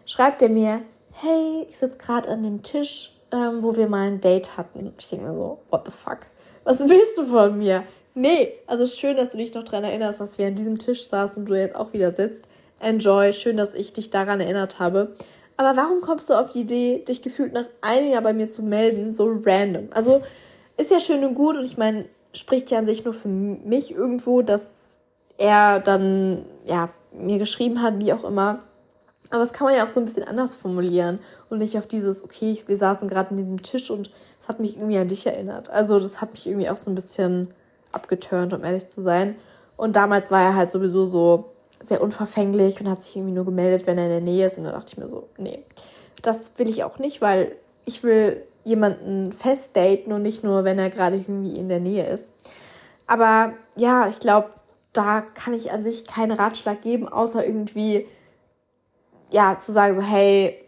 schreibt 0.05 0.41
er 0.41 0.49
mir, 0.49 0.81
hey, 1.11 1.65
ich 1.67 1.75
sitze 1.75 1.97
gerade 1.97 2.29
an 2.29 2.43
dem 2.43 2.63
Tisch 2.63 3.15
ähm, 3.35 3.61
wo 3.61 3.75
wir 3.75 3.87
mal 3.87 4.07
ein 4.07 4.21
Date 4.21 4.57
hatten. 4.57 4.93
Ich 4.97 5.09
denke 5.09 5.25
mir 5.25 5.33
so, 5.33 5.59
what 5.69 5.85
the 5.85 5.91
fuck? 5.91 6.19
Was 6.63 6.87
willst 6.87 7.17
du 7.17 7.25
von 7.25 7.57
mir? 7.57 7.83
Nee, 8.13 8.53
also 8.65 8.85
schön, 8.85 9.17
dass 9.17 9.31
du 9.31 9.37
dich 9.37 9.53
noch 9.53 9.63
daran 9.63 9.83
erinnerst, 9.83 10.21
dass 10.21 10.37
wir 10.37 10.47
an 10.47 10.55
diesem 10.55 10.77
Tisch 10.77 11.07
saßen 11.07 11.37
und 11.37 11.49
du 11.49 11.55
jetzt 11.55 11.75
auch 11.75 11.91
wieder 11.93 12.13
sitzt. 12.13 12.47
Enjoy, 12.79 13.33
schön, 13.33 13.57
dass 13.57 13.73
ich 13.73 13.93
dich 13.93 14.09
daran 14.09 14.39
erinnert 14.39 14.79
habe. 14.79 15.15
Aber 15.57 15.77
warum 15.77 16.01
kommst 16.01 16.29
du 16.29 16.33
auf 16.33 16.49
die 16.49 16.61
Idee, 16.61 17.03
dich 17.07 17.21
gefühlt 17.21 17.53
nach 17.53 17.67
einem 17.81 18.11
Jahr 18.11 18.21
bei 18.21 18.33
mir 18.33 18.49
zu 18.49 18.61
melden, 18.61 19.13
so 19.13 19.33
random? 19.45 19.87
Also 19.91 20.21
ist 20.77 20.91
ja 20.91 20.99
schön 20.99 21.23
und 21.23 21.35
gut 21.35 21.55
und 21.55 21.63
ich 21.63 21.77
meine, 21.77 22.05
spricht 22.33 22.69
ja 22.71 22.77
an 22.77 22.85
sich 22.85 23.05
nur 23.05 23.13
für 23.13 23.29
mich 23.29 23.95
irgendwo, 23.95 24.41
dass 24.41 24.67
er 25.37 25.79
dann 25.79 26.45
ja 26.65 26.89
mir 27.13 27.37
geschrieben 27.37 27.81
hat, 27.81 27.99
wie 27.99 28.11
auch 28.11 28.25
immer. 28.25 28.59
Aber 29.29 29.39
das 29.39 29.53
kann 29.53 29.67
man 29.67 29.75
ja 29.75 29.85
auch 29.85 29.89
so 29.89 30.01
ein 30.01 30.05
bisschen 30.05 30.23
anders 30.23 30.55
formulieren 30.55 31.19
und 31.49 31.59
nicht 31.59 31.77
auf 31.77 31.87
dieses, 31.87 32.23
okay, 32.23 32.51
ich, 32.51 32.67
wir 32.67 32.77
saßen 32.77 33.07
gerade 33.07 33.31
an 33.31 33.37
diesem 33.37 33.61
Tisch 33.61 33.89
und 33.89 34.11
es 34.39 34.47
hat 34.47 34.59
mich 34.59 34.77
irgendwie 34.77 34.97
an 34.97 35.07
dich 35.07 35.25
erinnert. 35.25 35.69
Also 35.69 35.97
das 35.99 36.21
hat 36.21 36.31
mich 36.33 36.45
irgendwie 36.45 36.69
auch 36.69 36.77
so 36.77 36.91
ein 36.91 36.95
bisschen 36.95 37.53
abgeturnt, 37.91 38.53
um 38.53 38.63
ehrlich 38.63 38.87
zu 38.87 39.01
sein. 39.01 39.35
Und 39.77 39.95
damals 39.95 40.29
war 40.31 40.41
er 40.41 40.55
halt 40.55 40.71
sowieso 40.71 41.07
so 41.07 41.54
sehr 41.87 42.01
unverfänglich 42.01 42.79
und 42.79 42.89
hat 42.89 43.03
sich 43.03 43.15
irgendwie 43.15 43.33
nur 43.33 43.45
gemeldet, 43.45 43.87
wenn 43.87 43.97
er 43.97 44.05
in 44.05 44.11
der 44.11 44.21
Nähe 44.21 44.45
ist. 44.45 44.57
Und 44.57 44.65
da 44.65 44.71
dachte 44.71 44.93
ich 44.93 44.97
mir 44.97 45.09
so, 45.09 45.29
nee, 45.37 45.63
das 46.21 46.57
will 46.57 46.69
ich 46.69 46.83
auch 46.83 46.99
nicht, 46.99 47.21
weil 47.21 47.55
ich 47.85 48.03
will 48.03 48.43
jemanden 48.63 49.31
festdaten 49.31 50.11
und 50.11 50.23
nicht 50.23 50.43
nur, 50.43 50.63
wenn 50.63 50.79
er 50.79 50.89
gerade 50.89 51.17
irgendwie 51.17 51.55
in 51.55 51.69
der 51.69 51.79
Nähe 51.79 52.07
ist. 52.07 52.33
Aber 53.07 53.53
ja, 53.75 54.07
ich 54.07 54.19
glaube, 54.19 54.49
da 54.91 55.21
kann 55.21 55.53
ich 55.53 55.71
an 55.71 55.83
sich 55.83 56.05
keinen 56.07 56.31
Ratschlag 56.31 56.81
geben, 56.81 57.07
außer 57.07 57.45
irgendwie, 57.45 58.07
ja, 59.29 59.57
zu 59.57 59.71
sagen 59.71 59.93
so, 59.93 60.01
hey, 60.01 60.59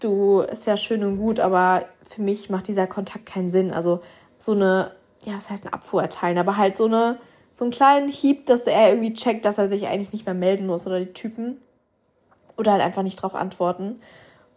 du, 0.00 0.40
ist 0.40 0.66
ja 0.66 0.76
schön 0.76 1.04
und 1.04 1.18
gut, 1.18 1.38
aber 1.38 1.84
für 2.08 2.22
mich 2.22 2.50
macht 2.50 2.68
dieser 2.68 2.86
Kontakt 2.86 3.26
keinen 3.26 3.50
Sinn. 3.50 3.70
Also 3.70 4.00
so 4.38 4.52
eine, 4.52 4.92
ja, 5.22 5.34
was 5.36 5.50
heißt 5.50 5.64
eine 5.64 5.74
Abfuhr 5.74 6.02
erteilen, 6.02 6.38
aber 6.38 6.56
halt 6.56 6.76
so 6.76 6.86
eine, 6.86 7.18
so 7.58 7.64
einen 7.64 7.72
kleinen 7.72 8.08
Hieb, 8.08 8.46
dass 8.46 8.60
er 8.68 8.90
irgendwie 8.90 9.14
checkt, 9.14 9.44
dass 9.44 9.58
er 9.58 9.68
sich 9.68 9.88
eigentlich 9.88 10.12
nicht 10.12 10.26
mehr 10.26 10.34
melden 10.34 10.66
muss 10.66 10.86
oder 10.86 11.00
die 11.00 11.12
Typen. 11.12 11.60
Oder 12.56 12.72
halt 12.72 12.82
einfach 12.82 13.02
nicht 13.02 13.20
drauf 13.20 13.34
antworten. 13.34 14.00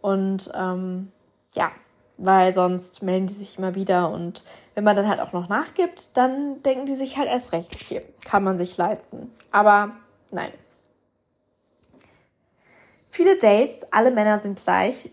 Und 0.00 0.52
ähm, 0.54 1.10
ja, 1.52 1.72
weil 2.16 2.54
sonst 2.54 3.02
melden 3.02 3.26
die 3.26 3.34
sich 3.34 3.58
immer 3.58 3.74
wieder 3.74 4.12
und 4.12 4.44
wenn 4.74 4.84
man 4.84 4.94
dann 4.94 5.08
halt 5.08 5.18
auch 5.18 5.32
noch 5.32 5.48
nachgibt, 5.48 6.16
dann 6.16 6.62
denken 6.62 6.86
die 6.86 6.94
sich 6.94 7.16
halt 7.16 7.28
erst 7.28 7.50
recht, 7.50 7.74
okay, 7.74 8.02
kann 8.24 8.44
man 8.44 8.56
sich 8.56 8.76
leisten. 8.76 9.32
Aber 9.50 9.90
nein. 10.30 10.52
Viele 13.10 13.36
Dates, 13.36 13.84
alle 13.92 14.12
Männer 14.12 14.38
sind 14.38 14.62
gleich, 14.62 15.10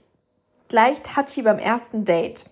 gleich 0.68 1.02
touchy 1.02 1.42
beim 1.42 1.58
ersten 1.58 2.06
Date. 2.06 2.46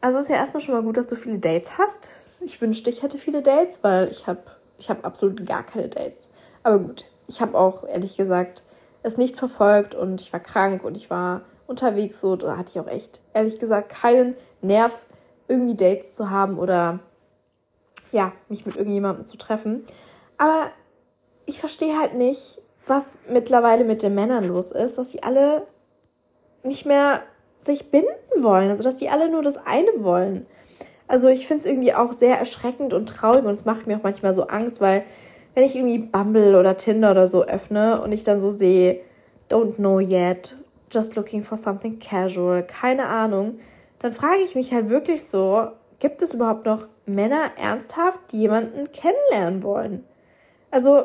Also 0.00 0.18
ist 0.18 0.30
ja 0.30 0.36
erstmal 0.36 0.60
schon 0.60 0.74
mal 0.74 0.82
gut, 0.82 0.96
dass 0.96 1.06
du 1.06 1.14
viele 1.14 1.38
Dates 1.38 1.78
hast. 1.78 2.10
Ich 2.40 2.60
wünschte, 2.60 2.90
ich 2.90 3.04
hätte 3.04 3.18
viele 3.18 3.42
Dates, 3.42 3.84
weil 3.84 4.08
ich 4.08 4.26
habe 4.26 4.42
ich 4.80 4.90
hab 4.90 5.04
absolut 5.04 5.46
gar 5.46 5.62
keine 5.62 5.88
Dates. 5.88 6.28
Aber 6.62 6.78
gut, 6.78 7.04
ich 7.28 7.40
habe 7.40 7.56
auch 7.56 7.84
ehrlich 7.84 8.16
gesagt 8.16 8.64
es 9.02 9.16
nicht 9.16 9.38
verfolgt 9.38 9.94
und 9.94 10.20
ich 10.20 10.32
war 10.32 10.40
krank 10.40 10.84
und 10.84 10.96
ich 10.96 11.10
war 11.10 11.42
unterwegs 11.66 12.20
so, 12.20 12.36
da 12.36 12.56
hatte 12.56 12.70
ich 12.70 12.80
auch 12.80 12.88
echt 12.88 13.20
ehrlich 13.32 13.58
gesagt 13.58 13.90
keinen 13.90 14.34
Nerv, 14.60 15.06
irgendwie 15.48 15.74
Dates 15.74 16.14
zu 16.14 16.30
haben 16.30 16.58
oder 16.58 17.00
ja, 18.12 18.32
mich 18.48 18.66
mit 18.66 18.76
irgendjemandem 18.76 19.24
zu 19.24 19.38
treffen. 19.38 19.84
Aber 20.36 20.70
ich 21.46 21.60
verstehe 21.60 21.98
halt 21.98 22.14
nicht, 22.14 22.60
was 22.86 23.18
mittlerweile 23.28 23.84
mit 23.84 24.02
den 24.02 24.14
Männern 24.14 24.44
los 24.44 24.72
ist, 24.72 24.98
dass 24.98 25.10
sie 25.10 25.22
alle 25.22 25.66
nicht 26.62 26.86
mehr 26.86 27.22
sich 27.58 27.90
binden 27.90 28.42
wollen, 28.42 28.70
also 28.70 28.82
dass 28.82 28.96
die 28.96 29.10
alle 29.10 29.30
nur 29.30 29.42
das 29.42 29.56
eine 29.56 29.90
wollen. 29.98 30.46
Also 31.10 31.26
ich 31.26 31.48
finde 31.48 31.60
es 31.62 31.66
irgendwie 31.66 31.92
auch 31.92 32.12
sehr 32.12 32.38
erschreckend 32.38 32.94
und 32.94 33.08
traurig 33.08 33.44
und 33.44 33.50
es 33.50 33.64
macht 33.64 33.88
mir 33.88 33.96
auch 33.96 34.04
manchmal 34.04 34.32
so 34.32 34.46
Angst, 34.46 34.80
weil 34.80 35.02
wenn 35.56 35.64
ich 35.64 35.74
irgendwie 35.74 35.98
Bumble 35.98 36.54
oder 36.54 36.76
Tinder 36.76 37.10
oder 37.10 37.26
so 37.26 37.44
öffne 37.44 38.00
und 38.00 38.12
ich 38.12 38.22
dann 38.22 38.40
so 38.40 38.52
sehe, 38.52 39.00
don't 39.50 39.74
know 39.74 39.98
yet, 39.98 40.56
just 40.88 41.16
looking 41.16 41.42
for 41.42 41.58
something 41.58 41.98
casual, 41.98 42.62
keine 42.64 43.08
Ahnung, 43.08 43.58
dann 43.98 44.12
frage 44.12 44.42
ich 44.44 44.54
mich 44.54 44.72
halt 44.72 44.88
wirklich 44.88 45.24
so, 45.24 45.66
gibt 45.98 46.22
es 46.22 46.32
überhaupt 46.32 46.64
noch 46.64 46.86
Männer 47.06 47.50
ernsthaft, 47.60 48.20
die 48.30 48.38
jemanden 48.38 48.92
kennenlernen 48.92 49.64
wollen? 49.64 50.04
Also 50.70 51.02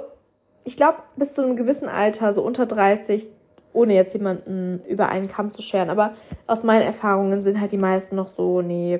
ich 0.66 0.78
glaube, 0.78 1.00
bis 1.16 1.34
zu 1.34 1.42
einem 1.42 1.56
gewissen 1.56 1.90
Alter, 1.90 2.32
so 2.32 2.44
unter 2.44 2.68
30, 2.68 3.28
ohne 3.74 3.96
jetzt 3.96 4.14
jemanden 4.14 4.84
über 4.88 5.10
einen 5.10 5.28
Kamm 5.28 5.52
zu 5.52 5.64
scheren. 5.64 5.90
Aber 5.90 6.14
aus 6.46 6.62
meinen 6.62 6.84
Erfahrungen 6.84 7.42
sind 7.42 7.60
halt 7.60 7.72
die 7.72 7.80
meisten 7.80 8.16
noch 8.16 8.28
so, 8.28 8.62
nee, 8.62 9.00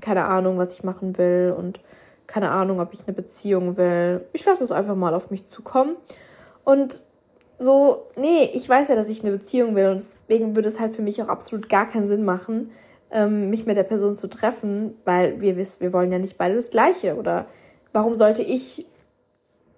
keine 0.00 0.24
Ahnung, 0.24 0.58
was 0.58 0.74
ich 0.74 0.84
machen 0.84 1.18
will 1.18 1.54
und 1.56 1.80
keine 2.26 2.50
Ahnung, 2.50 2.80
ob 2.80 2.94
ich 2.94 3.04
eine 3.06 3.14
Beziehung 3.14 3.76
will. 3.76 4.24
Ich 4.32 4.44
lasse 4.44 4.64
es 4.64 4.72
einfach 4.72 4.94
mal 4.94 5.14
auf 5.14 5.30
mich 5.30 5.44
zukommen. 5.44 5.96
Und 6.64 7.02
so, 7.58 8.06
nee, 8.16 8.50
ich 8.52 8.68
weiß 8.68 8.88
ja, 8.88 8.94
dass 8.94 9.08
ich 9.08 9.22
eine 9.22 9.32
Beziehung 9.32 9.76
will 9.76 9.88
und 9.88 10.00
deswegen 10.00 10.56
würde 10.56 10.68
es 10.68 10.80
halt 10.80 10.94
für 10.96 11.02
mich 11.02 11.22
auch 11.22 11.28
absolut 11.28 11.68
gar 11.68 11.86
keinen 11.86 12.08
Sinn 12.08 12.24
machen, 12.24 12.70
ähm, 13.10 13.50
mich 13.50 13.66
mit 13.66 13.76
der 13.76 13.82
Person 13.84 14.14
zu 14.14 14.28
treffen, 14.28 14.96
weil 15.04 15.40
wir 15.40 15.56
wissen, 15.56 15.80
wir 15.80 15.92
wollen 15.92 16.10
ja 16.10 16.18
nicht 16.18 16.38
beide 16.38 16.56
das 16.56 16.70
Gleiche. 16.70 17.16
Oder 17.16 17.46
warum 17.92 18.16
sollte 18.16 18.42
ich 18.42 18.86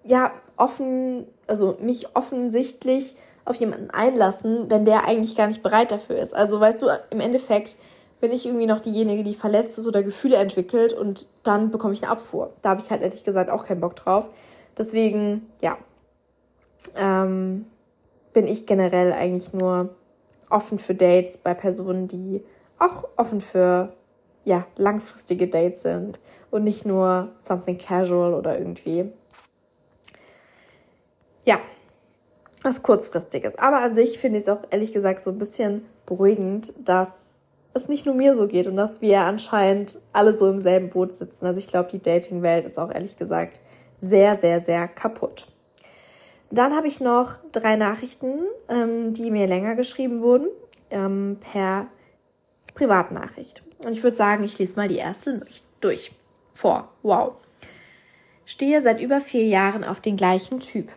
ja 0.04 0.32
offen, 0.56 1.26
also 1.46 1.76
mich 1.80 2.14
offensichtlich 2.14 3.16
auf 3.44 3.56
jemanden 3.56 3.90
einlassen, 3.90 4.70
wenn 4.70 4.84
der 4.84 5.06
eigentlich 5.06 5.36
gar 5.36 5.48
nicht 5.48 5.62
bereit 5.62 5.90
dafür 5.90 6.16
ist. 6.16 6.34
Also 6.34 6.60
weißt 6.60 6.80
du, 6.82 6.86
im 7.10 7.20
Endeffekt 7.20 7.76
bin 8.24 8.32
ich 8.32 8.46
irgendwie 8.46 8.64
noch 8.64 8.80
diejenige, 8.80 9.22
die 9.22 9.34
verletzt 9.34 9.76
ist 9.76 9.86
oder 9.86 10.02
Gefühle 10.02 10.36
entwickelt 10.36 10.94
und 10.94 11.28
dann 11.42 11.70
bekomme 11.70 11.92
ich 11.92 12.02
eine 12.02 12.10
Abfuhr. 12.10 12.54
Da 12.62 12.70
habe 12.70 12.80
ich 12.80 12.90
halt 12.90 13.02
ehrlich 13.02 13.22
gesagt 13.22 13.50
auch 13.50 13.66
keinen 13.66 13.82
Bock 13.82 13.96
drauf. 13.96 14.30
Deswegen, 14.78 15.46
ja, 15.60 15.76
ähm, 16.96 17.66
bin 18.32 18.46
ich 18.46 18.64
generell 18.64 19.12
eigentlich 19.12 19.52
nur 19.52 19.90
offen 20.48 20.78
für 20.78 20.94
Dates 20.94 21.36
bei 21.36 21.52
Personen, 21.52 22.08
die 22.08 22.42
auch 22.78 23.04
offen 23.18 23.42
für 23.42 23.92
ja, 24.46 24.64
langfristige 24.78 25.46
Dates 25.46 25.82
sind 25.82 26.18
und 26.50 26.64
nicht 26.64 26.86
nur 26.86 27.28
something 27.42 27.76
casual 27.76 28.32
oder 28.32 28.58
irgendwie. 28.58 29.12
Ja, 31.44 31.58
was 32.62 32.82
kurzfristiges. 32.82 33.58
Aber 33.58 33.82
an 33.82 33.94
sich 33.94 34.18
finde 34.18 34.38
ich 34.38 34.44
es 34.44 34.48
auch 34.48 34.62
ehrlich 34.70 34.94
gesagt 34.94 35.20
so 35.20 35.28
ein 35.28 35.36
bisschen 35.36 35.84
beruhigend, 36.06 36.72
dass 36.82 37.23
es 37.74 37.88
nicht 37.88 38.06
nur 38.06 38.14
mir 38.14 38.34
so 38.34 38.46
geht 38.46 38.66
und 38.66 38.76
dass 38.76 39.02
wir 39.02 39.20
anscheinend 39.20 40.00
alle 40.12 40.32
so 40.32 40.48
im 40.48 40.60
selben 40.60 40.90
Boot 40.90 41.12
sitzen. 41.12 41.44
Also 41.44 41.58
ich 41.58 41.66
glaube, 41.66 41.88
die 41.90 42.00
Dating-Welt 42.00 42.64
ist 42.64 42.78
auch 42.78 42.90
ehrlich 42.90 43.16
gesagt 43.16 43.60
sehr, 44.00 44.36
sehr, 44.36 44.64
sehr 44.64 44.88
kaputt. 44.88 45.48
Dann 46.50 46.74
habe 46.76 46.86
ich 46.86 47.00
noch 47.00 47.36
drei 47.52 47.76
Nachrichten, 47.76 48.44
ähm, 48.68 49.12
die 49.12 49.30
mir 49.30 49.46
länger 49.48 49.74
geschrieben 49.74 50.20
wurden, 50.20 50.46
ähm, 50.90 51.38
per 51.52 51.88
Privatnachricht. 52.74 53.64
Und 53.84 53.92
ich 53.92 54.02
würde 54.02 54.16
sagen, 54.16 54.44
ich 54.44 54.58
lese 54.58 54.76
mal 54.76 54.88
die 54.88 54.96
erste 54.96 55.44
durch. 55.80 56.12
Vor. 56.54 56.88
Wow. 57.02 57.34
Stehe 58.44 58.80
seit 58.82 59.00
über 59.00 59.20
vier 59.20 59.46
Jahren 59.46 59.84
auf 59.84 60.00
den 60.00 60.16
gleichen 60.16 60.60
Typ. 60.60 60.88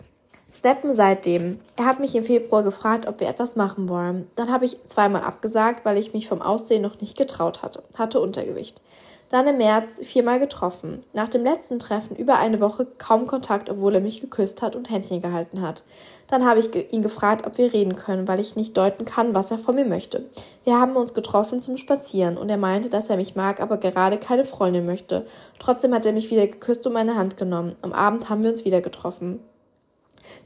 Snappen 0.58 0.96
seitdem. 0.96 1.60
Er 1.76 1.86
hat 1.86 2.00
mich 2.00 2.16
im 2.16 2.24
Februar 2.24 2.64
gefragt, 2.64 3.08
ob 3.08 3.20
wir 3.20 3.30
etwas 3.30 3.56
machen 3.56 3.90
wollen. 3.90 4.28
Dann 4.36 4.52
habe 4.52 4.66
ich 4.66 4.80
zweimal 4.88 5.22
abgesagt, 5.22 5.86
weil 5.86 6.00
ich 6.00 6.16
mich 6.16 6.28
vom 6.28 6.42
Aussehen 6.42 6.82
noch 6.82 7.00
nicht 7.00 7.16
getraut 7.16 7.62
hatte. 7.62 7.84
Hatte 7.96 8.20
Untergewicht. 8.20 8.82
Dann 9.30 9.46
im 9.46 9.58
März 9.58 10.00
viermal 10.02 10.40
getroffen. 10.40 11.04
Nach 11.14 11.28
dem 11.28 11.44
letzten 11.44 11.78
Treffen 11.78 12.16
über 12.16 12.40
eine 12.40 12.60
Woche 12.60 12.88
kaum 12.98 13.28
Kontakt, 13.28 13.70
obwohl 13.70 13.94
er 13.94 14.02
mich 14.02 14.20
geküsst 14.20 14.64
hat 14.64 14.76
und 14.76 14.90
Händchen 14.90 15.22
gehalten 15.22 15.62
hat. 15.62 15.84
Dann 16.26 16.44
habe 16.44 16.60
ich 16.60 16.74
ihn 16.92 17.04
gefragt, 17.04 17.46
ob 17.46 17.60
wir 17.60 17.72
reden 17.72 17.96
können, 17.96 18.28
weil 18.28 18.40
ich 18.40 18.56
nicht 18.56 18.76
deuten 18.76 19.06
kann, 19.06 19.36
was 19.36 19.52
er 19.52 19.60
von 19.60 19.76
mir 19.76 19.86
möchte. 19.86 20.26
Wir 20.64 20.80
haben 20.80 20.96
uns 20.96 21.14
getroffen 21.14 21.60
zum 21.60 21.78
Spazieren 21.78 22.36
und 22.36 22.50
er 22.50 22.58
meinte, 22.58 22.90
dass 22.90 23.12
er 23.12 23.18
mich 23.18 23.36
mag, 23.36 23.62
aber 23.62 23.78
gerade 23.78 24.18
keine 24.18 24.44
Freundin 24.44 24.88
möchte. 24.88 25.28
Trotzdem 25.60 25.94
hat 25.94 26.08
er 26.08 26.14
mich 26.14 26.32
wieder 26.32 26.48
geküsst 26.48 26.88
und 26.88 26.94
meine 26.94 27.16
Hand 27.16 27.38
genommen. 27.38 27.76
Am 27.84 27.94
Abend 27.94 28.28
haben 28.30 28.42
wir 28.42 28.50
uns 28.50 28.66
wieder 28.66 28.82
getroffen. 28.82 29.40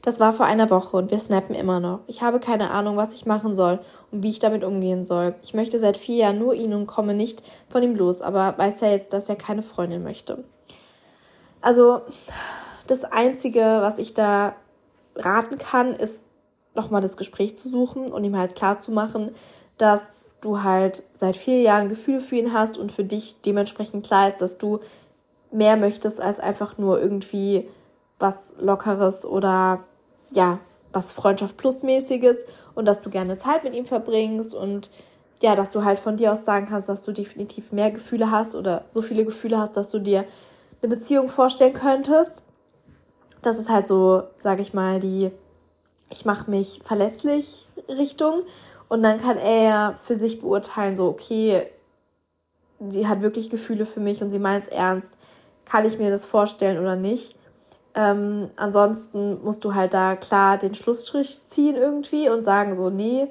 Das 0.02 0.20
war 0.20 0.32
vor 0.32 0.46
einer 0.46 0.70
Woche 0.70 0.96
und 0.96 1.10
wir 1.10 1.18
snappen 1.18 1.54
immer 1.54 1.80
noch. 1.80 2.00
Ich 2.06 2.22
habe 2.22 2.40
keine 2.40 2.70
Ahnung, 2.70 2.96
was 2.96 3.14
ich 3.14 3.26
machen 3.26 3.54
soll 3.54 3.78
und 4.10 4.22
wie 4.22 4.30
ich 4.30 4.38
damit 4.38 4.64
umgehen 4.64 5.04
soll. 5.04 5.34
Ich 5.42 5.54
möchte 5.54 5.78
seit 5.78 5.96
vier 5.96 6.16
Jahren 6.16 6.38
nur 6.38 6.54
ihn 6.54 6.74
und 6.74 6.86
komme 6.86 7.14
nicht 7.14 7.42
von 7.68 7.82
ihm 7.82 7.94
los, 7.94 8.22
aber 8.22 8.56
weiß 8.58 8.80
ja 8.80 8.90
jetzt, 8.90 9.12
dass 9.12 9.28
er 9.28 9.36
keine 9.36 9.62
Freundin 9.62 10.02
möchte. 10.02 10.44
Also, 11.60 12.00
das 12.86 13.04
Einzige, 13.04 13.60
was 13.60 13.98
ich 13.98 14.14
da 14.14 14.56
raten 15.14 15.58
kann, 15.58 15.94
ist 15.94 16.26
nochmal 16.74 17.00
das 17.00 17.16
Gespräch 17.16 17.56
zu 17.56 17.68
suchen 17.68 18.10
und 18.10 18.24
ihm 18.24 18.36
halt 18.36 18.54
klar 18.54 18.78
zu 18.78 18.92
machen, 18.92 19.32
dass 19.78 20.30
du 20.40 20.62
halt 20.62 21.02
seit 21.14 21.36
vier 21.36 21.60
Jahren 21.60 21.88
Gefühle 21.88 22.20
für 22.20 22.36
ihn 22.36 22.52
hast 22.52 22.76
und 22.76 22.92
für 22.92 23.04
dich 23.04 23.40
dementsprechend 23.42 24.06
klar 24.06 24.28
ist, 24.28 24.40
dass 24.40 24.58
du 24.58 24.80
mehr 25.50 25.76
möchtest 25.76 26.20
als 26.20 26.40
einfach 26.40 26.78
nur 26.78 27.00
irgendwie 27.00 27.68
was 28.22 28.54
Lockeres 28.58 29.26
oder 29.26 29.84
ja, 30.30 30.58
was 30.92 31.12
Freundschaft 31.12 31.56
Plusmäßiges 31.56 32.46
und 32.74 32.86
dass 32.86 33.02
du 33.02 33.10
gerne 33.10 33.36
Zeit 33.36 33.64
mit 33.64 33.74
ihm 33.74 33.84
verbringst 33.84 34.54
und 34.54 34.90
ja, 35.42 35.54
dass 35.54 35.72
du 35.72 35.84
halt 35.84 35.98
von 35.98 36.16
dir 36.16 36.32
aus 36.32 36.44
sagen 36.44 36.66
kannst, 36.66 36.88
dass 36.88 37.02
du 37.02 37.12
definitiv 37.12 37.72
mehr 37.72 37.90
Gefühle 37.90 38.30
hast 38.30 38.54
oder 38.54 38.84
so 38.90 39.02
viele 39.02 39.24
Gefühle 39.24 39.58
hast, 39.58 39.76
dass 39.76 39.90
du 39.90 39.98
dir 39.98 40.24
eine 40.80 40.88
Beziehung 40.88 41.28
vorstellen 41.28 41.74
könntest. 41.74 42.44
Das 43.42 43.58
ist 43.58 43.68
halt 43.68 43.88
so, 43.88 44.22
sage 44.38 44.62
ich 44.62 44.72
mal, 44.72 45.00
die 45.00 45.32
ich 46.10 46.24
mache 46.24 46.50
mich 46.50 46.80
verletzlich 46.84 47.66
Richtung 47.88 48.42
und 48.88 49.02
dann 49.02 49.18
kann 49.18 49.38
er 49.38 49.62
ja 49.62 49.94
für 50.00 50.16
sich 50.16 50.40
beurteilen, 50.40 50.94
so 50.94 51.08
okay, 51.08 51.66
sie 52.88 53.08
hat 53.08 53.22
wirklich 53.22 53.50
Gefühle 53.50 53.86
für 53.86 54.00
mich 54.00 54.22
und 54.22 54.30
sie 54.30 54.38
meint 54.38 54.64
es 54.64 54.68
ernst, 54.68 55.16
kann 55.64 55.86
ich 55.86 55.98
mir 55.98 56.10
das 56.10 56.26
vorstellen 56.26 56.78
oder 56.78 56.96
nicht. 56.96 57.36
Ähm, 57.94 58.50
ansonsten 58.56 59.42
musst 59.44 59.64
du 59.64 59.74
halt 59.74 59.92
da 59.92 60.16
klar 60.16 60.56
den 60.56 60.74
Schlussstrich 60.74 61.44
ziehen 61.44 61.76
irgendwie 61.76 62.28
und 62.28 62.42
sagen 62.42 62.76
so, 62.76 62.88
nee, 62.88 63.28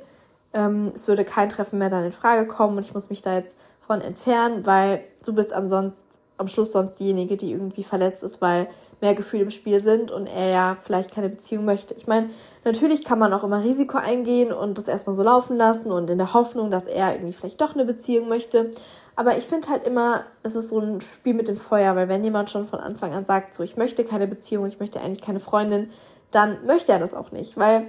ähm, 0.54 0.91
es 0.93 1.08
würde 1.08 1.26
kein 1.26 1.50
Treffen 1.50 1.80
mehr 1.80 1.89
dann 1.89 2.06
in 2.06 2.12
Frage 2.12 2.47
kommen 2.47 2.78
und 2.78 2.86
ich 2.86 2.93
muss 2.93 3.10
mich 3.10 3.21
da 3.21 3.36
jetzt 3.36 3.58
von 3.80 4.02
entfernen, 4.02 4.65
weil 4.65 5.04
du 5.26 5.34
bist 5.34 5.54
am, 5.54 5.67
sonst, 5.67 6.24
am 6.38 6.47
Schluss 6.47 6.71
sonst 6.71 7.00
diejenige, 7.00 7.38
die 7.38 7.52
irgendwie 7.52 7.84
verletzt 7.84 8.24
ist, 8.24 8.41
weil 8.41 8.67
mehr 9.01 9.15
Gefühle 9.15 9.43
im 9.43 9.51
Spiel 9.51 9.79
sind 9.79 10.11
und 10.11 10.27
er 10.27 10.49
ja 10.49 10.77
vielleicht 10.81 11.11
keine 11.11 11.29
Beziehung 11.29 11.65
möchte. 11.65 11.93
Ich 11.95 12.07
meine, 12.07 12.29
natürlich 12.63 13.03
kann 13.03 13.19
man 13.19 13.33
auch 13.33 13.43
immer 13.43 13.63
Risiko 13.63 13.97
eingehen 13.97 14.53
und 14.53 14.77
das 14.77 14.87
erstmal 14.87 15.15
so 15.15 15.23
laufen 15.23 15.57
lassen 15.57 15.91
und 15.91 16.09
in 16.09 16.17
der 16.17 16.33
Hoffnung, 16.33 16.71
dass 16.71 16.85
er 16.85 17.13
irgendwie 17.13 17.33
vielleicht 17.33 17.59
doch 17.61 17.73
eine 17.73 17.85
Beziehung 17.85 18.29
möchte. 18.29 18.71
Aber 19.15 19.37
ich 19.37 19.45
finde 19.45 19.69
halt 19.69 19.85
immer, 19.85 20.23
es 20.43 20.55
ist 20.55 20.69
so 20.69 20.79
ein 20.79 21.01
Spiel 21.01 21.33
mit 21.33 21.47
dem 21.47 21.57
Feuer, 21.57 21.95
weil 21.95 22.09
wenn 22.09 22.23
jemand 22.23 22.49
schon 22.49 22.65
von 22.65 22.79
Anfang 22.79 23.13
an 23.13 23.25
sagt, 23.25 23.53
so 23.53 23.63
ich 23.63 23.75
möchte 23.75 24.03
keine 24.03 24.27
Beziehung, 24.27 24.67
ich 24.67 24.79
möchte 24.79 25.01
eigentlich 25.01 25.21
keine 25.21 25.39
Freundin, 25.39 25.89
dann 26.29 26.65
möchte 26.65 26.91
er 26.91 26.99
das 26.99 27.13
auch 27.13 27.31
nicht, 27.31 27.57
weil 27.57 27.87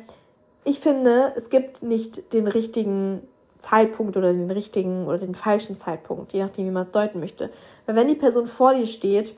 ich 0.65 0.81
finde, 0.81 1.33
es 1.37 1.51
gibt 1.51 1.83
nicht 1.83 2.33
den 2.33 2.47
richtigen 2.47 3.23
Zeitpunkt 3.59 4.17
oder 4.17 4.33
den 4.33 4.51
richtigen 4.51 5.07
oder 5.07 5.19
den 5.19 5.35
falschen 5.35 5.77
Zeitpunkt, 5.77 6.33
je 6.33 6.43
nachdem, 6.43 6.67
wie 6.67 6.71
man 6.71 6.83
es 6.83 6.91
deuten 6.91 7.21
möchte. 7.21 7.51
Weil 7.87 7.95
wenn 7.95 8.09
die 8.09 8.17
Person 8.17 8.47
vor 8.47 8.75
dir 8.75 8.87
steht, 8.87 9.37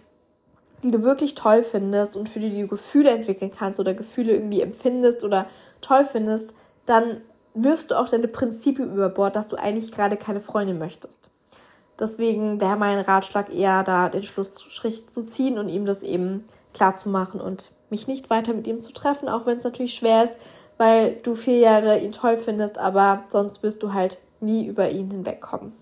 die 0.85 0.91
du 0.91 1.03
wirklich 1.03 1.35
toll 1.35 1.63
findest 1.63 2.17
und 2.17 2.29
für 2.29 2.41
die 2.41 2.51
du 2.51 2.69
Gefühle 2.69 3.11
entwickeln 3.11 3.51
kannst 3.51 3.81
oder 3.81 3.95
Gefühle 3.95 4.35
irgendwie 4.35 4.61
empfindest 4.61 5.25
oder 5.25 5.47
toll 5.81 6.05
findest, 6.05 6.57
dann 6.87 7.23
wirfst 7.55 7.91
du 7.91 7.95
auch 7.95 8.09
deine 8.09 8.29
Prinzipien 8.29 8.93
über 8.93 9.09
Bord, 9.09 9.37
dass 9.37 9.49
du 9.49 9.57
eigentlich 9.57 9.93
gerade 9.93 10.17
keine 10.17 10.41
Freundin 10.41 10.79
möchtest. 10.79 11.31
Deswegen 11.99 12.61
wäre 12.61 12.77
mein 12.77 12.99
Ratschlag 12.99 13.55
eher 13.55 13.85
da, 13.85 14.09
den 14.09 14.23
Schlussstrich 14.23 15.07
zu 15.09 15.23
ziehen 15.23 15.59
und 15.59 15.69
ihm 15.69 15.87
das 15.87 16.03
eben 16.03 16.45
klar 16.73 16.97
zu 16.97 17.09
machen 17.09 17.41
und 17.41 17.71
mich 17.89 18.09
nicht 18.09 18.31
weiter 18.31 18.53
mit 18.53 18.67
ihm 18.67 18.81
zu 18.81 18.93
treffen, 18.93 19.29
auch 19.29 19.47
wenn 19.47 19.57
es 19.59 19.65
natürlich 19.65 19.95
schwer 19.95 20.25
ist, 20.25 20.37
weil 20.77 21.15
du 21.23 21.37
vier 21.37 21.59
Jahre 21.59 21.99
ihn 21.99 22.13
toll 22.13 22.37
findest, 22.37 22.79
aber 22.79 23.25
sonst 23.29 23.63
wirst 23.63 23.83
du 23.83 23.93
halt 23.93 24.19
nie 24.41 24.67
über 24.67 24.91
ihn 24.91 25.11
hinwegkommen. 25.11 25.73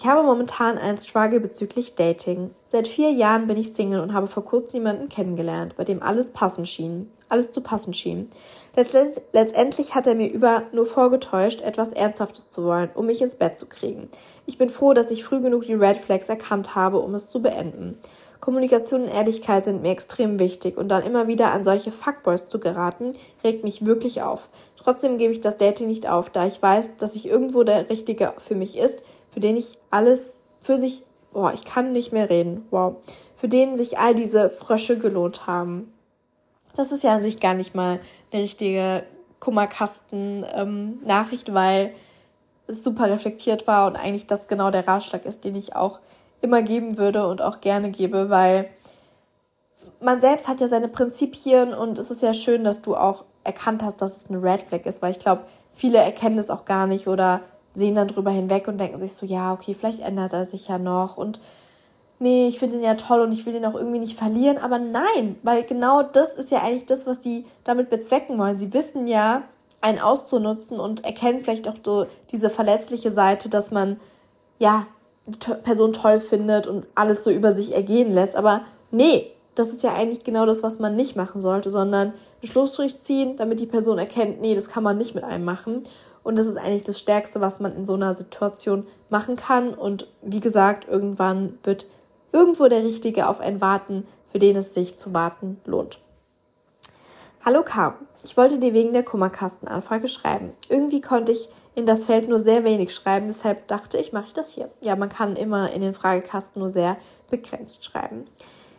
Ich 0.00 0.06
habe 0.06 0.22
momentan 0.22 0.78
einen 0.78 0.96
Struggle 0.96 1.40
bezüglich 1.40 1.96
Dating. 1.96 2.52
Seit 2.68 2.86
vier 2.86 3.10
Jahren 3.10 3.48
bin 3.48 3.56
ich 3.56 3.74
Single 3.74 3.98
und 3.98 4.12
habe 4.12 4.28
vor 4.28 4.44
kurzem 4.44 4.82
jemanden 4.82 5.08
kennengelernt, 5.08 5.74
bei 5.76 5.82
dem 5.82 6.04
alles 6.04 6.30
passen 6.30 6.66
schien, 6.66 7.10
alles 7.28 7.50
zu 7.50 7.62
passen 7.62 7.92
schien. 7.92 8.30
Letztendlich 9.32 9.96
hat 9.96 10.06
er 10.06 10.14
mir 10.14 10.30
über 10.30 10.62
nur 10.70 10.86
vorgetäuscht, 10.86 11.62
etwas 11.62 11.92
Ernsthaftes 11.92 12.52
zu 12.52 12.62
wollen, 12.62 12.90
um 12.94 13.06
mich 13.06 13.22
ins 13.22 13.34
Bett 13.34 13.58
zu 13.58 13.66
kriegen. 13.66 14.08
Ich 14.46 14.56
bin 14.56 14.68
froh, 14.68 14.92
dass 14.92 15.10
ich 15.10 15.24
früh 15.24 15.40
genug 15.40 15.62
die 15.62 15.74
Red 15.74 15.96
Flags 15.96 16.28
erkannt 16.28 16.76
habe, 16.76 17.00
um 17.00 17.16
es 17.16 17.28
zu 17.28 17.42
beenden. 17.42 17.98
Kommunikation 18.40 19.02
und 19.02 19.08
Ehrlichkeit 19.08 19.64
sind 19.64 19.82
mir 19.82 19.90
extrem 19.90 20.38
wichtig 20.38 20.76
und 20.76 20.90
dann 20.90 21.02
immer 21.02 21.26
wieder 21.26 21.50
an 21.50 21.64
solche 21.64 21.90
Fuckboys 21.90 22.46
zu 22.46 22.60
geraten, 22.60 23.14
regt 23.42 23.64
mich 23.64 23.84
wirklich 23.84 24.22
auf. 24.22 24.48
Trotzdem 24.76 25.18
gebe 25.18 25.32
ich 25.32 25.40
das 25.40 25.56
Dating 25.56 25.88
nicht 25.88 26.08
auf, 26.08 26.30
da 26.30 26.46
ich 26.46 26.62
weiß, 26.62 26.98
dass 26.98 27.16
ich 27.16 27.28
irgendwo 27.28 27.64
der 27.64 27.90
Richtige 27.90 28.32
für 28.38 28.54
mich 28.54 28.78
ist, 28.78 29.02
für 29.38 29.40
den 29.40 29.56
ich 29.56 29.78
alles 29.92 30.34
für 30.60 30.80
sich, 30.80 31.04
boah, 31.32 31.52
ich 31.52 31.64
kann 31.64 31.92
nicht 31.92 32.12
mehr 32.12 32.28
reden, 32.28 32.66
wow, 32.72 32.96
für 33.36 33.46
den 33.46 33.76
sich 33.76 33.96
all 33.96 34.16
diese 34.16 34.50
Frösche 34.50 34.98
gelohnt 34.98 35.46
haben. 35.46 35.92
Das 36.74 36.90
ist 36.90 37.04
ja 37.04 37.14
an 37.14 37.22
sich 37.22 37.38
gar 37.38 37.54
nicht 37.54 37.72
mal 37.72 38.00
eine 38.32 38.42
richtige 38.42 39.04
Kummerkasten-Nachricht, 39.38 41.50
ähm, 41.50 41.54
weil 41.54 41.94
es 42.66 42.82
super 42.82 43.08
reflektiert 43.08 43.68
war 43.68 43.86
und 43.86 43.94
eigentlich 43.94 44.26
das 44.26 44.48
genau 44.48 44.72
der 44.72 44.88
Ratschlag 44.88 45.24
ist, 45.24 45.44
den 45.44 45.54
ich 45.54 45.76
auch 45.76 46.00
immer 46.40 46.62
geben 46.62 46.98
würde 46.98 47.28
und 47.28 47.40
auch 47.40 47.60
gerne 47.60 47.92
gebe, 47.92 48.30
weil 48.30 48.68
man 50.00 50.20
selbst 50.20 50.48
hat 50.48 50.60
ja 50.60 50.66
seine 50.66 50.88
Prinzipien 50.88 51.74
und 51.74 52.00
es 52.00 52.10
ist 52.10 52.22
ja 52.22 52.34
schön, 52.34 52.64
dass 52.64 52.82
du 52.82 52.96
auch 52.96 53.24
erkannt 53.44 53.84
hast, 53.84 54.02
dass 54.02 54.16
es 54.16 54.28
eine 54.28 54.42
Red 54.42 54.62
Flag 54.62 54.84
ist, 54.84 55.00
weil 55.00 55.12
ich 55.12 55.20
glaube, 55.20 55.44
viele 55.70 55.98
erkennen 55.98 56.38
es 56.38 56.50
auch 56.50 56.64
gar 56.64 56.88
nicht 56.88 57.06
oder 57.06 57.42
sehen 57.78 57.94
dann 57.94 58.08
drüber 58.08 58.30
hinweg 58.30 58.68
und 58.68 58.78
denken 58.78 59.00
sich 59.00 59.14
so, 59.14 59.24
ja, 59.26 59.52
okay, 59.52 59.74
vielleicht 59.74 60.00
ändert 60.00 60.32
er 60.32 60.46
sich 60.46 60.68
ja 60.68 60.78
noch 60.78 61.16
und 61.16 61.40
nee, 62.18 62.48
ich 62.48 62.58
finde 62.58 62.76
ihn 62.76 62.82
ja 62.82 62.94
toll 62.94 63.20
und 63.20 63.32
ich 63.32 63.46
will 63.46 63.54
ihn 63.54 63.64
auch 63.64 63.74
irgendwie 63.74 64.00
nicht 64.00 64.18
verlieren. 64.18 64.58
Aber 64.58 64.78
nein, 64.78 65.36
weil 65.42 65.62
genau 65.62 66.02
das 66.02 66.34
ist 66.34 66.50
ja 66.50 66.62
eigentlich 66.62 66.86
das, 66.86 67.06
was 67.06 67.22
sie 67.22 67.46
damit 67.64 67.90
bezwecken 67.90 68.38
wollen. 68.38 68.58
Sie 68.58 68.74
wissen 68.74 69.06
ja, 69.06 69.42
einen 69.80 70.00
auszunutzen 70.00 70.80
und 70.80 71.04
erkennen 71.04 71.42
vielleicht 71.42 71.68
auch 71.68 71.76
so 71.84 72.06
diese 72.32 72.50
verletzliche 72.50 73.12
Seite, 73.12 73.48
dass 73.48 73.70
man 73.70 74.00
ja 74.58 74.86
die 75.26 75.38
Person 75.62 75.92
toll 75.92 76.20
findet 76.20 76.66
und 76.66 76.88
alles 76.94 77.22
so 77.22 77.30
über 77.30 77.54
sich 77.54 77.74
ergehen 77.74 78.12
lässt. 78.12 78.34
Aber 78.34 78.62
nee, 78.90 79.30
das 79.54 79.68
ist 79.68 79.82
ja 79.82 79.94
eigentlich 79.94 80.24
genau 80.24 80.46
das, 80.46 80.62
was 80.62 80.78
man 80.78 80.96
nicht 80.96 81.16
machen 81.16 81.40
sollte, 81.40 81.70
sondern 81.70 82.08
einen 82.08 82.50
Schlussstrich 82.50 83.00
ziehen, 83.00 83.36
damit 83.36 83.60
die 83.60 83.66
Person 83.66 83.98
erkennt, 83.98 84.40
nee, 84.40 84.54
das 84.54 84.68
kann 84.68 84.82
man 84.82 84.96
nicht 84.96 85.14
mit 85.14 85.24
einem 85.24 85.44
machen. 85.44 85.82
Und 86.22 86.38
das 86.38 86.46
ist 86.46 86.56
eigentlich 86.56 86.84
das 86.84 86.98
Stärkste, 86.98 87.40
was 87.40 87.60
man 87.60 87.74
in 87.74 87.86
so 87.86 87.94
einer 87.94 88.14
Situation 88.14 88.86
machen 89.08 89.36
kann. 89.36 89.74
Und 89.74 90.08
wie 90.22 90.40
gesagt, 90.40 90.88
irgendwann 90.88 91.58
wird 91.62 91.86
irgendwo 92.32 92.68
der 92.68 92.84
Richtige 92.84 93.28
auf 93.28 93.40
einen 93.40 93.60
warten, 93.60 94.06
für 94.30 94.38
den 94.38 94.56
es 94.56 94.74
sich 94.74 94.96
zu 94.96 95.14
warten 95.14 95.60
lohnt. 95.64 96.00
Hallo 97.44 97.62
Caro, 97.62 97.94
ich 98.24 98.36
wollte 98.36 98.58
dir 98.58 98.74
wegen 98.74 98.92
der 98.92 99.04
Kummerkastenanfrage 99.04 100.08
schreiben. 100.08 100.52
Irgendwie 100.68 101.00
konnte 101.00 101.32
ich 101.32 101.48
in 101.74 101.86
das 101.86 102.06
Feld 102.06 102.28
nur 102.28 102.40
sehr 102.40 102.64
wenig 102.64 102.92
schreiben, 102.94 103.28
deshalb 103.28 103.68
dachte 103.68 103.96
ich, 103.98 104.12
mache 104.12 104.26
ich 104.26 104.34
das 104.34 104.52
hier. 104.52 104.68
Ja, 104.82 104.96
man 104.96 105.08
kann 105.08 105.36
immer 105.36 105.72
in 105.72 105.80
den 105.80 105.94
Fragekasten 105.94 106.60
nur 106.60 106.68
sehr 106.68 106.96
begrenzt 107.30 107.84
schreiben. 107.84 108.26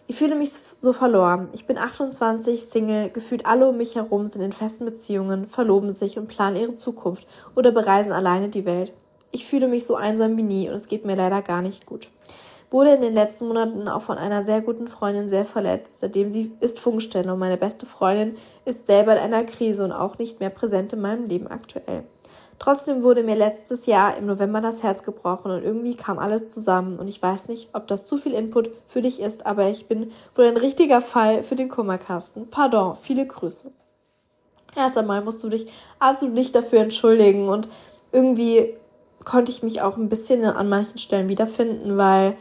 Ich 0.10 0.16
fühle 0.16 0.34
mich 0.34 0.50
so 0.82 0.92
verloren. 0.92 1.50
Ich 1.54 1.68
bin 1.68 1.78
28, 1.78 2.64
Single, 2.64 3.12
gefühlt 3.12 3.46
alle 3.46 3.70
um 3.70 3.78
mich 3.78 3.94
herum 3.94 4.26
sind 4.26 4.42
in 4.42 4.52
festen 4.52 4.84
Beziehungen, 4.86 5.46
verloben 5.46 5.94
sich 5.94 6.18
und 6.18 6.28
planen 6.28 6.56
ihre 6.56 6.74
Zukunft 6.74 7.28
oder 7.56 7.72
bereisen 7.72 8.12
alleine 8.12 8.50
die 8.50 8.66
Welt. 8.66 8.92
Ich 9.30 9.46
fühle 9.46 9.68
mich 9.68 9.86
so 9.86 9.96
einsam 9.96 10.36
wie 10.36 10.42
nie 10.42 10.68
und 10.68 10.74
es 10.74 10.88
geht 10.88 11.06
mir 11.06 11.16
leider 11.16 11.44
gar 11.44 11.62
nicht 11.62 11.86
gut 11.86 12.10
wurde 12.72 12.94
in 12.94 13.02
den 13.02 13.14
letzten 13.14 13.48
Monaten 13.48 13.88
auch 13.88 14.02
von 14.02 14.18
einer 14.18 14.44
sehr 14.44 14.62
guten 14.62 14.88
Freundin 14.88 15.30
sehr 15.30 15.46
verletzt, 15.46 16.00
seitdem 16.00 16.32
sie 16.32 16.52
ist 16.60 16.80
Funkstelle 16.80 17.34
und 17.34 17.40
meine 17.40 17.58
beste 17.58 17.86
Freundin 17.86 18.38
ist 18.66 18.86
selber 18.88 19.14
in 19.14 19.20
einer 19.20 19.44
Krise 19.44 19.84
und 19.84 19.92
auch 19.92 20.18
nicht 20.18 20.40
mehr 20.40 20.52
präsent 20.52 20.94
in 20.94 21.02
meinem 21.02 21.26
Leben 21.26 21.48
aktuell. 21.48 22.04
Trotzdem 22.60 23.04
wurde 23.04 23.24
mir 23.24 23.36
letztes 23.36 23.86
Jahr 23.86 24.18
im 24.18 24.26
November 24.26 24.60
das 24.60 24.84
Herz 24.84 25.04
gebrochen 25.04 25.52
und 25.52 25.64
irgendwie 25.64 25.96
kam 25.96 26.20
alles 26.20 26.50
zusammen 26.50 27.00
und 27.00 27.08
ich 27.08 27.22
weiß 27.22 27.48
nicht, 27.48 27.70
ob 27.72 27.88
das 27.88 28.04
zu 28.04 28.18
viel 28.18 28.34
Input 28.34 28.70
für 28.86 29.02
dich 29.02 29.22
ist, 29.22 29.46
aber 29.46 29.70
ich 29.70 29.88
bin 29.88 30.12
wohl 30.36 30.46
ein 30.46 30.58
richtiger 30.58 31.02
Fall 31.02 31.42
für 31.42 31.56
den 31.56 31.70
Kummerkasten. 31.70 32.50
Pardon, 32.50 32.98
viele 33.02 33.26
Grüße. 33.26 33.72
Erst 34.76 34.98
einmal 34.98 35.22
musst 35.22 35.42
du 35.42 35.50
dich 35.50 35.72
absolut 36.00 36.36
nicht 36.36 36.54
dafür 36.54 36.80
entschuldigen 36.82 37.48
und 37.48 37.70
irgendwie 38.12 38.76
konnte 39.24 39.52
ich 39.52 39.64
mich 39.64 39.82
auch 39.82 39.96
ein 39.96 40.10
bisschen 40.10 40.44
an 40.44 40.68
manchen 40.68 40.98
Stellen 40.98 41.30
wiederfinden, 41.30 41.98
weil 41.98 42.36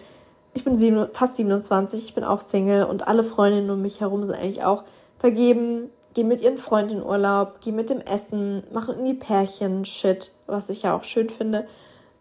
ich 0.53 0.65
bin 0.65 0.79
sieben, 0.79 1.07
fast 1.13 1.37
27, 1.37 2.03
ich 2.03 2.15
bin 2.15 2.25
auch 2.25 2.41
Single 2.41 2.85
und 2.85 3.07
alle 3.07 3.23
Freundinnen 3.23 3.71
um 3.71 3.83
mich 3.83 4.01
herum 4.01 4.25
sind 4.25 4.35
eigentlich 4.35 4.65
auch 4.65 4.83
vergeben, 5.19 5.91
gehen 6.19 6.27
mit 6.27 6.41
ihren 6.41 6.57
Freunden 6.57 6.95
in 6.95 7.03
Urlaub, 7.05 7.61
gehen 7.61 7.77
mit 7.77 7.91
dem 7.91 8.01
Essen, 8.01 8.65
machen 8.73 8.97
irgendwie 8.97 9.15
Pärchen-Shit, 9.15 10.33
was 10.49 10.69
ich 10.69 10.83
ja 10.83 10.97
auch 10.97 11.05
schön 11.05 11.29
finde. 11.29 11.69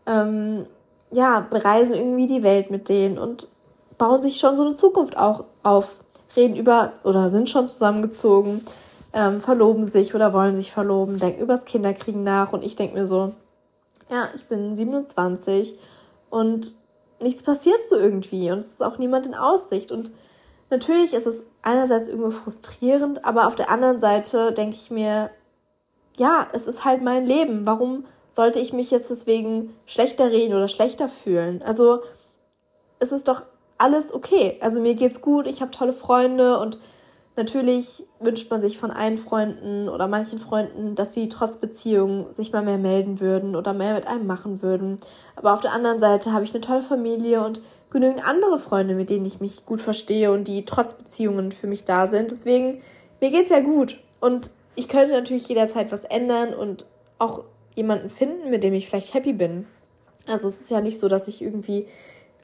Ähm, 0.05 0.67
ja, 1.11 1.39
bereisen 1.39 1.95
irgendwie 1.95 2.27
die 2.27 2.43
Welt 2.43 2.69
mit 2.69 2.89
denen 2.89 3.17
und 3.17 3.47
bauen 3.97 4.21
sich 4.21 4.37
schon 4.37 4.55
so 4.55 4.63
eine 4.63 4.75
Zukunft 4.75 5.17
auch 5.17 5.45
auf. 5.63 6.01
Reden 6.35 6.55
über 6.55 6.91
oder 7.03 7.31
sind 7.31 7.49
schon 7.49 7.67
zusammengezogen, 7.67 8.63
ähm, 9.13 9.41
verloben 9.41 9.87
sich 9.87 10.13
oder 10.13 10.31
wollen 10.31 10.55
sich 10.55 10.71
verloben, 10.71 11.17
denken 11.17 11.41
übers 11.41 11.65
Kinderkriegen 11.65 12.21
nach 12.21 12.53
und 12.53 12.63
ich 12.63 12.75
denke 12.75 12.93
mir 12.93 13.07
so, 13.07 13.33
ja, 14.11 14.29
ich 14.35 14.45
bin 14.45 14.75
27 14.75 15.79
und 16.29 16.73
nichts 17.19 17.41
passiert 17.41 17.83
so 17.87 17.95
irgendwie 17.97 18.51
und 18.51 18.59
es 18.59 18.73
ist 18.73 18.83
auch 18.83 18.99
niemand 18.99 19.25
in 19.25 19.33
Aussicht. 19.33 19.91
Und 19.91 20.11
natürlich 20.69 21.15
ist 21.15 21.25
es 21.25 21.41
einerseits 21.68 22.07
irgendwo 22.07 22.32
frustrierend, 22.32 23.26
aber 23.26 23.47
auf 23.47 23.55
der 23.55 23.70
anderen 23.70 23.99
Seite 23.99 24.53
denke 24.53 24.78
ich 24.78 24.89
mir, 24.89 25.30
ja, 26.15 26.47
es 26.53 26.68
ist 26.68 26.86
halt 26.86 27.03
mein 27.03 27.26
Leben. 27.26 27.65
Warum 27.65 28.05
sollte 28.32 28.59
ich 28.59 28.72
mich 28.72 28.89
jetzt 28.89 29.11
deswegen 29.11 29.74
schlechter 29.86 30.32
reden 30.32 30.55
oder 30.55 30.70
schlechter 30.70 31.09
fühlen? 31.09 31.61
Also 31.61 32.01
es 32.99 33.11
ist 33.11 33.28
doch 33.28 33.43
alles 33.78 34.13
okay. 34.13 34.57
Also 34.61 34.80
mir 34.82 34.95
geht's 34.95 35.22
gut, 35.22 35.45
ich 35.45 35.61
habe 35.61 35.72
tolle 35.72 35.93
Freunde 35.93 36.57
und 36.59 36.80
Natürlich 37.38 38.03
wünscht 38.20 38.49
man 38.49 38.61
sich 38.61 38.80
von 38.80 38.89
einen 38.89 39.15
Freunden 39.15 39.89
oder 39.89 40.07
manchen 40.07 40.39
Freunden, 40.39 40.95
dass 40.95 41.13
sie 41.13 41.30
trotz 41.30 41.57
Beziehung 41.57 42.34
sich 42.34 42.51
mal 42.51 42.63
mehr 42.63 42.80
melden 42.80 43.20
würden 43.20 43.55
oder 43.55 43.74
mehr 43.74 43.93
mit 43.93 44.07
einem 44.07 44.26
machen 44.26 44.63
würden. 44.63 44.97
Aber 45.36 45.53
auf 45.53 45.61
der 45.61 45.72
anderen 45.72 45.99
Seite 45.99 46.34
habe 46.34 46.45
ich 46.45 46.51
eine 46.51 46.61
tolle 46.61 46.82
Familie 46.82 47.45
und 47.45 47.61
genügend 47.89 48.27
andere 48.27 48.59
Freunde, 48.59 48.95
mit 48.95 49.09
denen 49.09 49.25
ich 49.25 49.39
mich 49.39 49.65
gut 49.65 49.81
verstehe 49.81 50.31
und 50.31 50.47
die 50.47 50.65
trotz 50.65 50.93
Beziehungen 50.93 51.51
für 51.51 51.67
mich 51.67 51.83
da 51.83 52.07
sind. 52.07 52.31
Deswegen, 52.31 52.81
mir 53.21 53.31
geht's 53.31 53.49
ja 53.49 53.59
gut. 53.59 53.99
Und 54.19 54.51
ich 54.75 54.89
könnte 54.89 55.13
natürlich 55.13 55.47
jederzeit 55.47 55.91
was 55.91 56.03
ändern 56.03 56.53
und 56.53 56.85
auch 57.17 57.43
jemanden 57.75 58.09
finden, 58.09 58.49
mit 58.49 58.63
dem 58.63 58.73
ich 58.73 58.88
vielleicht 58.88 59.13
happy 59.13 59.33
bin. 59.33 59.65
Also 60.25 60.47
es 60.47 60.61
ist 60.61 60.69
ja 60.69 60.81
nicht 60.81 60.99
so, 60.99 61.07
dass 61.07 61.27
ich 61.27 61.41
irgendwie 61.41 61.88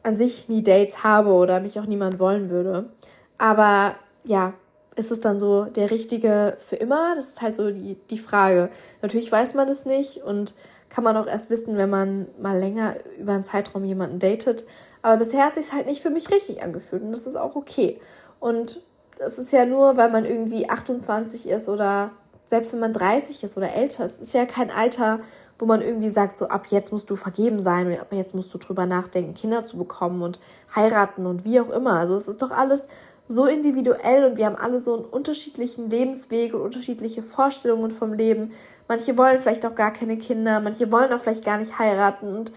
an 0.04 0.16
sich 0.16 0.50
nie 0.50 0.64
Dates 0.64 1.04
habe 1.04 1.32
oder 1.32 1.60
mich 1.60 1.80
auch 1.80 1.86
niemand 1.86 2.20
wollen 2.20 2.50
würde. 2.50 2.90
Aber 3.38 3.96
ja, 4.24 4.54
ist 4.96 5.12
es 5.12 5.20
dann 5.20 5.40
so 5.40 5.66
der 5.66 5.92
richtige 5.92 6.58
für 6.60 6.76
immer? 6.76 7.16
Das 7.16 7.30
ist 7.30 7.42
halt 7.42 7.56
so 7.56 7.72
die, 7.72 7.98
die 8.10 8.18
Frage. 8.18 8.70
Natürlich 9.02 9.32
weiß 9.32 9.54
man 9.54 9.68
das 9.68 9.86
nicht 9.86 10.24
und 10.24 10.54
kann 10.90 11.04
man 11.04 11.18
auch 11.18 11.26
erst 11.26 11.50
wissen, 11.50 11.78
wenn 11.78 11.90
man 11.90 12.28
mal 12.40 12.58
länger 12.60 12.96
über 13.18 13.34
einen 13.34 13.44
Zeitraum 13.44 13.84
jemanden 13.84 14.20
datet. 14.20 14.66
Aber 15.02 15.18
bisher 15.18 15.46
hat 15.46 15.56
sich 15.56 15.74
halt 15.74 15.88
nicht 15.88 16.02
für 16.02 16.12
mich 16.12 16.30
richtig 16.30 16.62
angefühlt 16.62 17.02
und 17.02 17.12
das 17.12 17.26
ist 17.26 17.36
auch 17.36 17.56
okay. 17.56 18.00
Und 18.40 18.82
das 19.18 19.40
ist 19.40 19.52
ja 19.52 19.66
nur, 19.66 19.98
weil 19.98 20.12
man 20.12 20.26
irgendwie 20.26 20.70
28 20.70 21.50
ist 21.50 21.70
oder 21.70 22.12
selbst 22.46 22.74
wenn 22.74 22.80
man 22.80 22.94
30 22.94 23.44
ist 23.44 23.58
oder 23.58 23.74
älter 23.74 24.06
ist, 24.06 24.22
ist 24.22 24.34
ja 24.34 24.46
kein 24.46 24.70
Alter, 24.70 25.20
wo 25.58 25.66
man 25.66 25.82
irgendwie 25.82 26.10
sagt, 26.10 26.38
so 26.38 26.48
ab 26.48 26.68
jetzt 26.70 26.92
musst 26.92 27.10
du 27.10 27.16
vergeben 27.16 27.60
sein 27.60 27.88
oder 27.88 28.02
ab 28.02 28.08
jetzt 28.12 28.36
musst 28.36 28.54
du 28.54 28.58
drüber 28.58 28.86
nachdenken, 28.86 29.34
Kinder 29.34 29.64
zu 29.64 29.78
bekommen 29.78 30.22
und 30.22 30.40
heiraten 30.76 31.26
und 31.26 31.46
wie 31.46 31.60
auch 31.60 31.70
immer. 31.70 31.98
Also 32.00 32.16
es 32.16 32.28
ist 32.28 32.42
doch 32.42 32.52
alles 32.52 32.88
so 33.28 33.46
individuell 33.46 34.26
und 34.26 34.38
wir 34.38 34.46
haben 34.46 34.56
alle 34.56 34.82
so 34.82 34.96
einen 34.96 35.06
unterschiedlichen 35.06 35.90
Lebensweg 35.90 36.54
und 36.54 36.62
unterschiedliche 36.62 37.24
Vorstellungen 37.24 37.92
vom 37.92 38.14
Leben. 38.14 38.52
Manche 38.88 39.18
wollen 39.18 39.40
vielleicht 39.40 39.66
auch 39.66 39.76
gar 39.76 39.92
keine 39.92 40.18
Kinder, 40.18 40.60
manche 40.60 40.92
wollen 40.92 41.12
auch 41.14 41.20
vielleicht 41.20 41.46
gar 41.46 41.58
nicht 41.58 41.80
heiraten 41.80 42.36
und 42.36 42.52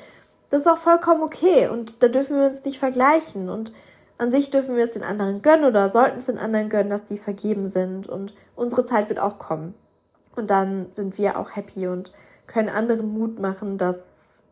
das 0.51 0.63
ist 0.63 0.67
auch 0.67 0.79
vollkommen 0.79 1.23
okay 1.23 1.69
und 1.69 2.03
da 2.03 2.09
dürfen 2.09 2.39
wir 2.39 2.47
uns 2.47 2.65
nicht 2.65 2.79
vergleichen 2.79 3.49
und 3.49 3.73
an 4.19 4.31
sich 4.31 4.51
dürfen 4.51 4.77
wir 4.77 4.85
es 4.85 4.93
den 4.93 5.03
anderen 5.03 5.43
gönnen 5.43 5.67
oder 5.67 5.91
sollten 5.91 6.19
es 6.19 6.27
den 6.27 6.39
anderen 6.39 6.69
gönnen, 6.69 6.91
dass 6.91 7.05
die 7.05 7.19
vergeben 7.19 7.69
sind 7.69 8.09
und 8.09 8.35
unsere 8.55 8.85
Zeit 8.85 9.09
wird 9.09 9.21
auch 9.21 9.39
kommen. 9.39 9.75
Und 10.35 10.51
dann 10.51 10.87
sind 10.93 11.19
wir 11.19 11.39
auch 11.39 11.55
happy 11.57 11.87
und 11.87 12.13
können 12.47 12.69
anderen 12.69 13.13
Mut 13.13 13.39
machen, 13.39 13.79
dass 13.79 14.07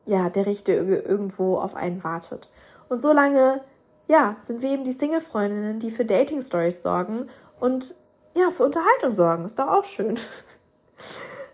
ja 0.07 0.29
der 0.29 0.47
Richtige 0.47 0.97
irgendwo 0.97 1.57
auf 1.59 1.75
einen 1.77 2.05
wartet. 2.05 2.51
Und 2.89 3.01
solange 3.01 3.61
ja, 4.09 4.37
sind 4.43 4.63
wir 4.63 4.71
eben 4.71 4.85
die 4.85 4.93
Single-Freundinnen, 4.93 5.79
die 5.79 5.91
für 5.91 6.05
Dating-Stories 6.05 6.83
sorgen 6.83 7.29
und 7.61 7.95
ja, 8.35 8.51
für 8.51 8.65
Unterhaltung 8.65 9.15
sorgen. 9.15 9.45
Ist 9.45 9.59
doch 9.59 9.69
auch 9.69 9.85
schön. 9.85 10.19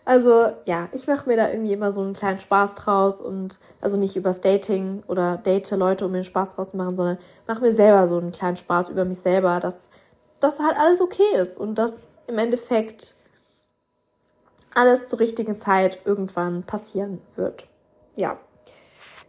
Also 0.06 0.50
ja, 0.64 0.88
ich 0.92 1.06
mache 1.06 1.28
mir 1.28 1.36
da 1.36 1.50
irgendwie 1.50 1.72
immer 1.72 1.92
so 1.92 2.00
einen 2.00 2.14
kleinen 2.14 2.40
Spaß 2.40 2.74
draus 2.74 3.20
und 3.20 3.60
also 3.80 3.96
nicht 3.96 4.16
übers 4.16 4.40
Dating 4.40 5.04
oder 5.06 5.36
date 5.36 5.70
Leute, 5.70 6.06
um 6.06 6.10
mir 6.10 6.18
einen 6.18 6.24
Spaß 6.24 6.56
draus 6.56 6.70
zu 6.70 6.78
machen, 6.78 6.96
sondern 6.96 7.18
mache 7.46 7.60
mir 7.60 7.74
selber 7.74 8.08
so 8.08 8.18
einen 8.18 8.32
kleinen 8.32 8.56
Spaß 8.56 8.88
über 8.88 9.04
mich 9.04 9.20
selber, 9.20 9.60
dass 9.60 9.88
das 10.40 10.58
halt 10.58 10.76
alles 10.78 11.00
okay 11.00 11.36
ist 11.36 11.58
und 11.58 11.76
dass 11.76 12.18
im 12.26 12.38
Endeffekt 12.38 13.14
alles 14.74 15.06
zur 15.06 15.20
richtigen 15.20 15.58
Zeit 15.58 16.00
irgendwann 16.04 16.64
passieren 16.64 17.20
wird. 17.36 17.68
Ja. 18.16 18.38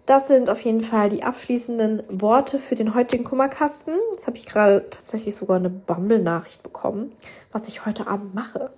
Das 0.05 0.27
sind 0.27 0.49
auf 0.49 0.59
jeden 0.61 0.81
Fall 0.81 1.09
die 1.09 1.23
abschließenden 1.23 2.03
Worte 2.09 2.57
für 2.57 2.75
den 2.75 2.95
heutigen 2.95 3.23
Kummerkasten. 3.23 3.93
Jetzt 4.11 4.25
habe 4.27 4.35
ich 4.35 4.45
gerade 4.45 4.89
tatsächlich 4.89 5.35
sogar 5.35 5.57
eine 5.57 5.69
Bumble-Nachricht 5.69 6.63
bekommen, 6.63 7.11
was 7.51 7.67
ich 7.67 7.85
heute 7.85 8.07
Abend 8.07 8.33
mache. 8.33 8.71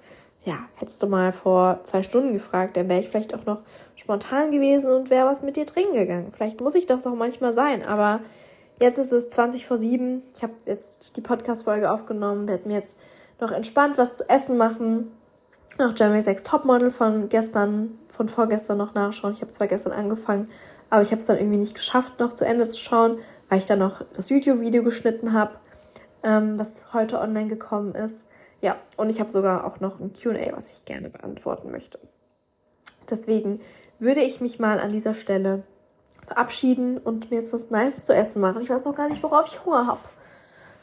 Ja, 0.44 0.58
hättest 0.76 1.02
du 1.02 1.08
mal 1.08 1.32
vor 1.32 1.80
zwei 1.86 2.04
Stunden 2.04 2.34
gefragt, 2.34 2.76
dann 2.76 2.90
wäre 2.90 3.00
ich 3.00 3.08
vielleicht 3.08 3.34
auch 3.34 3.46
noch 3.46 3.62
spontan 3.96 4.52
gewesen 4.52 4.92
und 4.92 5.10
wäre 5.10 5.26
was 5.26 5.42
mit 5.42 5.56
dir 5.56 5.66
trinken 5.66 5.94
gegangen. 5.94 6.34
Vielleicht 6.34 6.60
muss 6.60 6.76
ich 6.76 6.86
das 6.86 7.04
doch 7.04 7.16
manchmal 7.16 7.54
sein, 7.54 7.86
aber 7.86 8.20
jetzt 8.82 8.98
ist 8.98 9.14
es 9.14 9.30
20 9.30 9.66
vor 9.66 9.78
7. 9.78 10.22
Ich 10.36 10.44
habe 10.44 10.54
jetzt 10.66 11.16
die 11.16 11.22
Podcast-Folge 11.22 11.90
aufgenommen, 11.90 12.50
werde 12.50 12.68
mir 12.68 12.76
jetzt 12.76 12.98
noch 13.40 13.52
entspannt 13.52 13.98
was 13.98 14.18
zu 14.18 14.30
essen 14.30 14.58
machen. 14.58 15.12
Noch 15.80 15.94
Jeremy 15.98 16.22
6 16.22 16.44
Topmodel 16.44 16.92
von 16.92 17.30
gestern, 17.30 17.98
von 18.10 18.28
vorgestern 18.28 18.78
noch 18.78 18.94
nachschauen. 18.94 19.32
Ich 19.32 19.42
habe 19.42 19.52
zwar 19.52 19.68
gestern 19.68 19.94
angefangen, 19.94 20.50
aber 20.94 21.02
ich 21.02 21.10
habe 21.10 21.22
es 21.22 21.26
dann 21.26 21.40
irgendwie 21.40 21.58
nicht 21.58 21.74
geschafft, 21.74 22.20
noch 22.20 22.34
zu 22.34 22.46
Ende 22.46 22.70
zu 22.70 22.80
schauen, 22.80 23.18
weil 23.50 23.58
ich 23.58 23.66
dann 23.66 23.80
noch 23.80 24.06
das 24.14 24.30
YouTube-Video 24.30 24.84
geschnitten 24.84 25.34
habe, 25.34 25.56
ähm, 26.22 26.60
was 26.60 26.94
heute 26.94 27.20
online 27.20 27.48
gekommen 27.48 27.96
ist. 27.96 28.28
Ja, 28.62 28.76
und 28.96 29.10
ich 29.10 29.20
habe 29.20 29.32
sogar 29.32 29.66
auch 29.66 29.80
noch 29.80 30.00
ein 30.00 30.14
QA, 30.14 30.56
was 30.56 30.72
ich 30.72 30.86
gerne 30.86 31.10
beantworten 31.10 31.72
möchte. 31.72 31.98
Deswegen 33.10 33.60
würde 33.98 34.22
ich 34.22 34.40
mich 34.40 34.60
mal 34.60 34.80
an 34.80 34.92
dieser 34.92 35.16
Stelle 35.16 35.64
verabschieden 36.28 37.00
und 37.00 37.32
mir 37.32 37.38
jetzt 37.38 37.54
was 37.54 37.72
Nices 37.72 38.06
zu 38.06 38.14
essen 38.14 38.40
machen. 38.40 38.62
Ich 38.62 38.70
weiß 38.70 38.86
auch 38.86 38.96
gar 38.96 39.10
nicht, 39.10 39.24
worauf 39.24 39.48
ich 39.48 39.66
Hunger 39.66 39.88
habe. 39.88 40.02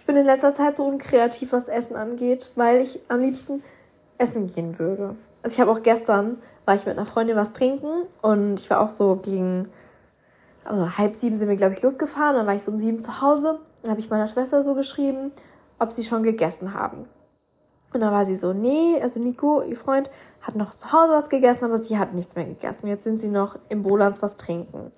Ich 0.00 0.06
bin 0.06 0.16
in 0.16 0.24
letzter 0.24 0.54
Zeit 0.54 0.76
so 0.76 0.86
unkreativ, 0.86 1.52
was 1.52 1.68
Essen 1.68 1.94
angeht, 1.94 2.50
weil 2.56 2.80
ich 2.80 2.98
am 3.06 3.20
liebsten 3.20 3.62
essen 4.18 4.52
gehen 4.52 4.76
würde. 4.80 5.14
Also 5.44 5.54
ich 5.54 5.60
habe 5.60 5.70
auch 5.70 5.84
gestern, 5.84 6.38
war 6.64 6.74
ich 6.74 6.84
mit 6.84 6.98
einer 6.98 7.06
Freundin 7.06 7.36
was 7.36 7.52
trinken 7.52 8.08
und 8.22 8.58
ich 8.58 8.68
war 8.70 8.80
auch 8.80 8.88
so 8.90 9.14
gegen 9.14 9.68
also 10.70 10.96
halb 10.96 11.14
sieben 11.14 11.36
sind 11.36 11.48
wir, 11.48 11.56
glaube 11.56 11.74
ich, 11.74 11.82
losgefahren. 11.82 12.36
Dann 12.36 12.46
war 12.46 12.54
ich 12.54 12.62
so 12.62 12.70
um 12.70 12.80
sieben 12.80 13.02
zu 13.02 13.20
Hause. 13.20 13.58
Dann 13.82 13.90
habe 13.90 14.00
ich 14.00 14.10
meiner 14.10 14.26
Schwester 14.26 14.62
so 14.62 14.74
geschrieben, 14.74 15.32
ob 15.78 15.92
sie 15.92 16.04
schon 16.04 16.22
gegessen 16.22 16.74
haben. 16.74 17.06
Und 17.92 18.00
dann 18.00 18.12
war 18.12 18.24
sie 18.24 18.36
so, 18.36 18.52
nee, 18.52 19.00
also 19.02 19.18
Nico, 19.18 19.62
ihr 19.62 19.76
Freund, 19.76 20.10
hat 20.42 20.54
noch 20.54 20.74
zu 20.74 20.92
Hause 20.92 21.12
was 21.12 21.28
gegessen, 21.28 21.64
aber 21.64 21.78
sie 21.78 21.98
hat 21.98 22.14
nichts 22.14 22.36
mehr 22.36 22.44
gegessen. 22.44 22.86
Jetzt 22.86 23.04
sind 23.04 23.20
sie 23.20 23.28
noch 23.28 23.58
im 23.68 23.82
Bolans 23.82 24.22
was 24.22 24.36
trinken. 24.36 24.92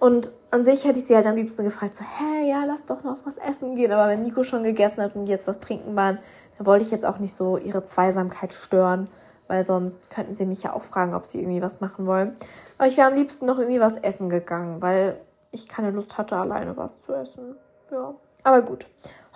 Und 0.00 0.32
an 0.50 0.64
sich 0.64 0.84
hätte 0.84 0.98
ich 0.98 1.06
sie 1.06 1.14
halt 1.14 1.26
am 1.26 1.36
liebsten 1.36 1.64
gefragt, 1.64 1.94
so, 1.94 2.04
hä, 2.04 2.48
ja, 2.48 2.64
lass 2.64 2.84
doch 2.84 3.04
noch 3.04 3.18
was 3.24 3.38
essen 3.38 3.76
gehen. 3.76 3.92
Aber 3.92 4.08
wenn 4.08 4.22
Nico 4.22 4.42
schon 4.42 4.64
gegessen 4.64 5.02
hat 5.02 5.14
und 5.14 5.28
jetzt 5.28 5.46
was 5.46 5.60
trinken 5.60 5.94
waren, 5.96 6.18
Da 6.58 6.66
wollte 6.66 6.84
ich 6.84 6.90
jetzt 6.90 7.04
auch 7.04 7.18
nicht 7.18 7.34
so 7.34 7.56
ihre 7.56 7.84
Zweisamkeit 7.84 8.52
stören, 8.52 9.08
weil 9.48 9.66
sonst 9.66 10.10
könnten 10.10 10.34
sie 10.34 10.46
mich 10.46 10.62
ja 10.62 10.72
auch 10.72 10.82
fragen, 10.82 11.14
ob 11.14 11.26
sie 11.26 11.40
irgendwie 11.40 11.62
was 11.62 11.80
machen 11.80 12.06
wollen. 12.06 12.36
Aber 12.78 12.86
ich 12.86 12.96
wäre 12.96 13.08
am 13.08 13.14
liebsten 13.14 13.46
noch 13.46 13.58
irgendwie 13.58 13.80
was 13.80 13.96
essen 13.96 14.30
gegangen, 14.30 14.80
weil 14.80 15.18
ich 15.50 15.68
keine 15.68 15.90
Lust 15.90 16.16
hatte, 16.16 16.36
alleine 16.36 16.76
was 16.76 17.00
zu 17.00 17.12
essen. 17.14 17.56
Ja, 17.90 18.14
aber 18.44 18.62
gut. 18.62 18.86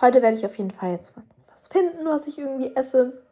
Heute 0.01 0.23
werde 0.23 0.37
ich 0.37 0.47
auf 0.47 0.57
jeden 0.57 0.71
Fall 0.71 0.93
jetzt 0.93 1.17
was, 1.17 1.25
was 1.51 1.69
finden, 1.69 2.05
was 2.05 2.27
ich 2.29 2.39
irgendwie 2.39 2.75
esse. 2.77 3.23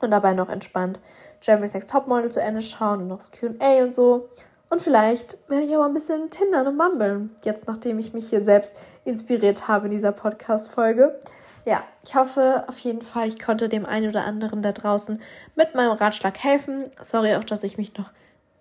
Und 0.00 0.10
dabei 0.10 0.32
noch 0.32 0.48
entspannt 0.48 1.00
Jeremy's 1.42 1.74
Next 1.74 1.90
Topmodel 1.90 2.30
zu 2.30 2.40
Ende 2.40 2.62
schauen 2.62 3.02
und 3.02 3.08
noch 3.08 3.18
das 3.18 3.32
Q&A 3.32 3.82
und 3.82 3.92
so. 3.92 4.28
Und 4.70 4.80
vielleicht 4.80 5.36
werde 5.50 5.64
ich 5.64 5.76
auch 5.76 5.84
ein 5.84 5.92
bisschen 5.92 6.30
Tinder 6.30 6.66
und 6.66 6.76
Mumble, 6.76 7.28
jetzt 7.44 7.66
nachdem 7.66 7.98
ich 7.98 8.14
mich 8.14 8.30
hier 8.30 8.44
selbst 8.44 8.76
inspiriert 9.04 9.68
habe 9.68 9.86
in 9.86 9.92
dieser 9.92 10.12
Podcast-Folge. 10.12 11.20
Ja, 11.64 11.84
ich 12.04 12.14
hoffe 12.14 12.64
auf 12.66 12.78
jeden 12.80 13.02
Fall, 13.02 13.28
ich 13.28 13.38
konnte 13.38 13.68
dem 13.68 13.86
einen 13.86 14.08
oder 14.08 14.24
anderen 14.24 14.62
da 14.62 14.72
draußen 14.72 15.20
mit 15.54 15.74
meinem 15.74 15.92
Ratschlag 15.92 16.42
helfen. 16.42 16.86
Sorry 17.00 17.34
auch, 17.36 17.44
dass 17.44 17.62
ich 17.62 17.78
mich 17.78 17.96
noch 17.96 18.10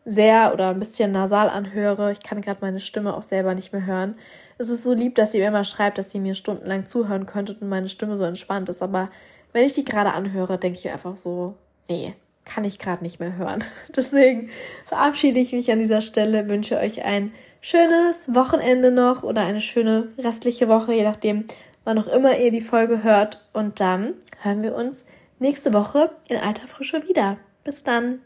sehr 0.05 0.53
oder 0.53 0.69
ein 0.69 0.79
bisschen 0.79 1.11
nasal 1.11 1.49
anhöre. 1.49 2.11
Ich 2.11 2.21
kann 2.21 2.41
gerade 2.41 2.59
meine 2.61 2.79
Stimme 2.79 3.15
auch 3.15 3.23
selber 3.23 3.55
nicht 3.55 3.73
mehr 3.73 3.85
hören. 3.85 4.15
Es 4.57 4.69
ist 4.69 4.83
so 4.83 4.93
lieb, 4.93 5.15
dass 5.15 5.33
ihr 5.33 5.41
mir 5.41 5.47
immer 5.47 5.63
schreibt, 5.63 5.97
dass 5.97 6.13
ihr 6.13 6.21
mir 6.21 6.35
stundenlang 6.35 6.85
zuhören 6.85 7.25
könntet 7.25 7.61
und 7.61 7.69
meine 7.69 7.87
Stimme 7.87 8.17
so 8.17 8.23
entspannt 8.23 8.69
ist. 8.69 8.81
Aber 8.81 9.09
wenn 9.53 9.65
ich 9.65 9.73
die 9.73 9.85
gerade 9.85 10.13
anhöre, 10.13 10.57
denke 10.57 10.79
ich 10.79 10.89
einfach 10.89 11.17
so, 11.17 11.55
nee, 11.89 12.15
kann 12.45 12.63
ich 12.63 12.79
gerade 12.79 13.03
nicht 13.03 13.19
mehr 13.19 13.35
hören. 13.35 13.63
Deswegen 13.95 14.49
verabschiede 14.85 15.39
ich 15.39 15.53
mich 15.53 15.71
an 15.71 15.79
dieser 15.79 16.01
Stelle, 16.01 16.49
wünsche 16.49 16.77
euch 16.77 17.03
ein 17.03 17.31
schönes 17.61 18.33
Wochenende 18.33 18.91
noch 18.91 19.23
oder 19.23 19.41
eine 19.41 19.61
schöne 19.61 20.09
restliche 20.17 20.67
Woche, 20.67 20.93
je 20.93 21.03
nachdem, 21.03 21.45
wann 21.84 21.97
auch 21.99 22.07
immer 22.07 22.38
ihr 22.38 22.51
die 22.51 22.61
Folge 22.61 23.03
hört. 23.03 23.43
Und 23.53 23.79
dann 23.79 24.13
hören 24.41 24.63
wir 24.63 24.75
uns 24.75 25.05
nächste 25.39 25.73
Woche 25.73 26.11
in 26.27 26.38
alter 26.38 26.67
Frische 26.67 27.07
wieder. 27.07 27.38
Bis 27.63 27.84
dann. 27.84 28.21